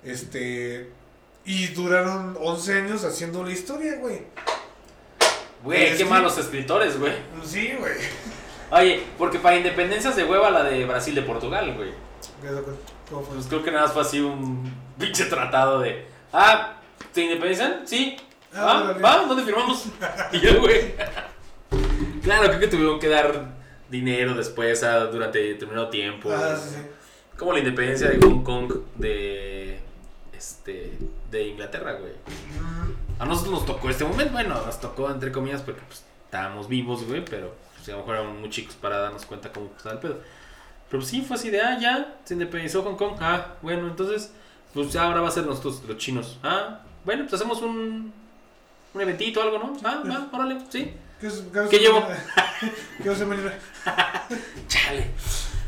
[0.03, 0.91] Este,
[1.45, 4.21] y duraron 11 años haciendo la historia, güey.
[5.63, 7.13] Güey, qué que- malos escritores, güey.
[7.45, 7.93] Sí, güey.
[8.71, 11.91] Oye, porque para independencia se hueva la de Brasil de Portugal, güey.
[13.09, 13.35] ¿Cómo fue?
[13.35, 16.05] Pues creo que nada más fue así un pinche tratado de.
[16.31, 16.77] Ah,
[17.13, 17.81] ¿se independizan?
[17.87, 18.17] Sí.
[18.53, 19.17] Ah, ¿Va?
[19.17, 19.25] ¿Va?
[19.25, 19.85] ¿Dónde firmamos?
[20.31, 20.93] Y yo, güey.
[22.23, 23.51] Claro, creo que tuvieron que dar
[23.89, 26.31] dinero después ah, durante determinado tiempo.
[26.31, 26.81] Ah, sí, sí.
[27.37, 29.79] Como la independencia de Hong Kong de.
[30.43, 30.91] Este.
[31.31, 32.11] de Inglaterra, güey.
[33.17, 37.05] A nosotros nos tocó este momento, bueno, nos tocó entre comillas porque pues estábamos vivos,
[37.05, 40.01] güey, pero pues, a lo mejor éramos muy chicos para darnos cuenta cómo estaba el
[40.01, 40.15] pedo.
[40.89, 44.31] Pero pues, sí, fue así de, ah, ya, se independizó Hong Kong, ah, bueno, entonces,
[44.73, 48.11] pues ya ahora va a ser nosotros los chinos, ah, bueno, pues hacemos un,
[48.93, 49.77] un eventito, algo, ¿no?
[49.83, 52.03] Ah, va, órale, sí, ¿Qué, qué, ¿Qué llevo?
[53.01, 53.53] ¿Qué vas a mañana?
[54.67, 55.11] chale.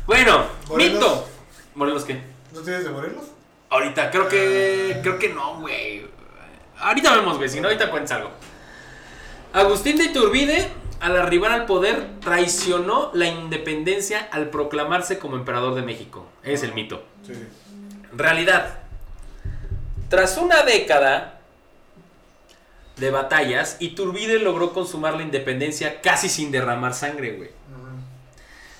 [0.06, 0.94] Bueno, Morelos.
[0.94, 1.28] mito.
[1.74, 2.22] ¿Morelos qué?
[2.52, 3.24] ¿No tienes de Morelos?
[3.70, 4.98] Ahorita, creo que.
[5.02, 6.06] Creo que no, güey.
[6.78, 7.48] Ahorita vemos, güey.
[7.48, 8.30] Si no, ahorita cuentas algo.
[9.52, 10.68] Agustín de Iturbide,
[11.00, 16.26] al arribar al poder, traicionó la independencia al proclamarse como emperador de México.
[16.42, 17.02] Es el mito.
[17.26, 17.32] Sí.
[18.12, 18.80] Realidad.
[20.08, 21.40] Tras una década
[22.96, 27.50] de batallas, Iturbide logró consumar la independencia casi sin derramar sangre, güey.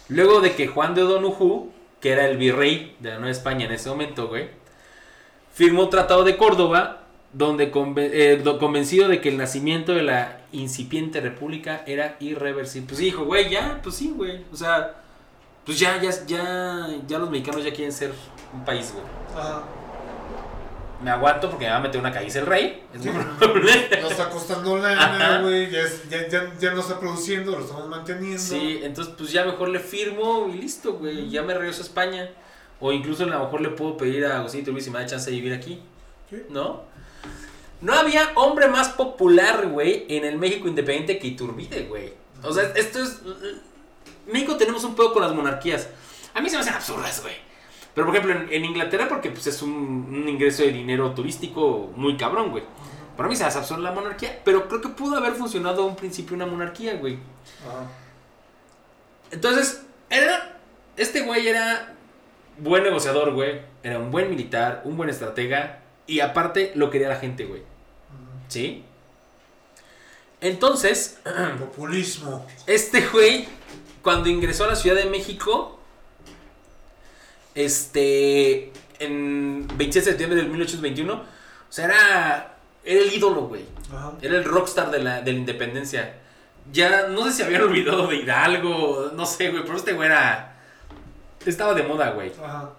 [0.08, 1.70] Luego de que Juan de O'Donoghue,
[2.00, 4.48] que era el virrey de la Nueva España en ese momento, güey,
[5.56, 6.98] firmó un tratado de Córdoba
[7.32, 12.86] donde conven- eh, do- convencido de que el nacimiento de la incipiente república era irreversible.
[12.88, 14.44] Pues dijo, güey, ya, pues sí, güey.
[14.52, 14.94] O sea,
[15.64, 18.12] pues ya, ya, ya, ya los mexicanos ya quieren ser
[18.54, 19.04] un país, güey.
[19.36, 19.62] Ajá.
[21.02, 22.82] me aguanto porque me va a meter una caída el rey.
[22.94, 23.10] Es Sí.
[23.10, 23.88] muy probable.
[24.00, 25.70] No está costando lana, güey.
[25.70, 28.38] Ya, ya, ya, ya no está produciendo, lo estamos manteniendo.
[28.38, 31.28] Sí, entonces pues ya mejor le firmo y listo, güey.
[31.28, 32.30] Ya me regreso a España.
[32.80, 35.30] O incluso a lo mejor le puedo pedir a Agustín Iturbide si me da chance
[35.30, 35.80] de vivir aquí.
[36.30, 36.42] Sí.
[36.48, 36.82] ¿No?
[37.80, 42.12] No había hombre más popular, güey, en el México independiente que Iturbide, güey.
[42.42, 43.20] O sea, esto es...
[44.26, 45.88] México tenemos un pedo con las monarquías.
[46.34, 47.34] A mí se me hacen absurdas, güey.
[47.94, 51.90] Pero por ejemplo, en, en Inglaterra, porque pues es un, un ingreso de dinero turístico
[51.96, 52.64] muy cabrón, güey.
[53.16, 55.96] Para mí se hace absurda la monarquía, pero creo que pudo haber funcionado a un
[55.96, 57.18] principio una monarquía, güey.
[57.66, 57.86] Ajá.
[59.30, 60.58] Entonces, era.
[60.96, 61.95] Este güey era
[62.58, 63.60] buen negociador, güey.
[63.82, 65.80] Era un buen militar, un buen estratega.
[66.06, 67.62] Y aparte lo quería la gente, güey.
[68.48, 68.84] ¿Sí?
[70.40, 71.20] Entonces,
[71.58, 72.46] Populismo.
[72.66, 73.46] este güey,
[74.02, 75.80] cuando ingresó a la Ciudad de México,
[77.54, 78.72] este.
[78.98, 81.24] En 27 de septiembre del 1821, o
[81.68, 82.56] sea, era.
[82.84, 83.64] Era el ídolo, güey.
[83.92, 84.12] Ajá.
[84.22, 86.14] Era el rockstar de la, de la independencia.
[86.72, 90.55] Ya, no sé si habían olvidado de Hidalgo, no sé, güey, pero este güey era...
[91.46, 92.32] Estaba de moda, güey.
[92.42, 92.70] Ajá.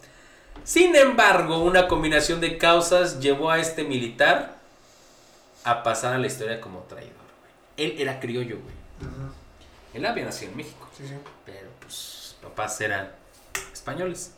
[0.64, 4.58] Sin embargo, una combinación de causas llevó a este militar
[5.64, 7.92] a pasar a la historia como traidor, güey.
[7.92, 8.76] Él era criollo, güey.
[9.02, 9.32] Ajá.
[9.94, 11.14] Él había nacido en México, Sí, sí.
[11.46, 13.10] pero pues sus papás eran
[13.74, 14.32] españoles.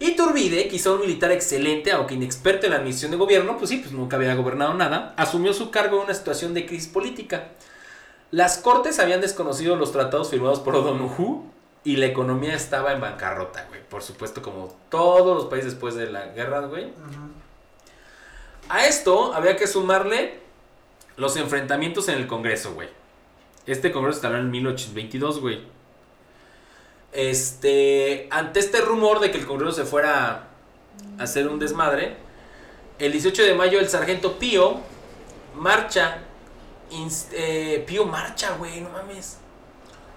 [0.00, 3.92] Iturbide, quizá un militar excelente, aunque inexperto en la administración de gobierno, pues sí, pues
[3.92, 7.48] nunca había gobernado nada, asumió su cargo en una situación de crisis política.
[8.32, 11.42] Las cortes habían desconocido los tratados firmados por O'Donoghue
[11.84, 13.80] y la economía estaba en bancarrota, güey.
[13.88, 16.92] Por supuesto, como todos los países después de la guerra, güey.
[18.70, 20.40] A esto había que sumarle
[21.16, 22.88] los enfrentamientos en el Congreso, güey.
[23.66, 25.60] Este Congreso estará en 1822, güey.
[27.12, 30.48] Este, ante este rumor de que el Congreso se fuera
[31.18, 32.16] a hacer un desmadre,
[32.98, 34.80] el 18 de mayo el sargento Pío
[35.54, 36.18] marcha.
[36.90, 39.38] inst- eh, Pío marcha, güey, no mames.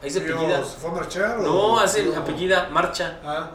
[0.02, 0.64] Ahí se apellida.
[0.64, 1.40] ¿Se fue a marchar?
[1.40, 3.52] No, hace o- apellida, marcha Ah,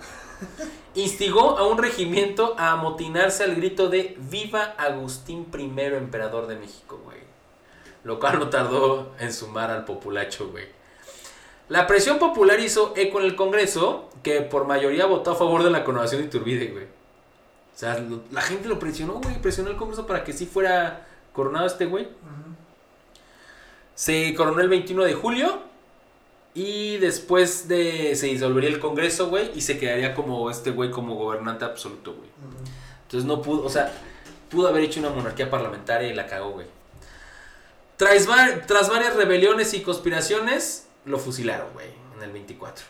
[0.94, 7.00] instigó a un regimiento a amotinarse al grito de Viva Agustín I, emperador de México,
[7.04, 7.18] güey.
[8.04, 10.66] Lo cual no tardó en sumar al populacho, güey.
[11.68, 15.70] La presión popular hizo eco en el Congreso, que por mayoría votó a favor de
[15.70, 16.84] la coronación de Iturbide, güey.
[16.84, 19.40] O sea, lo- la gente lo presionó, güey.
[19.40, 22.08] Presionó el Congreso para que sí fuera coronado este güey.
[23.94, 25.62] Se coronó el 21 de julio.
[26.54, 28.14] Y después de.
[28.14, 29.50] Se disolvería el Congreso, güey.
[29.54, 32.28] Y se quedaría como este güey como gobernante absoluto, güey.
[33.04, 33.64] Entonces no pudo.
[33.64, 33.92] O sea,
[34.50, 36.66] pudo haber hecho una monarquía parlamentaria y la cagó, güey.
[37.96, 41.88] Tras varias rebeliones y conspiraciones, lo fusilaron, güey.
[42.16, 42.84] En el 24.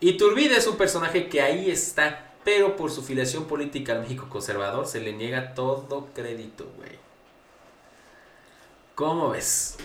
[0.00, 2.28] Iturbide es un personaje que ahí está.
[2.44, 6.98] Pero por su filiación política al México conservador se le niega todo crédito, güey.
[8.96, 9.76] ¿Cómo ves?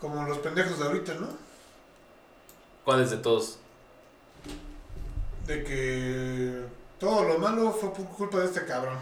[0.00, 1.28] Como los pendejos de ahorita, ¿no?
[2.84, 3.58] ¿Cuáles de todos?
[5.46, 6.64] De que
[6.98, 8.98] todo lo malo fue por culpa de este cabrón.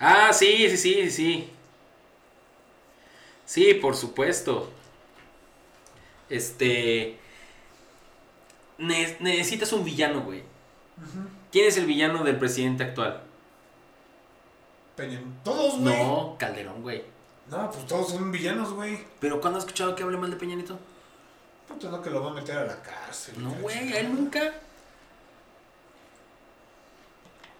[0.00, 1.50] Ah, sí, sí, sí, sí.
[3.46, 4.70] Sí, por supuesto.
[6.28, 7.18] Este.
[8.78, 10.42] ne- necesitas un villano, güey.
[11.52, 13.22] ¿Quién es el villano del presidente actual?
[14.96, 15.20] Peña.
[15.44, 16.02] Todos, güey.
[16.02, 17.02] No, Calderón, güey.
[17.50, 18.98] Pues todos son villanos, güey.
[19.20, 20.78] ¿Pero cuándo has escuchado que hable mal de Peñanito?
[21.68, 23.42] Puta, no que lo va a meter a la cárcel.
[23.42, 24.52] No, güey, a él nunca.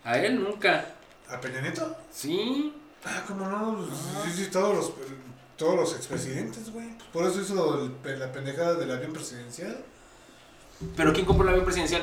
[0.04, 0.86] A él nunca.
[1.30, 1.96] ¿A Peña Nieto?
[2.12, 2.74] Sí.
[3.04, 3.76] Ah, ¿cómo no?
[3.78, 4.22] Pues, Ah.
[4.26, 4.92] Sí, sí, todos los,
[5.56, 6.88] todos los expresidentes, güey.
[6.96, 9.82] Pues por eso hizo el la pendejada del avión presidencial.
[10.96, 12.02] ¿Pero quién compró el avión presidencial?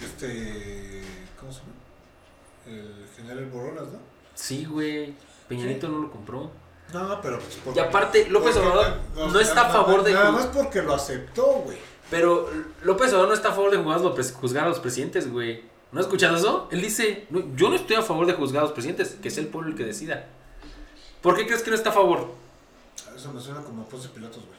[0.00, 1.02] Este.
[1.38, 1.72] ¿Cómo se llama?
[2.66, 3.98] El general Borolas, ¿no?
[4.34, 5.14] Sí, güey.
[5.48, 5.92] Peñanito Sí.
[5.92, 6.50] no lo compró.
[6.92, 8.96] No, pero pues Y aparte, López porque- Obrador
[9.32, 10.12] no está a favor de...
[10.12, 11.78] Nada más porque lo aceptó, güey.
[12.10, 12.50] Pero
[12.82, 13.76] López Obrador no está a favor de
[14.32, 15.62] juzgar a los, a presidentes, güey.
[15.92, 16.68] ¿No has escuchado eso?
[16.70, 19.38] Él dice, "No, yo no estoy a favor de juzgar a los presidentes, que es
[19.38, 20.26] el pueblo el que decida.
[21.20, 22.28] ¿Por qué crees que no está a favor?
[23.14, 24.58] Eso me suena como Ponce Pilatos, güey.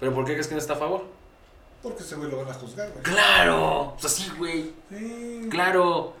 [0.00, 1.04] ¿Pero por qué crees que no está a favor?
[1.82, 3.02] Porque ese güey lo van a juzgar, güey.
[3.02, 3.94] ¡Claro!
[3.94, 4.72] O sea, sí, güey.
[4.90, 5.48] Sí.
[5.50, 6.14] Claro.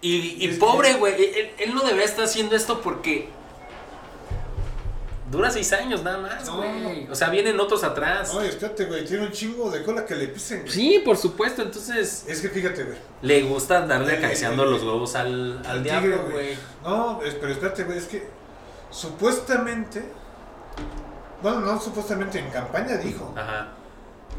[0.00, 1.14] Y, y pobre, güey.
[1.14, 3.28] Él, él no debería estar haciendo esto porque...
[5.34, 6.56] Dura seis años nada más, No.
[6.58, 7.08] güey.
[7.10, 8.32] O sea, vienen otros atrás.
[8.34, 9.04] Oye, espérate, güey.
[9.04, 10.64] Tiene un chingo de cola que le pisen.
[10.70, 11.62] Sí, por supuesto.
[11.62, 12.96] Entonces, Es que fíjate, güey.
[13.22, 16.56] le gusta andarle acariciando el- los huevos al, al al diablo, güey.
[16.82, 17.98] No, pero espérate, güey.
[17.98, 18.26] Es que
[18.90, 20.02] supuestamente.
[21.42, 23.68] Bueno, no supuestamente, en campaña dijo Ajá.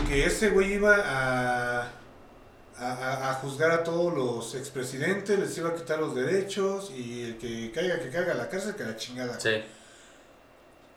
[0.07, 1.91] que ese güey iba a
[2.77, 7.23] a, a- a juzgar a todos los expresidentes, les iba a quitar los derechos y
[7.23, 9.39] el que caiga, que caiga a la cárcel, que la chingada.
[9.39, 9.63] Sí.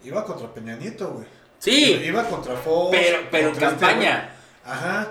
[0.05, 1.27] Iba contra Peña Nieto, güey.
[1.59, 2.91] Sí, Iba contra Fox.
[2.97, 4.31] pero, pero contra este campaña.
[4.65, 5.09] Ajá.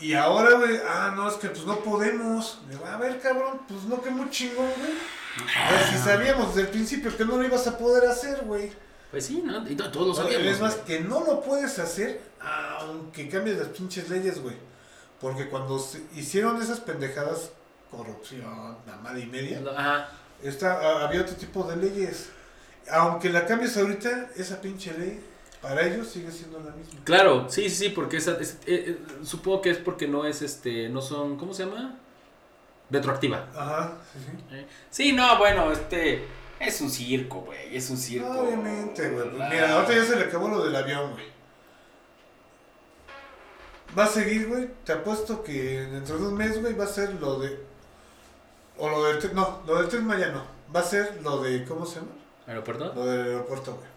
[0.00, 2.60] Y ahora, güey, ah, no, es que pues no podemos.
[2.68, 4.92] Digo, a ver, cabrón, pues no, que muy chingón, güey.
[5.56, 8.70] A ver, si sabíamos desde el principio que no lo ibas a poder hacer, güey.
[9.10, 9.68] Pues sí, ¿no?
[9.68, 10.46] Y to- todos lo sabíamos.
[10.46, 10.86] Es más, güey.
[10.86, 14.56] que no lo puedes hacer aunque cambies las pinches leyes, güey.
[15.20, 17.50] Porque cuando se hicieron esas pendejadas,
[17.90, 20.08] corrupción, mamada y media, Ajá.
[20.42, 22.28] esta, a- había otro tipo de leyes.
[22.90, 25.20] Aunque la cambies ahorita, esa pinche ley,
[25.62, 27.00] para ellos sigue siendo la misma.
[27.04, 30.42] Claro, sí, sí, sí, porque esa, es- eh, eh, supongo que es porque no es
[30.42, 31.98] este, no son, ¿cómo se llama?
[32.90, 33.48] Retroactiva.
[33.56, 34.54] Ajá, sí, sí.
[34.56, 34.66] ¿eh?
[34.90, 36.24] Sí, no, bueno, este,
[36.60, 38.28] es un circo, güey, es un circo.
[38.28, 39.30] Obviamente, güey.
[39.30, 41.24] Pues mira, ahorita ya se le acabó lo del avión, güey.
[43.96, 44.68] Va a seguir, güey.
[44.84, 47.58] Te apuesto que dentro de un mes, güey, va a ser lo de.
[48.76, 49.34] O lo del.
[49.34, 50.42] No, lo del tren Maya no.
[50.74, 51.64] Va a ser lo de.
[51.64, 52.08] ¿Cómo se llama?
[52.46, 52.92] ¿Aeropuerto?
[52.94, 53.94] Lo del aeropuerto, güey.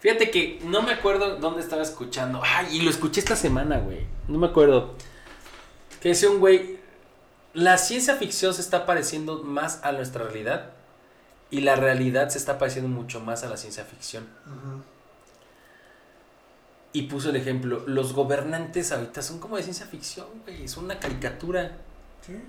[0.00, 2.40] Fíjate que no me acuerdo dónde estaba escuchando.
[2.44, 4.06] Ay, y lo escuché esta semana, güey.
[4.28, 4.94] No me acuerdo.
[6.00, 6.78] Que decía un güey,
[7.52, 10.70] la ciencia ficción se está pareciendo más a nuestra realidad
[11.50, 14.28] y la realidad se está pareciendo mucho más a la ciencia ficción.
[14.46, 14.82] Ujú.
[16.92, 21.00] Y puso el ejemplo, los gobernantes ahorita son como de ciencia ficción, güey, son una
[21.00, 21.76] caricatura.
[22.24, 22.40] Sí.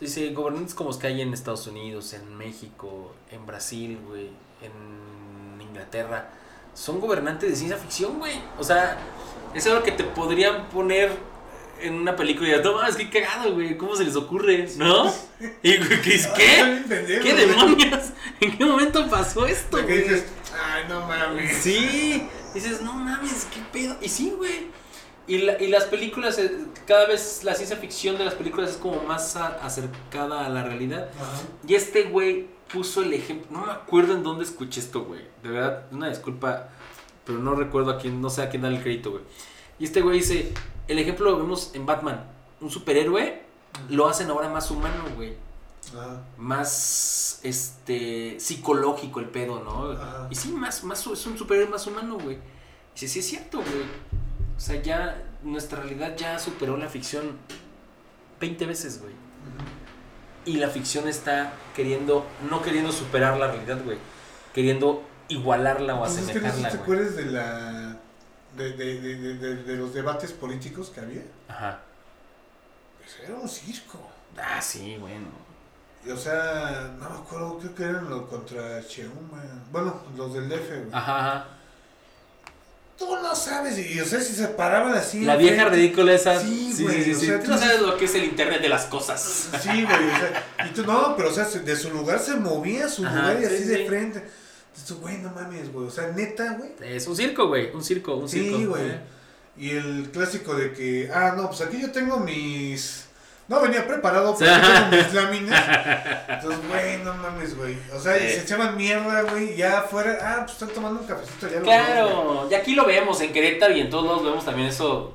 [0.00, 4.30] Dice, gobernantes como los que hay en Estados Unidos, en México, en Brasil, güey,
[4.62, 6.30] en Inglaterra,
[6.74, 8.40] son gobernantes de ciencia ficción, güey.
[8.58, 8.96] O sea,
[9.54, 11.10] es algo que te podrían poner
[11.82, 14.68] en una película y digas, no mames, qué cagado, güey, ¿cómo se les ocurre?
[14.76, 15.12] ¿No?
[15.62, 16.20] Y güey, ¿qué?
[16.36, 17.46] ¿Qué, bien pendejo, ¿Qué güey.
[17.46, 18.04] demonios?
[18.40, 20.02] ¿En qué momento pasó esto, güey?
[20.02, 20.24] dices,
[20.54, 21.56] ay, no mames.
[21.58, 23.96] Sí, dices, no mames, qué pedo.
[24.02, 24.70] Y sí, güey.
[25.30, 26.50] Y, la- y las películas, eh,
[26.86, 30.62] cada vez la ciencia ficción de las películas es como más a- acercada a la
[30.64, 31.08] realidad.
[31.66, 35.20] Y este güey puso el ejemplo, no me acuerdo en dónde escuché esto, güey.
[35.42, 36.68] De verdad, una disculpa,
[37.24, 39.22] pero no recuerdo a quién, no sé a quién darle el crédito, güey.
[39.78, 40.52] Y este güey dice,
[40.88, 42.24] el ejemplo lo vemos en Batman.
[42.60, 43.42] Un superhéroe
[43.88, 45.34] lo hacen ahora más humano, güey
[46.36, 49.92] más este psicológico el pedo, ¿no?
[50.30, 52.36] Y sí, más, más es un superhéroe más humano, güey.
[52.36, 54.19] Y sí, sí es cierto, güey.
[54.60, 57.38] O sea, ya nuestra realidad ya superó la ficción
[58.40, 59.14] 20 veces, güey.
[60.44, 63.96] Y la ficción está queriendo, no queriendo superar la realidad, güey.
[64.52, 67.96] Queriendo igualarla o Pues es que no sé si asemejarla, te acuerdas de la.
[68.54, 71.22] De, de, de- de los debates políticos que había.
[71.48, 71.80] Ajá.
[72.98, 73.98] Pues era un circo.
[74.36, 75.28] Ah, sí, bueno.
[76.04, 79.42] Y, o sea, no me acuerdo, creo que eran los contra Cheuma.
[79.72, 80.88] Bueno, los del DF, güey.
[80.92, 81.46] Ajá, ajá.
[83.00, 85.22] Tú no sabes, y o sea, si se paraban así.
[85.22, 86.38] La vieja ridícula esa.
[86.40, 87.26] Sí, sí, güey, sí, o sí.
[87.26, 89.48] sea, Tú tú no sabes lo que es el internet de las cosas.
[89.60, 92.36] Sí, güey, o sea, y tú no, pero o sea, se- de su lugar se
[92.36, 93.68] movía a su Ajá, lugar y sí, así sí.
[93.70, 94.22] de frente.
[94.72, 96.70] Entonces, güey, no mames, güey, o sea, neta, güey.
[96.94, 97.74] Es un circo, güey.
[97.74, 98.56] Un circo, un circo.
[98.58, 98.82] Sí, güey.
[99.56, 103.06] Y el clásico de que, ah, no, pues aquí yo tengo mis.
[103.50, 105.64] No venía preparado, pero tengo mis láminas.
[106.28, 107.76] Entonces, güey, no mames, güey.
[107.92, 108.28] O sea, Sí.
[108.28, 111.62] se echaban mierda, güey, ya afuera, ah, pues están tomando un cafecito, ya lo.
[111.64, 115.14] Claro, y aquí lo vemos en Querétaro y en todos lados vemos también eso.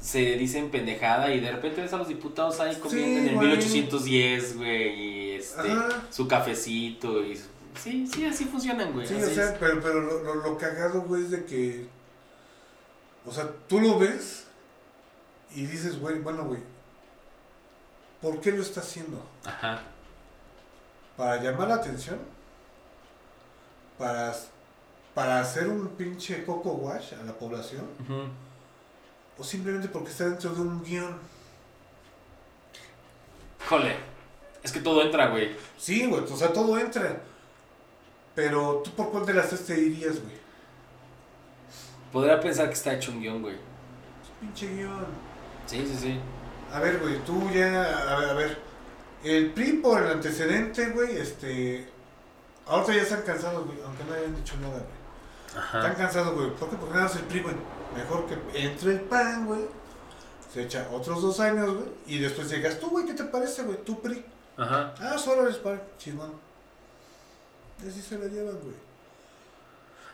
[0.00, 3.34] Se dicen pendejada y de repente ves a los diputados ahí comiendo Sí, en el
[3.34, 3.48] güey.
[3.48, 5.88] 1810, güey, y este, Ajá.
[6.08, 7.48] su cafecito y su-
[7.82, 9.06] sí, sí, así funcionan, güey.
[9.08, 9.50] Sí, así o sea, es.
[9.58, 11.86] pero, pero lo, lo, lo cagado, güey, es de que.
[13.26, 14.44] O sea, tú lo ves
[15.54, 16.60] y dices, güey, bueno, güey,
[18.20, 19.22] ¿por qué lo está haciendo?
[19.44, 19.82] Ajá.
[21.16, 22.18] ¿Para llamar la atención?
[23.98, 24.34] ¿Para,
[25.14, 27.86] para hacer un pinche coco wash a la población?
[29.38, 31.18] ¿O simplemente porque está dentro de un guion?
[33.68, 33.96] Jole,
[34.62, 35.56] es que todo entra, güey.
[35.76, 37.20] Sí, güey, o sea, todo entra.
[38.34, 40.40] Pero tú por cuál de las tres te irías, güey?
[42.12, 43.54] Podría pensar que está hecho un guion, güey.
[43.54, 45.06] Es pinche guion.
[45.66, 46.20] Sí, sí, sí.
[46.72, 48.58] A ver, güey, tú ya, a ver, a ver.
[49.24, 51.88] El PRI por el antecedente, güey, este...
[52.66, 55.64] Ahorita ya están cansados, güey, aunque no hayan dicho nada, güey.
[55.64, 55.94] Están Ajá.
[55.94, 56.50] cansados, güey.
[56.54, 56.76] ¿Por qué?
[56.76, 57.54] Porque nada más el PRI, güey.
[57.96, 59.62] Mejor que entre el PAN, güey.
[60.54, 61.88] Se echa otros dos años, güey.
[62.06, 63.82] Y después llegas tú, güey, ¿qué te parece, güey?
[63.84, 64.24] Tú, PRI.
[64.56, 64.94] Ajá.
[65.00, 66.32] Ah, solo eres PAN, chingón.
[67.84, 68.74] Y así se la llevan, güey.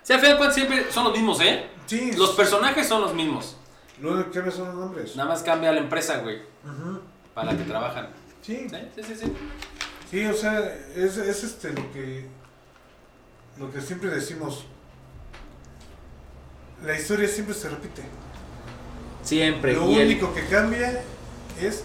[0.02, 1.68] Sí, al final de cuentas siempre son los mismos, ¿eh?
[1.86, 2.12] Sí.
[2.12, 3.56] Los personajes son los mismos.
[4.00, 5.16] Lo único que cambian son los nombres.
[5.16, 6.40] Nada más cambia la empresa, güey,
[7.34, 8.08] para la que trabajan.
[8.42, 8.68] Sí.
[8.68, 9.14] Sí, sí, sí.
[9.16, 9.32] sí.
[10.10, 10.60] Sí, o sea,
[10.94, 12.26] es, es este lo que
[13.58, 14.66] lo que siempre decimos.
[16.84, 18.02] La historia siempre se repite.
[19.22, 19.72] Siempre.
[19.74, 21.02] Lo y el- único que cambia
[21.60, 21.84] es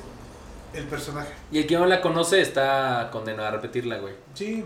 [0.73, 1.33] el personaje.
[1.51, 4.13] Y el que no la conoce está condenado a repetirla, güey.
[4.33, 4.65] Sí.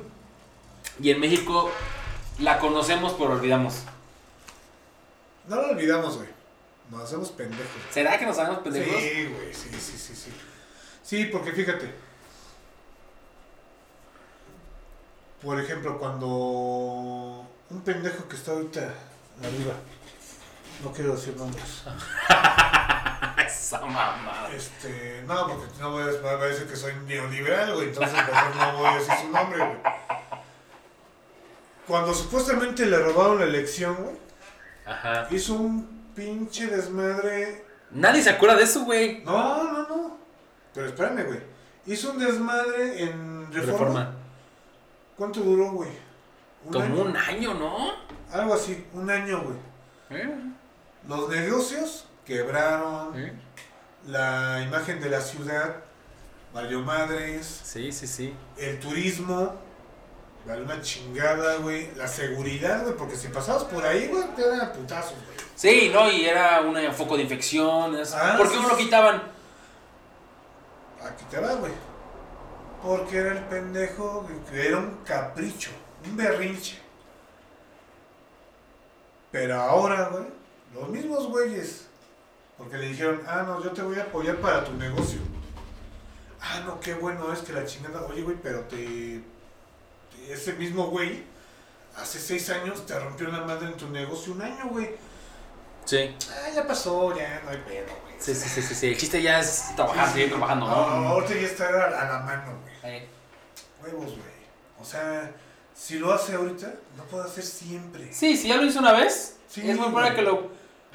[0.99, 1.71] Y en México
[2.39, 3.83] la conocemos pero olvidamos.
[5.47, 6.29] No lo olvidamos, güey.
[6.89, 7.65] Nos hacemos pendejos.
[7.91, 9.01] ¿Será que nos hagamos pendejos?
[9.01, 10.31] Sí, güey, sí, sí, sí, sí.
[11.03, 11.93] Sí, porque fíjate.
[15.41, 16.27] Por ejemplo, cuando
[17.69, 18.81] un pendejo que está ahorita
[19.43, 19.73] arriba,
[20.83, 21.83] no quiero decir nombres.
[23.45, 24.47] Esa mamá.
[24.55, 28.55] Este, no, porque no voy a, va a decir que soy neoliberal, güey, entonces mejor
[28.55, 29.77] no voy a decir su nombre, güey.
[31.87, 34.15] Cuando supuestamente le robaron la elección, güey,
[34.85, 35.27] Ajá.
[35.29, 39.23] hizo un pinche desmadre Nadie se acuerda de eso, güey.
[39.23, 40.17] No, no, no.
[40.73, 41.39] Pero espérame, güey.
[41.85, 43.71] Hizo un desmadre en Reforma.
[43.71, 44.15] Reforma.
[45.15, 45.89] ¿Cuánto duró, güey?
[46.65, 47.91] ¿Un Como un año, ¿no?
[48.31, 49.57] Algo así, un año, güey.
[50.21, 50.35] ¿Eh?
[51.07, 53.33] Los negocios quebraron, ¿Eh?
[54.07, 55.75] la imagen de la ciudad
[56.53, 58.33] valió madres, Sí, sí, sí.
[58.57, 59.53] el turismo
[60.45, 61.93] una chingada, güey.
[61.95, 65.37] La seguridad, güey, porque si pasabas por ahí, güey, te eran putazos, güey.
[65.55, 67.97] Sí, no, y era un foco de infección.
[68.13, 69.23] Ah, ¿Por qué sí, no lo quitaban?
[71.03, 71.71] Aquí te va, güey.
[72.81, 75.71] Porque era el pendejo, que era un capricho,
[76.05, 76.79] un berrinche.
[79.31, 80.25] Pero ahora, güey,
[80.73, 81.87] los mismos güeyes,
[82.57, 85.19] porque le dijeron, ah, no, yo te voy a apoyar para tu negocio.
[86.41, 89.23] Ah, no, qué bueno es que la chingada, oye, güey, pero te.
[90.29, 91.23] Ese mismo güey,
[91.97, 94.95] hace seis años te rompió la madre en tu negocio un año, güey.
[95.85, 96.15] Sí.
[96.31, 98.15] Ah, ya pasó, ya no hay pedo, güey.
[98.19, 98.87] Sí, sí, sí, sí, sí.
[98.87, 101.07] El chiste ya es trabajar, seguir trabajando, No, ¿no?
[101.09, 102.95] ahorita ya está a la, a la mano, güey.
[102.95, 103.07] Eh,
[103.83, 104.35] Huevos, güey.
[104.81, 105.31] O sea,
[105.75, 108.11] si lo hace ahorita, no puede hacer siempre.
[108.11, 110.49] Sí, si ya lo hizo una vez, Sí, es muy probable que lo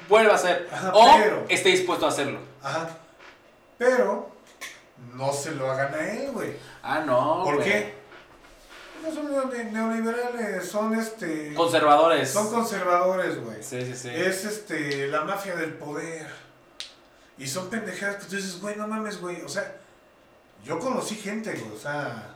[0.09, 0.67] vuelva a hacer.
[0.71, 2.39] Ajá, o pero- esté dispuesto a hacerlo.
[2.61, 2.89] Ajá.
[3.77, 4.29] Pero
[5.13, 6.53] no se lo hagan a él, güey.
[6.83, 7.43] Ah, no.
[7.43, 7.95] ¿Por qué?
[9.03, 11.53] No son neo- neoliberales, son este.
[11.53, 12.29] Conservadores.
[12.29, 13.61] Son conservadores, güey.
[13.63, 14.09] Sí, sí, sí.
[14.09, 16.27] Es este la mafia del poder.
[17.37, 19.41] Y son pendejadas que tú dices, güey, no mames, güey.
[19.41, 19.75] O sea,
[20.63, 22.35] yo conocí gente, güey, o sea,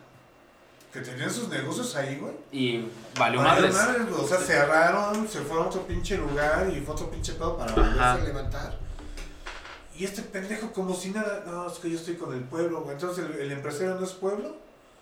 [0.92, 2.34] que tenían sus negocios ahí, güey.
[2.52, 2.90] Y
[3.20, 3.74] valió madres.
[3.74, 4.24] madres, güey.
[4.24, 7.72] O sea, cerraron, se fueron a otro pinche lugar y fue otro pinche pedo para
[7.74, 8.80] volverse a levantar.
[9.96, 12.96] Y este pendejo como si nada, no, es que yo estoy con el pueblo, güey.
[12.96, 14.58] Entonces el, el empresario no es pueblo,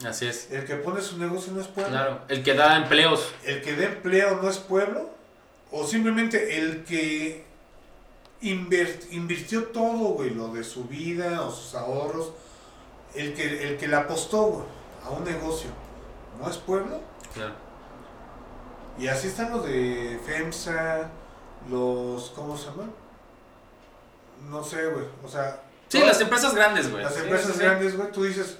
[0.05, 0.51] Así es.
[0.51, 2.21] el que pone su negocio no es pueblo, Claro.
[2.27, 3.33] El que da empleos.
[3.45, 5.09] el que da empleo no es pueblo,
[5.71, 7.45] o simplemente el que
[8.41, 12.31] invirtió todo, güey, lo de su vida o sus ahorros,
[13.15, 14.65] el que, el que le apostó, güey,
[15.05, 15.69] a un negocio,
[16.39, 16.99] no es pueblo.
[17.33, 17.53] Claro.
[18.97, 21.09] Y así están los de FEMSA,
[21.69, 22.29] los.
[22.35, 22.91] ¿Cómo se llaman?
[24.49, 25.05] No sé, güey.
[25.23, 25.61] O sea.
[25.87, 27.03] Sí, las empresas grandes, güey.
[27.03, 27.59] las Sí, empresas sí, sí.
[27.63, 28.57] grandes, güey, tú dices,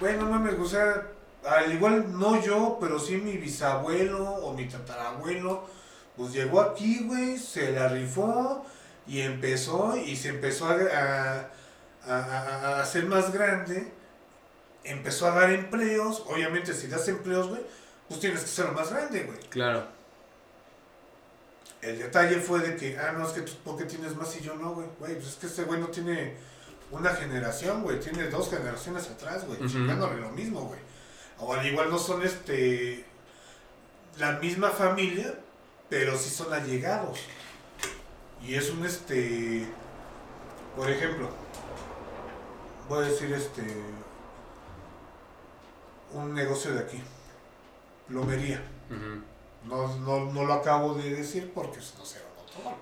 [0.00, 1.06] güey, no mames, o sea,
[1.46, 5.64] al igual no yo, pero sí mi bisabuelo o mi tatarabuelo,
[6.16, 8.64] pues llegó aquí, güey, se la rifó
[9.06, 11.50] y empezó y se empezó a, a,
[12.06, 12.22] a-
[12.76, 13.92] a- hacer más grande,
[14.84, 17.62] empezó a dar empleos, obviamente si das empleos, güey,
[18.08, 19.38] pues tienes que ser más grande, güey.
[19.50, 19.84] Claro.
[21.82, 24.40] El detalle fue de que, ah, no, es que tú, ¿por qué tienes más y
[24.42, 24.86] yo no, güey?
[24.98, 26.34] Güey, pues es que este güey no tiene
[26.90, 29.68] una generación, güey, tiene dos generaciones atrás, güey, Ujú.
[29.68, 30.80] chingándole lo mismo, güey.
[31.38, 33.04] O al igual no son, este,
[34.18, 35.34] la misma familia,
[35.88, 37.18] pero sí son allegados.
[38.42, 39.66] Y es un, este,
[40.76, 41.28] por ejemplo,
[42.88, 43.62] voy a decir, este,
[46.12, 47.02] un negocio de aquí,
[48.08, 48.62] plomería.
[49.64, 52.20] No, no, no lo acabo de decir porque no sé,
[52.62, 52.76] no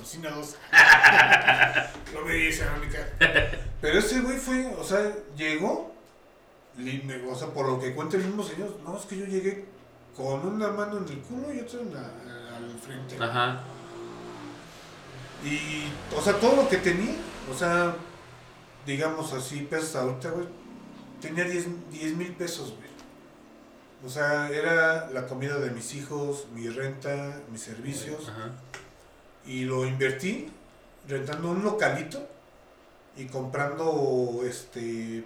[0.00, 0.56] Patrocinados.
[2.14, 3.06] no me dice cerámica.
[3.80, 5.92] Pero ese güey fue, o sea, llegó,
[6.76, 9.64] me- o sea, por lo que cuenta el mismo señor, no, es que yo llegué
[10.16, 13.16] con una mano en el culo y otra en la- al frente.
[13.22, 13.60] Ajá.
[15.44, 15.84] Y,
[16.16, 17.14] o sea, todo lo que tenía,
[17.50, 17.94] o sea,
[18.86, 20.46] digamos así, pesos ahorita, güey,
[21.20, 22.90] tenía 10 mil pesos, güey.
[24.04, 28.28] O sea, era la comida de mis hijos, mi renta, mis servicios.
[28.30, 28.50] Ajá.
[29.46, 30.50] Y lo invertí
[31.08, 32.26] rentando un localito
[33.16, 35.24] y comprando este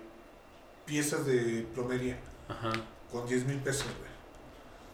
[0.86, 2.72] piezas de plomería Ajá.
[3.10, 4.10] con 10 mil pesos, güey.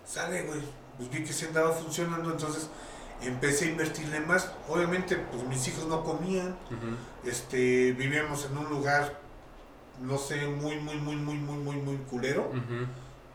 [0.07, 0.61] Sale, güey.
[0.97, 2.69] Pues vi que se andaba funcionando, entonces
[3.23, 4.51] empecé a invertirle más.
[4.69, 6.57] Obviamente, pues mis hijos no comían.
[7.25, 9.19] Este, vivíamos en un lugar,
[10.01, 12.51] no sé, muy, muy, muy, muy, muy, muy, muy culero,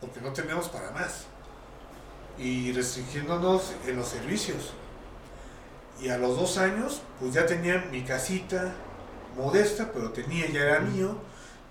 [0.02, 1.26] porque no teníamos para más.
[2.38, 4.74] Y restringiéndonos en los servicios.
[6.02, 8.74] Y a los dos años, pues ya tenía mi casita,
[9.36, 11.18] modesta, pero tenía, ya era mío,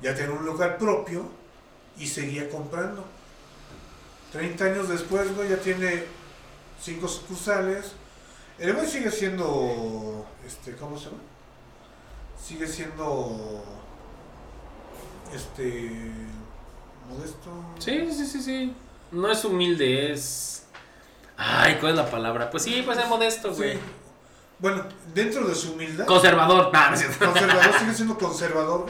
[0.02, 1.28] ya tenía un lugar propio
[1.98, 3.04] y seguía comprando.
[4.32, 6.04] 30 años después, güey, ya tiene
[6.80, 7.92] cinco sucursales.
[8.58, 11.18] El güey sigue siendo, este, ¿cómo se llama?
[12.42, 13.62] Sigue siendo,
[15.34, 16.10] este,
[17.08, 17.50] modesto.
[17.78, 18.74] Sí, sí, sí, sí.
[19.12, 20.66] No es humilde, es.
[21.36, 22.50] Ay, ¿cuál es la palabra?
[22.50, 23.74] Pues sí, pues es modesto, güey.
[23.74, 23.80] Sí.
[24.58, 26.06] Bueno, dentro de su humildad.
[26.06, 26.72] Conservador.
[26.72, 27.24] No cierto.
[27.24, 28.86] Conservador, sigue siendo conservador.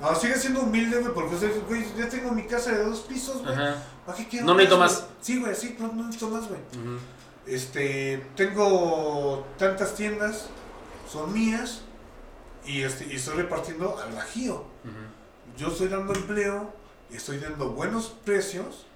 [0.00, 3.42] No, sigue siendo humilde, güey, porque, sea, güey, ya tengo mi casa de dos pisos,
[3.42, 3.56] güey.
[4.06, 5.06] ¿Para qué quiero No necesito más.
[5.20, 6.60] Sí, güey, sí, no, no necesito más, güey.
[7.46, 10.46] Este, tengo tantas tiendas,
[11.10, 11.82] son mías,
[12.64, 14.64] y, este, y estoy repartiendo al bajío.
[15.56, 16.72] Yo estoy dando empleo
[17.10, 18.86] y estoy dando buenos precios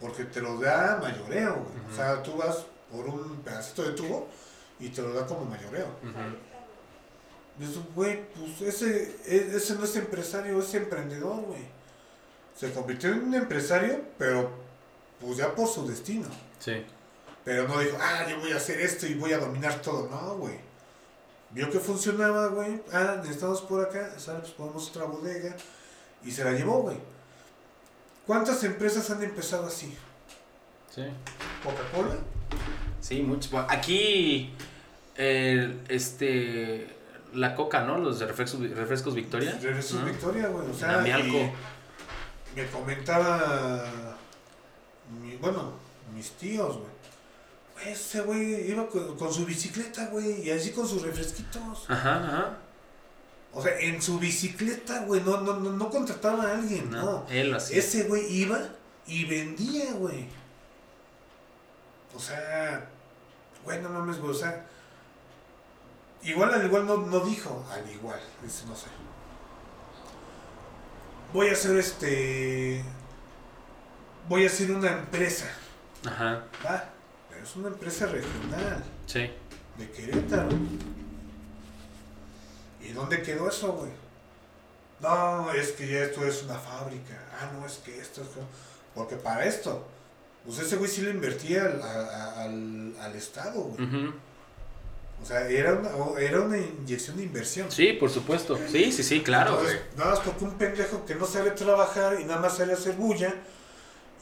[0.00, 1.92] porque te lo da mayoreo, güey.
[1.92, 4.28] O sea, tú vas por un pedacito de tubo
[4.82, 5.86] y te lo da como mayoreo.
[7.60, 11.62] Eso, güey, pues ese, e- ese no es empresario, es emprendedor, güey.
[12.56, 14.50] Se convirtió en un empresario, pero
[15.20, 16.26] pues ya por su destino.
[16.58, 16.84] Sí.
[17.44, 20.08] Pero no dijo, ah, yo voy a hacer esto y voy a dominar todo.
[20.08, 20.58] No, güey.
[21.50, 22.80] Vio que funcionaba, güey.
[22.92, 24.18] Ah, necesitamos por acá.
[24.18, 24.42] ¿Sabes?
[24.42, 25.54] Pues ponemos otra bodega.
[26.24, 26.96] Y se la llevó, güey.
[28.26, 29.96] ¿Cuántas empresas han empezado así?
[30.94, 31.02] Sí.
[31.64, 32.16] ¿Coca-Cola?
[33.00, 33.50] Sí, muchos.
[33.50, 34.54] Bueno, Aquí,
[35.16, 36.86] el, este,
[37.34, 37.98] la coca, ¿no?
[37.98, 39.58] Los de refrescos, refrescos Victoria.
[39.60, 40.06] Regresó ¿no?
[40.06, 40.68] Victoria, güey.
[40.68, 41.50] O sea, y
[42.54, 44.16] me comentaba,
[45.22, 45.72] mi- bueno,
[46.14, 46.92] mis tíos, güey.
[47.92, 51.86] Ese güey iba con, con su bicicleta, güey, y así con sus refresquitos.
[51.88, 52.56] Ajá, ajá.
[53.54, 57.02] O sea, en su bicicleta, güey, no, no, no, no contrataba a alguien, no.
[57.02, 57.78] No, él lo hacía.
[57.78, 58.58] Ese güey iba
[59.06, 60.26] y vendía, güey.
[62.14, 62.86] O sea,
[63.64, 64.64] güey, no mames, güey, o sea,
[66.24, 68.86] igual al igual no, no dijo, al igual, dice, no sé.
[71.32, 72.82] Voy a hacer este,
[74.28, 75.46] voy a hacer una empresa,
[76.06, 76.84] Ajá, ¿va?
[77.30, 79.30] Pero es una empresa regional, sí.
[79.78, 80.50] de Querétaro.
[82.82, 83.90] ¿Y dónde quedó eso, güey?
[85.00, 87.18] No, es que ya esto es una fábrica.
[87.40, 88.28] Ah, no, es que esto es...
[88.28, 88.40] que-
[88.94, 89.86] Porque para esto,
[90.44, 93.82] pues ese güey sí le invertía al, al, al Estado, güey.
[93.84, 94.12] Ujú.
[95.22, 97.70] O sea, era una, era una inyección de inversión.
[97.70, 98.58] Sí, por supuesto.
[98.70, 99.52] Sí, sí, sí, claro.
[99.52, 102.94] Entonces, nada más porque un pendejo que no sabe trabajar y nada más sabe hacer
[102.94, 103.32] bulla,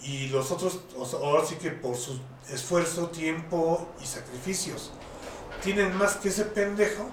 [0.02, 2.18] y los otros, o sea, ahora sí que por su
[2.50, 4.92] esfuerzo, tiempo y sacrificios,
[5.62, 7.10] tienen más que ese pendejo,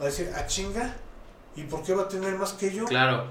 [0.00, 0.96] va a decir, a chinga,
[1.54, 2.84] ¿y por qué va a tener más que yo?
[2.86, 3.26] Claro.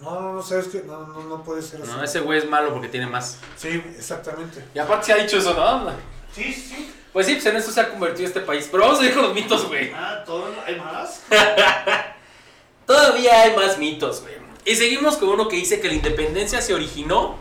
[0.00, 1.90] No, no, no, sabes que no, no, no puede ser así.
[1.90, 3.38] No, ese güey es malo porque tiene más.
[3.56, 4.64] Sí, exactamente.
[4.74, 5.92] Y aparte se ha dicho eso, ¿no?
[6.32, 6.94] Sí, sí.
[7.12, 8.68] Pues sí, pues en eso se ha convertido este país.
[8.70, 9.90] Pero vamos a ir con los mitos, güey.
[9.94, 11.22] Ah, ¿todo hay más?
[12.86, 14.34] Todavía hay más mitos, güey.
[14.64, 17.36] Y seguimos con uno que dice que la independencia se originó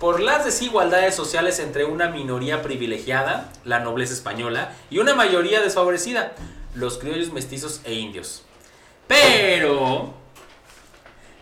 [0.00, 6.32] por las desigualdades sociales entre una minoría privilegiada, la nobleza española, y una mayoría desfavorecida,
[6.74, 8.44] los criollos mestizos e indios.
[9.06, 10.14] Pero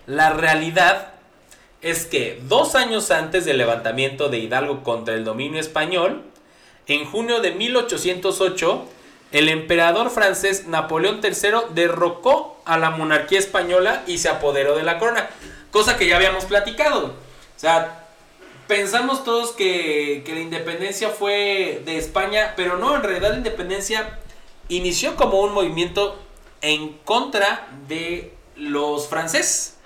[0.06, 1.12] la realidad
[1.82, 6.24] es que dos años antes del levantamiento de Hidalgo contra el dominio español,
[6.86, 8.84] en junio de 1808,
[9.32, 14.98] el emperador francés Napoleón III derrocó a la monarquía española y se apoderó de la
[14.98, 15.28] corona.
[15.70, 17.06] Cosa que ya habíamos platicado.
[17.06, 18.06] O sea,
[18.68, 24.18] pensamos todos que, que la independencia fue de España, pero no, en realidad la independencia
[24.68, 26.18] inició como un movimiento
[26.60, 29.76] en contra de los franceses.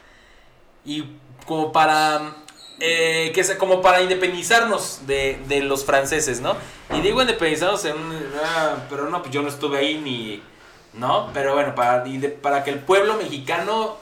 [0.85, 1.05] Y
[1.47, 2.37] como para
[2.81, 6.57] eh, que sea como para independizarnos de, de los franceses, ¿no?
[6.95, 10.43] Y digo independizarnos en un- ah, pero no, pues yo no estuve ahí ni,
[10.99, 11.31] ¿no?
[11.35, 13.97] Pero bueno, para, de- para que el pueblo mexicano,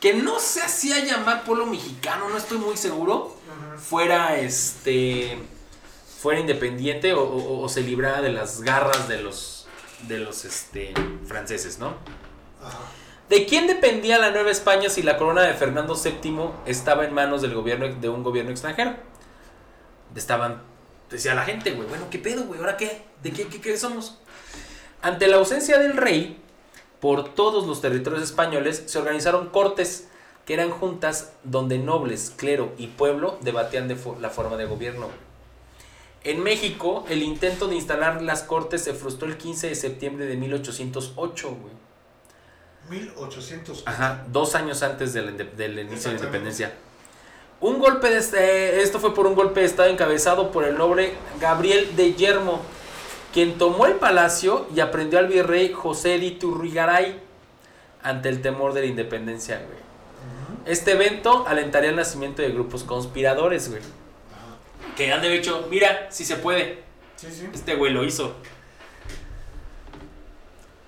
[0.00, 3.36] que no se hacía llamar pueblo mexicano, no estoy muy seguro,
[3.78, 5.38] fuera este,
[6.20, 9.66] fuera independiente o, o- o se librara de las garras de los,
[10.08, 10.92] de los este,
[11.26, 11.94] franceses, ¿no?
[12.62, 12.78] Ajá.
[13.28, 17.40] ¿De quién dependía la Nueva España si la corona de Fernando VII estaba en manos
[17.40, 18.96] del gobierno de un gobierno extranjero?
[20.14, 20.60] Estaban,
[21.10, 22.60] decía la gente, güey, bueno, ¿qué pedo, güey?
[22.60, 23.02] ¿Ahora qué?
[23.22, 24.18] ¿De qué, qué, qué somos?
[25.00, 26.38] Ante la ausencia del rey,
[27.00, 30.08] por todos los territorios españoles se organizaron cortes,
[30.44, 35.08] que eran juntas donde nobles, clero y pueblo debatían de la forma de gobierno.
[36.24, 40.36] En México, el intento de instalar las cortes se frustró el 15 de septiembre de
[40.36, 41.83] 1808, güey.
[42.90, 43.82] 1800.
[43.86, 46.72] Ajá, dos años antes del, del inicio de la independencia.
[47.60, 51.14] Un golpe de este, esto fue por un golpe de estado encabezado por el noble
[51.40, 52.60] Gabriel de Yermo,
[53.32, 57.20] quien tomó el palacio y aprendió al virrey José de Iturrigaray.
[58.02, 59.78] ante el temor de la independencia, güey.
[60.66, 63.82] Este evento alentaría el nacimiento de grupos conspiradores, güey.
[64.96, 66.82] Que han de hecho, mira, si se puede.
[67.16, 67.48] Sí, sí.
[67.52, 68.34] Este güey lo hizo.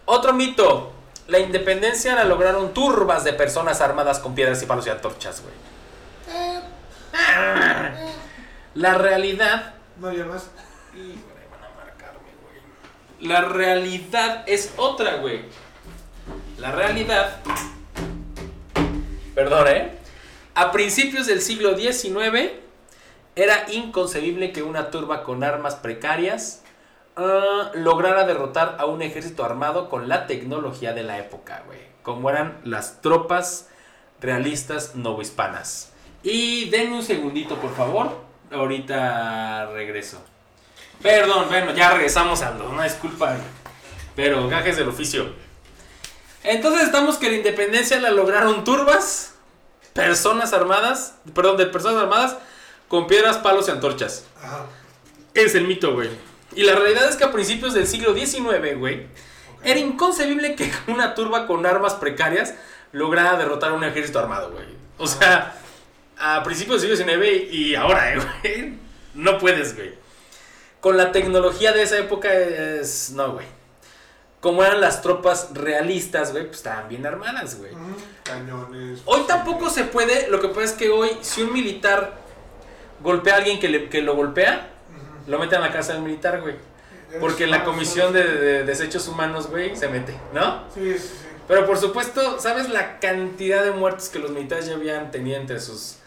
[0.05, 0.93] Otro mito.
[1.29, 5.55] La independencia la lograron turbas de personas armadas con piedras y palos y antorchas, güey.
[8.75, 9.75] La realidad.
[9.99, 10.51] No, ya más.
[10.95, 11.17] Híjole,
[11.51, 13.29] van a marcarme, güey.
[13.29, 15.41] La realidad es otra, güey.
[16.59, 17.37] La realidad.
[19.35, 19.93] Perdón, ¿eh?
[20.55, 22.53] A principios del siglo XIX
[23.35, 26.63] era inconcebible que una turba con armas precarias
[27.17, 31.81] ah, lograra derrotar a un ejército armado con la tecnología de la época, güey.
[32.03, 33.69] Como eran las tropas
[34.21, 35.93] realistas novohispanas.
[36.23, 38.11] Y denme un segundito, por favor.
[38.51, 40.23] Ahorita regreso.
[41.03, 43.37] Perdón, bueno, ya regresamos a una disculpa.
[44.15, 45.33] Pero gajes del oficio.
[46.43, 49.35] Entonces estamos que la independencia la lograron turbas,
[49.93, 52.37] personas armadas, perdón, de personas armadas
[52.89, 54.25] con piedras, palos y antorchas.
[54.41, 54.67] Ajá.
[55.35, 56.09] Es el mito, güey.
[56.57, 59.07] Y la realidad es que a principios del siglo XIX, güey,
[59.63, 62.55] era inconcebible que una turba con armas precarias
[62.93, 64.67] lograra derrotar a un ejército armado, güey.
[64.99, 65.55] O sea,
[66.19, 68.75] a principios del siglo XIX y ahora, eh, güey.
[69.15, 69.95] No puedes, güey.
[70.81, 73.11] Con la tecnología de esa época es...
[73.11, 73.47] No, güey.
[74.41, 77.73] Como eran las tropas realistas, güey, pues estaban bien armadas, güey.
[78.23, 79.01] Cañones.
[79.05, 82.15] Hoy tampoco se puede, lo que pasa es que hoy, si un militar
[83.01, 84.71] golpea a alguien que, le- que lo golpea.
[85.27, 86.55] Lo meten a la casa del militar, güey.
[87.21, 90.65] Porque la comisión de, de desechos humanos, güey, se mete, ¿no?
[90.75, 91.27] Sí, sí, sí.
[91.49, 95.61] Pero por supuesto, ¿sabes la cantidad de muertos que los militares ya habían tenido entre
[95.61, 95.99] sus...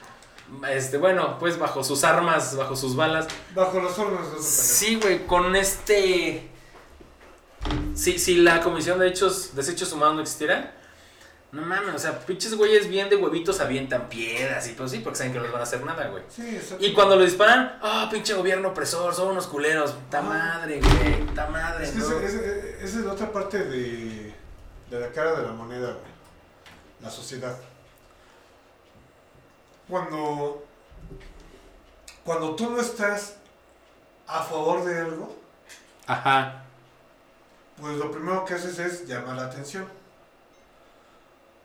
[0.70, 3.28] Este, bueno, pues bajo sus armas, bajo sus balas.
[3.56, 6.50] Bajo los de otro Sí, güey, con este...
[7.94, 10.74] Si, si la comisión de hechos, desechos humanos no existiera,
[11.52, 15.18] no mames, o sea, pinches güeyes bien de huevitos avientan piedras y pues sí, porque
[15.18, 16.24] saben que no les van a hacer nada, güey.
[16.30, 16.86] Sí, exacto.
[16.86, 19.96] Y cuando lo disparan, ah, pinche gobierno opresor, son unos culeros.
[20.12, 20.22] Ta Ah.
[20.22, 21.86] madre, güey, ta madre.
[21.86, 24.34] Es esa es la otra parte de,
[24.92, 26.10] de la cara de la moneda, güey.
[27.02, 27.58] La sociedad.
[29.88, 30.64] Cuando,
[32.24, 33.38] cuando tú no estás
[34.28, 35.36] a favor de algo,
[36.06, 36.64] Ajá,
[37.80, 39.88] pues lo primero que haces es llamar la atención.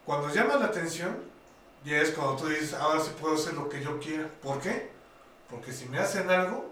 [0.05, 1.17] Cuando llamas la atención,
[1.85, 4.29] ya es cuando tú dices, ahora sí puedo hacer lo que yo quiera.
[4.43, 4.91] ¿Por qué?
[5.51, 6.71] Porque si me hacen algo,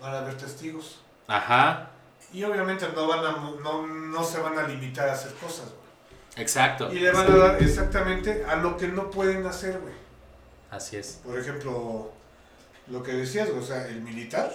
[0.00, 1.02] van a haber testigos.
[1.28, 1.90] ajá,
[2.32, 3.32] Y obviamente no, van a,
[3.62, 5.86] no, no se van a limitar a hacer cosas, güey.
[6.36, 6.92] exacto.
[6.92, 9.94] Y le van a dar exactamente a lo que no pueden hacer, güey.
[10.70, 11.20] Así es.
[11.22, 12.12] Por ejemplo,
[12.86, 14.52] lo que decías, o sea, el militar,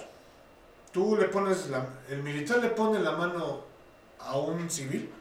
[0.92, 3.66] tú le pones la, el militar le pone la mano
[4.20, 5.12] a un civil,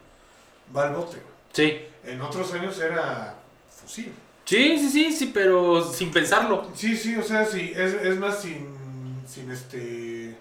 [0.75, 1.23] va al bote.
[1.53, 1.87] Sí.
[2.05, 3.35] En otros años era
[3.69, 4.13] fusil.
[4.45, 6.67] Sí, sí, sí, sí, pero sin pensarlo.
[6.75, 10.37] Sí, sí, o sea, sí, es, es más sin, sin este,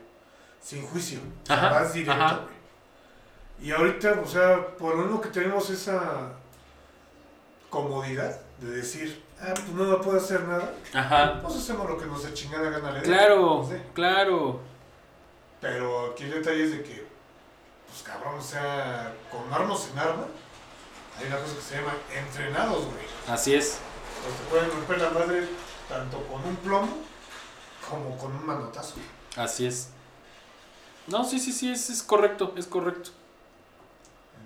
[0.62, 1.20] sin juicio.
[1.48, 2.42] Ajá, vas directo, ajá.
[3.62, 6.32] Y ahorita, o sea, por lo único que tenemos esa
[7.70, 11.40] comodidad de decir, ah, pues no, no puedo hacer nada, Ajá.
[11.42, 13.02] pues hacemos lo que nos dé chingada gana le.
[13.02, 13.76] Claro, Sí.
[13.94, 14.60] claro.
[15.62, 17.06] Pero aquí el detalle es de que,
[17.88, 20.26] pues cabrón, o sea, con armas en arma,
[21.20, 23.06] hay una cosa que se llama entrenados, güey.
[23.28, 23.80] Así es.
[24.24, 25.48] Pues te pueden romper la madre
[25.88, 26.98] tanto con un plomo
[27.90, 28.96] como con un manotazo.
[29.36, 29.90] Así es.
[31.08, 33.10] No, sí, sí, sí, es, es correcto, es correcto.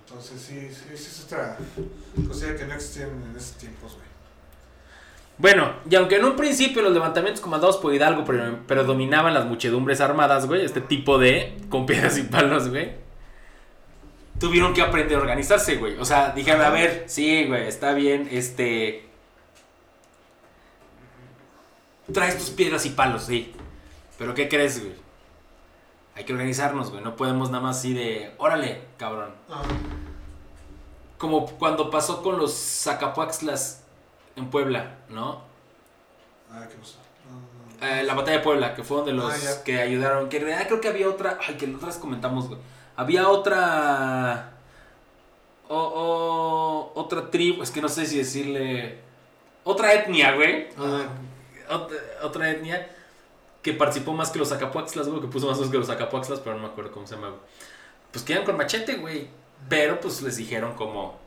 [0.06, 1.58] Entonces sí, sí, sí es otra
[2.28, 4.04] cosa que no existían en esos tiempos, güey.
[5.38, 10.00] Bueno, y aunque en un principio los levantamientos comandados por Hidalgo pre- predominaban las muchedumbres
[10.00, 13.03] armadas, güey, este tipo de con piedras y palos, güey.
[14.44, 15.98] Tuvieron que aprender a organizarse, güey.
[15.98, 19.08] O sea, dijeron, a ver, sí, güey, está bien, este...
[22.12, 23.54] Traes tus piedras y palos, sí.
[24.18, 24.96] Pero ¿qué crees, güey?
[26.16, 27.02] Hay que organizarnos, güey.
[27.02, 29.34] No podemos nada más así de, órale, cabrón.
[29.50, 29.62] Ah,
[31.18, 33.84] Como cuando pasó con los Zacapuaxlas
[34.36, 35.42] en Puebla, ¿no?
[36.52, 36.98] ah, ¿qué pasó?
[37.80, 37.88] No.
[37.88, 39.64] Eh, la batalla de Puebla, que fueron de los Ah, ya.
[39.64, 40.28] que ayudaron.
[40.28, 41.40] Que en realidad creo que había otra.
[41.48, 42.60] Ay, que otras comentamos, güey.
[42.96, 44.52] Había otra.
[45.68, 47.64] O, o- otra tribu.
[47.64, 49.00] Es que no sé si decirle.
[49.64, 50.68] Otra etnia, güey.
[51.70, 52.90] Otra, otra etnia.
[53.62, 55.22] Que participó más que los Acapuaxlas, güey.
[55.22, 57.32] Que puso más que los Acapuaxlas, pero no me acuerdo cómo se llama.
[58.12, 59.30] Pues quedan con machete, güey.
[59.70, 61.18] Pero pues les dijeron cómo.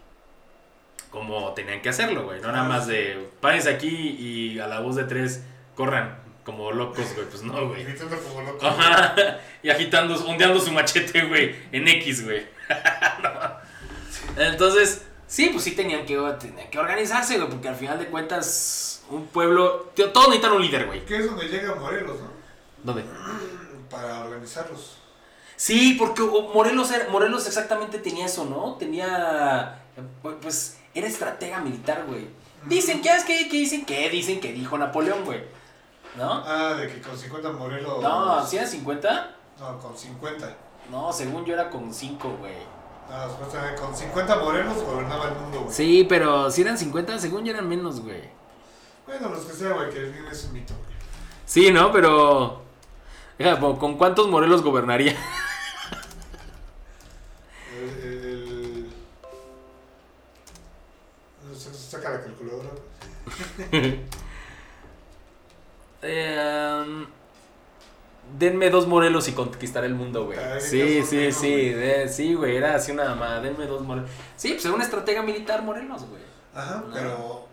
[1.11, 2.41] Cómo tenían que hacerlo, güey.
[2.41, 3.31] No nada Ah, más de.
[3.41, 5.43] Párense aquí y a la voz de tres
[5.75, 7.27] corran como locos, güey.
[7.29, 7.85] Pues no, güey.
[7.85, 8.67] Gritando como loco.
[8.67, 9.15] Ajá.
[9.63, 11.55] Y agitando, ondeando su machete, güey.
[11.73, 12.47] En X, güey.
[13.23, 14.43] No.
[14.43, 19.03] Entonces, Sí, pues sí tenían que, tenían que organizarse, güey, porque al final de cuentas,
[19.11, 19.91] un pueblo.
[19.97, 21.05] Todos necesitan un líder, güey.
[21.05, 22.31] Que es donde llega Morelos, ¿no?
[22.85, 23.05] ¿Dónde?
[23.91, 24.99] Para organizarlos.
[25.57, 28.77] Sí, porque oh, Morelos, era- Morelos exactamente tenía eso, ¿no?
[28.77, 29.81] Tenía.
[30.43, 32.29] Pues era estratega militar, güey.
[32.67, 33.85] Dicen, ¿qué es que, que dicen?
[33.85, 35.41] ¿Qué dicen que dijo Napoleón, güey?
[36.17, 36.43] ¿No?
[36.47, 38.03] Ah, de que con 50 Morelos.
[38.03, 39.37] No, ¿sí era 50?
[39.61, 40.57] No, con 50.
[40.91, 42.55] No, según yo era con 5, güey.
[43.11, 45.73] No, supuestamente con 50 Morelos gobernaba el mundo, güey.
[45.75, 48.23] Sí, pero si eran 50, según yo eran menos, güey.
[49.07, 50.97] Bueno, los que sea, güey, que bien es un mito, güey.
[51.45, 51.93] Sí, ¿no?
[51.93, 52.63] Pero.
[53.39, 55.15] Deja, ¿Con cuántos Morelos gobernaría?
[57.77, 57.89] El.
[58.01, 58.93] el, el-
[61.49, 62.71] no sé, saca la calculadora.
[68.39, 70.39] denme dos Morelos y conquistaré el mundo, güey.
[70.39, 71.49] Ay, Sí, sí, sí.
[71.49, 71.75] güey.
[71.75, 72.57] de- sí, güey.
[72.57, 73.41] Era así una mamá.
[73.41, 74.11] Denme dos Morelos.
[74.37, 76.23] Sí, pues era una estratega militar Morelos, güey.
[76.55, 76.93] Ajá, No.
[76.95, 77.47] pero.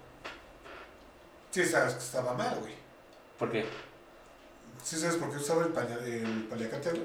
[1.52, 2.74] Sí, sabes que estaba mal, güey.
[3.38, 3.66] ¿Por qué?
[4.84, 7.04] Sí, sabes por qué usaba el, paña- el paliacate, güey.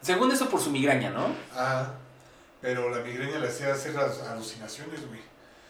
[0.00, 1.26] Según eso, por su migraña, ¿no?
[1.54, 1.90] Ah,
[2.60, 5.20] pero la migraña le hacía hacer las alucinaciones, güey.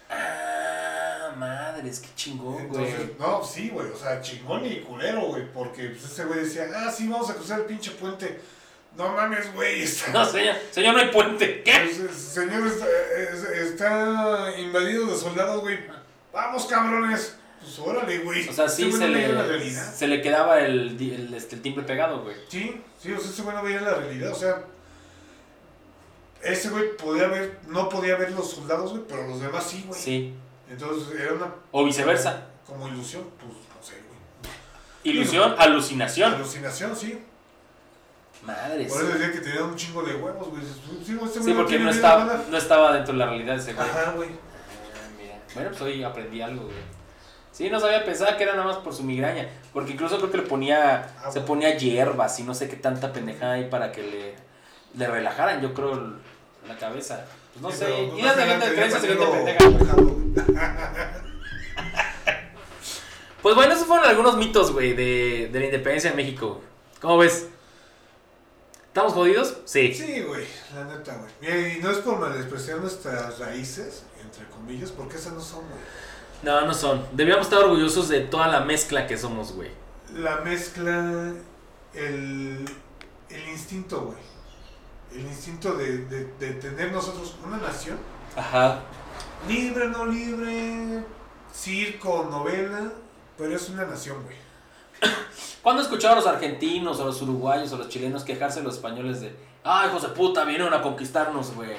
[0.08, 1.01] Ah,
[1.36, 2.94] madres, qué chingón, güey.
[3.18, 6.90] no, sí, güey, o sea, chingón y culero, güey, porque pues, ese güey decía, ah,
[6.90, 8.40] sí, vamos a cruzar el pinche puente.
[8.96, 11.62] No mames, güey, está, No, señor, señor, no hay puente.
[11.62, 11.92] ¿Qué?
[11.98, 12.86] pues, señor, está,
[13.16, 15.78] es- está invadido de soldados, güey.
[16.32, 17.36] Vamos, cabrones.
[17.60, 18.48] Pues órale, güey.
[18.48, 21.84] O sea, sí Ese se no le, se le quedaba el, el, este, el timbre
[21.84, 22.34] pegado, güey.
[22.48, 24.64] Sí, sí, o sea, ese güey no veía la realidad, o sea,
[26.42, 30.00] ese güey podía ver, no podía ver los soldados, güey, pero los demás sí, güey.
[30.00, 30.34] Sí.
[30.70, 32.46] Entonces era una O viceversa.
[32.66, 35.14] como ilusión, pues no sé, güey.
[35.14, 36.34] Ilusión, alucinación.
[36.34, 37.22] Alucinación, sí.
[38.42, 39.18] Madre, Por eso sí.
[39.18, 40.62] decía que tenía un chingo de huevos, güey.
[41.04, 43.88] Sí, este Sí, güey porque no estaba, no estaba dentro de la realidad ese güey.
[43.88, 44.30] Ajá, güey.
[44.30, 45.34] Ah, mira.
[45.54, 46.76] Bueno, pues hoy aprendí algo, güey.
[47.52, 49.46] Sí, no sabía, pensaba que era nada más por su migraña.
[49.72, 53.12] Porque incluso creo que le ponía, Ah, se ponía hierbas y no sé qué tanta
[53.12, 54.34] pendejada ahí para que le,
[54.98, 56.14] le relajaran, yo creo,
[56.66, 57.26] la cabeza.
[57.52, 59.64] Pues no Sí, sé, creencias de tenía gente pañuelo pendeja.
[63.42, 66.60] Pues bueno, esos fueron algunos mitos, güey, de, de la independencia de México.
[67.00, 67.48] ¿Cómo ves?
[68.86, 69.56] ¿Estamos jodidos?
[69.64, 69.92] Sí.
[69.92, 71.76] Sí, güey, la neta, güey.
[71.78, 75.80] Y no es por despreciar nuestras raíces, entre comillas, porque esas no son, güey.
[76.42, 77.04] No, no son.
[77.12, 79.70] Debíamos estar orgullosos de toda la mezcla que somos, güey.
[80.14, 81.32] La mezcla,
[81.94, 82.64] el,
[83.30, 84.18] el instinto, güey.
[85.14, 87.98] El instinto de, de, de tener nosotros una nación,
[88.36, 88.80] Ajá.
[89.46, 91.04] libre, no libre,
[91.54, 92.90] circo, novela,
[93.36, 94.36] pero es una nación, güey.
[95.62, 99.34] ¿Cuándo escucharon a los argentinos o los uruguayos o los chilenos quejarse los españoles de,
[99.64, 101.76] ay, hijos de puta, vinieron a conquistarnos, güey?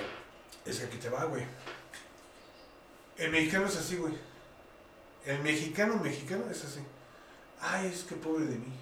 [0.66, 1.44] Es que aquí te va, güey.
[3.18, 4.14] El mexicano es así, güey.
[5.26, 6.80] El mexicano mexicano es así.
[7.62, 8.74] Ay, es que pobre de mí.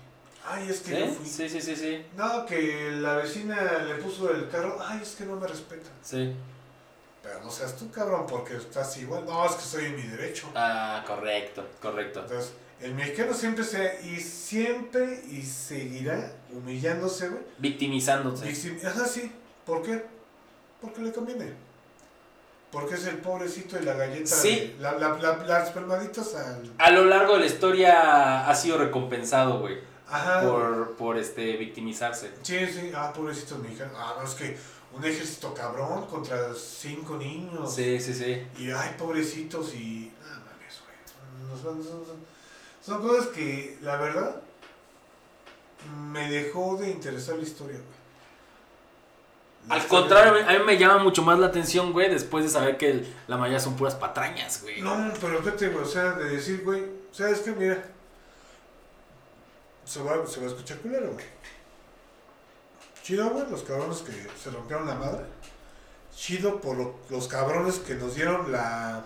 [0.46, 1.12] Ay, es que yo ¿Sí?
[1.14, 1.26] fui.
[1.28, 2.06] Sí, sí, sí, sí.
[2.18, 3.56] No, que la vecina
[3.88, 4.78] le puso el carro.
[4.82, 5.92] Ay, es que no me respetan.
[6.02, 6.34] Sí.
[7.24, 9.26] Pero no seas tú, cabrón, porque estás igual.
[9.26, 10.48] No, es que estoy en mi derecho.
[10.56, 12.22] Ah, correcto, correcto.
[12.22, 14.00] Entonces, el mexicano siempre se.
[14.04, 17.44] Y siempre y seguirá humillándose, güey.
[17.60, 18.46] Victimizándose.
[18.48, 19.32] Victim- Ajá, sí.
[19.66, 20.04] ¿Por qué?
[20.82, 21.54] Porque le conviene.
[22.72, 24.26] Porque es el pobrecito y la galleta.
[24.26, 24.50] Sí.
[24.56, 26.72] de- la- la- la- las palmaditas al.
[26.80, 29.78] A lo largo de la historia ha sido recompensado, güey,
[30.12, 30.42] Ajá.
[30.42, 32.32] por, por este, victimizarse.
[32.42, 32.92] Sí, sí.
[32.96, 33.96] Ah, pobrecitos mexicanos.
[33.98, 34.58] Ah, no, es que
[34.94, 37.74] un ejército cabrón contra cinco niños.
[37.74, 38.46] Sí, sí, sí.
[38.58, 40.12] Y ay, pobrecitos y.
[40.24, 41.84] Ah, mames, güey.
[42.84, 44.42] Son, cosas que, la verdad,
[46.12, 48.02] me dejó de interesar la historia, güey.
[49.68, 52.50] La Al historia- contrario, a mí me llama mucho más la atención, güey, después de
[52.50, 54.82] saber que el- la mayoría son puras patrañas, güey.
[54.82, 57.52] No, pero fíjate, güey, o sea, de decir, güey, ¿sabes qué?
[57.52, 57.84] Mira,
[59.92, 61.26] se va, se va a escuchar culero, güey.
[63.04, 64.12] Chido, güey, los cabrones que
[64.42, 65.26] se rompieron la madre.
[66.16, 69.04] Chido por lo- los cabrones que nos dieron la,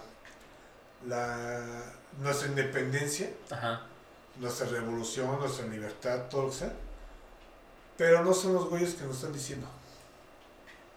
[1.07, 1.83] la,
[2.19, 3.81] nuestra independencia, Ajá.
[4.37, 6.73] nuestra revolución, nuestra libertad, todo lo que sea.
[7.97, 9.67] Pero no son los güeyes que nos están diciendo.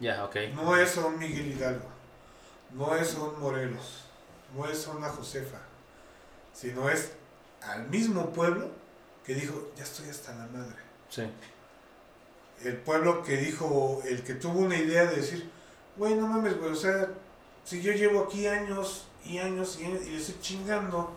[0.01, 0.37] Ya, ok.
[0.55, 1.89] No es un Miguel Hidalgo,
[2.73, 4.05] no es un Morelos,
[4.57, 5.59] no es una Josefa,
[6.53, 7.13] sino es
[7.63, 8.71] al mismo pueblo
[9.29, 10.77] que dijo, ya estoy hasta la madre.
[11.11, 11.23] Sí.
[12.65, 15.51] El pueblo que dijo, el que tuvo una idea de decir,
[15.99, 17.09] güey, no mames, güey, o sea,
[17.63, 21.13] si yo llevo aquí años y años y años y le estoy chingando,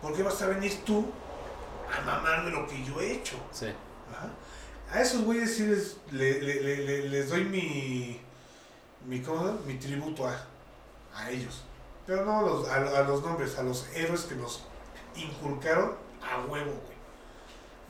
[0.00, 1.04] ¿por qué vas a venir tú
[1.94, 3.36] a mamarme lo que yo he hecho?
[3.52, 3.66] Sí.
[4.10, 4.30] Ajá.
[4.90, 8.18] A esos güeyes sí les, le- le- le- le- les doy mi,
[9.06, 10.42] mi, ¿cómo mi tributo a,
[11.14, 11.62] a ellos.
[12.06, 14.62] Pero no los, a, a los nombres, a los héroes que nos
[15.16, 15.92] inculcaron
[16.22, 16.91] a huevo, güey.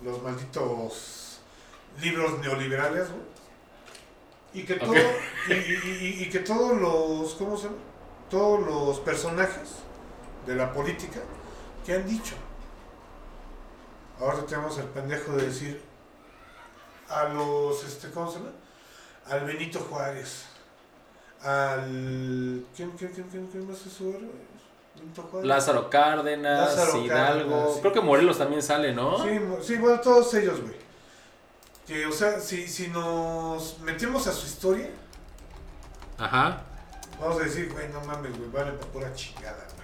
[0.04, 1.40] Los malditos
[2.00, 3.22] libros neoliberales, güey.
[4.54, 4.96] Y que todo, Ok.
[5.48, 7.76] y, y- y- y que todos los, ¿cómo se llama?
[8.28, 9.76] Todos los personajes
[10.46, 11.20] de la política
[11.86, 12.34] que han dicho.
[14.20, 15.82] Ahora tenemos el pendejo de decir
[17.08, 18.50] a los, este, ¿cómo se llama?
[19.26, 20.44] Al Benito Juárez.
[21.42, 22.64] Al...
[22.76, 24.30] ¿Quién, quién, quién, quién, quién más es su héroe?
[25.42, 27.50] Lázaro Cárdenas, Lázaro Hidalgo.
[27.50, 27.80] Cárdenas, sí.
[27.80, 29.22] Creo que Morelos también sale, ¿no?
[29.22, 30.74] Sí, sí, bueno, todos ellos, güey.
[31.86, 34.88] Que, o sea, si, si nos metemos a su historia,
[36.18, 36.62] Ajá.
[37.20, 39.82] vamos a decir, güey, no mames, güey, vale para pura chingada, güey.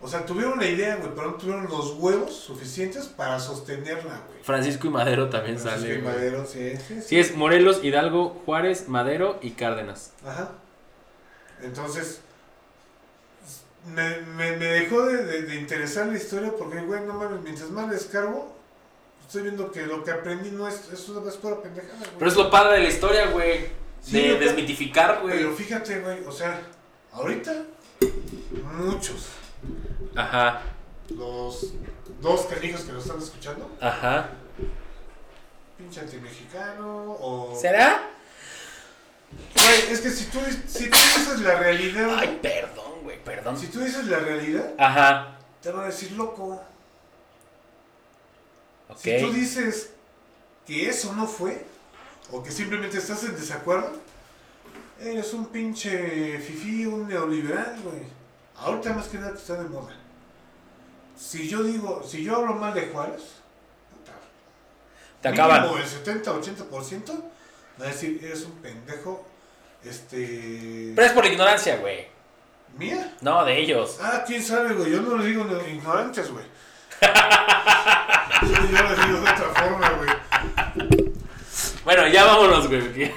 [0.00, 4.42] O sea, tuvieron la idea, güey, pero no tuvieron los huevos suficientes para sostenerla, güey.
[4.42, 5.98] Francisco y Madero también Francisco sale.
[5.98, 6.14] y güey.
[6.14, 7.02] Madero, sí, sí, sí.
[7.02, 10.12] Sí, es Morelos, Hidalgo, Juárez, Madero y Cárdenas.
[10.24, 10.52] Ajá.
[11.62, 12.20] Entonces,
[13.94, 17.70] me, me, me dejó de, de- de interesar la historia porque, güey, no mames, mientras
[17.70, 18.54] más le escarbo,
[19.26, 22.10] estoy viendo que lo que aprendí no es, es, una, es pura pendejada, güey.
[22.18, 23.66] Pero es lo padre de la historia, güey.
[24.00, 25.36] Sí, de desmitificar, güey.
[25.38, 26.60] Pero fíjate, güey, o sea,
[27.12, 27.52] ahorita,
[28.78, 29.28] muchos,
[30.14, 30.62] Ajá,
[31.10, 31.72] los
[32.20, 34.30] dos canijos que nos están escuchando, ajá.
[35.76, 37.58] pinche antimexicano o...
[37.60, 38.10] ¿Será?
[39.54, 43.58] Güey, es que si tú, si tú dices la realidad, Ay, perdón, güey, perdón.
[43.58, 46.62] si tú dices la realidad, Ajá, te van a decir loco.
[48.96, 49.90] Si tú dices
[50.66, 51.64] que eso no fue,
[52.30, 53.92] o que simplemente estás en desacuerdo,
[55.00, 58.02] eres un pinche fifí, un neoliberal, güey.
[58.56, 59.94] Ahorita más que nada que está de moda.
[61.18, 63.22] Si yo digo, si yo hablo mal de Juárez,
[65.20, 65.64] Te acaban.
[65.64, 67.22] el 70-80%
[67.80, 69.26] va a decir, eres un pendejo,
[69.84, 70.92] este...
[70.94, 72.06] Pero es por ignorancia, güey.
[72.76, 73.14] ¿Mía?
[73.20, 73.98] No, de ellos.
[74.02, 74.90] Ah, quién sabe, güey.
[74.92, 76.44] Yo no les digo no- ignorantes, güey.
[78.42, 78.70] yo les
[79.06, 80.10] digo de otra forma, güey.
[81.84, 82.80] Bueno, ya vámonos, güey.
[82.80, 83.14] porque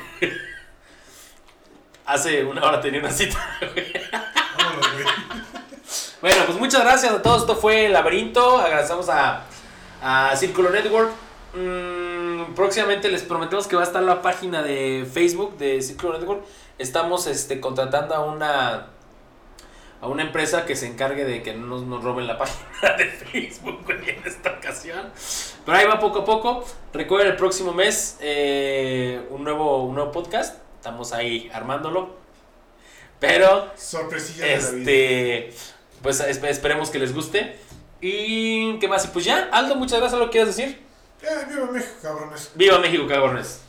[2.05, 3.37] Hace una hora tenía una cita,
[3.73, 3.93] güey.
[4.57, 5.05] Vámonos, güey.
[6.21, 7.41] Bueno, pues muchas gracias a todos.
[7.41, 8.59] Esto fue El Laberinto.
[8.59, 9.43] Agradecemos a,
[10.01, 11.11] a Círculo Network.
[11.53, 16.43] Mm, próximamente les prometemos que va a estar la página de Facebook de Círculo Network.
[16.77, 18.87] Estamos este, contratando a una
[20.01, 23.05] a una empresa que se encargue de que no nos, nos roben la página de
[23.05, 25.11] Facebook güey, en esta ocasión.
[25.65, 26.63] Pero ahí va poco a poco.
[26.93, 30.57] Recuerden el próximo mes eh, un, nuevo, un nuevo podcast.
[30.77, 32.15] Estamos ahí armándolo.
[33.19, 34.77] Pero Sorpresilla de la vida.
[34.79, 35.53] este,
[36.01, 37.57] pues esp- esperemos que les guste.
[37.99, 40.79] Y qué más, y pues ya, Aldo, muchas gracias, ¿lo quieres decir?
[41.21, 42.51] Eh, viva México, cabrones.
[42.55, 43.61] Viva México, cabrones.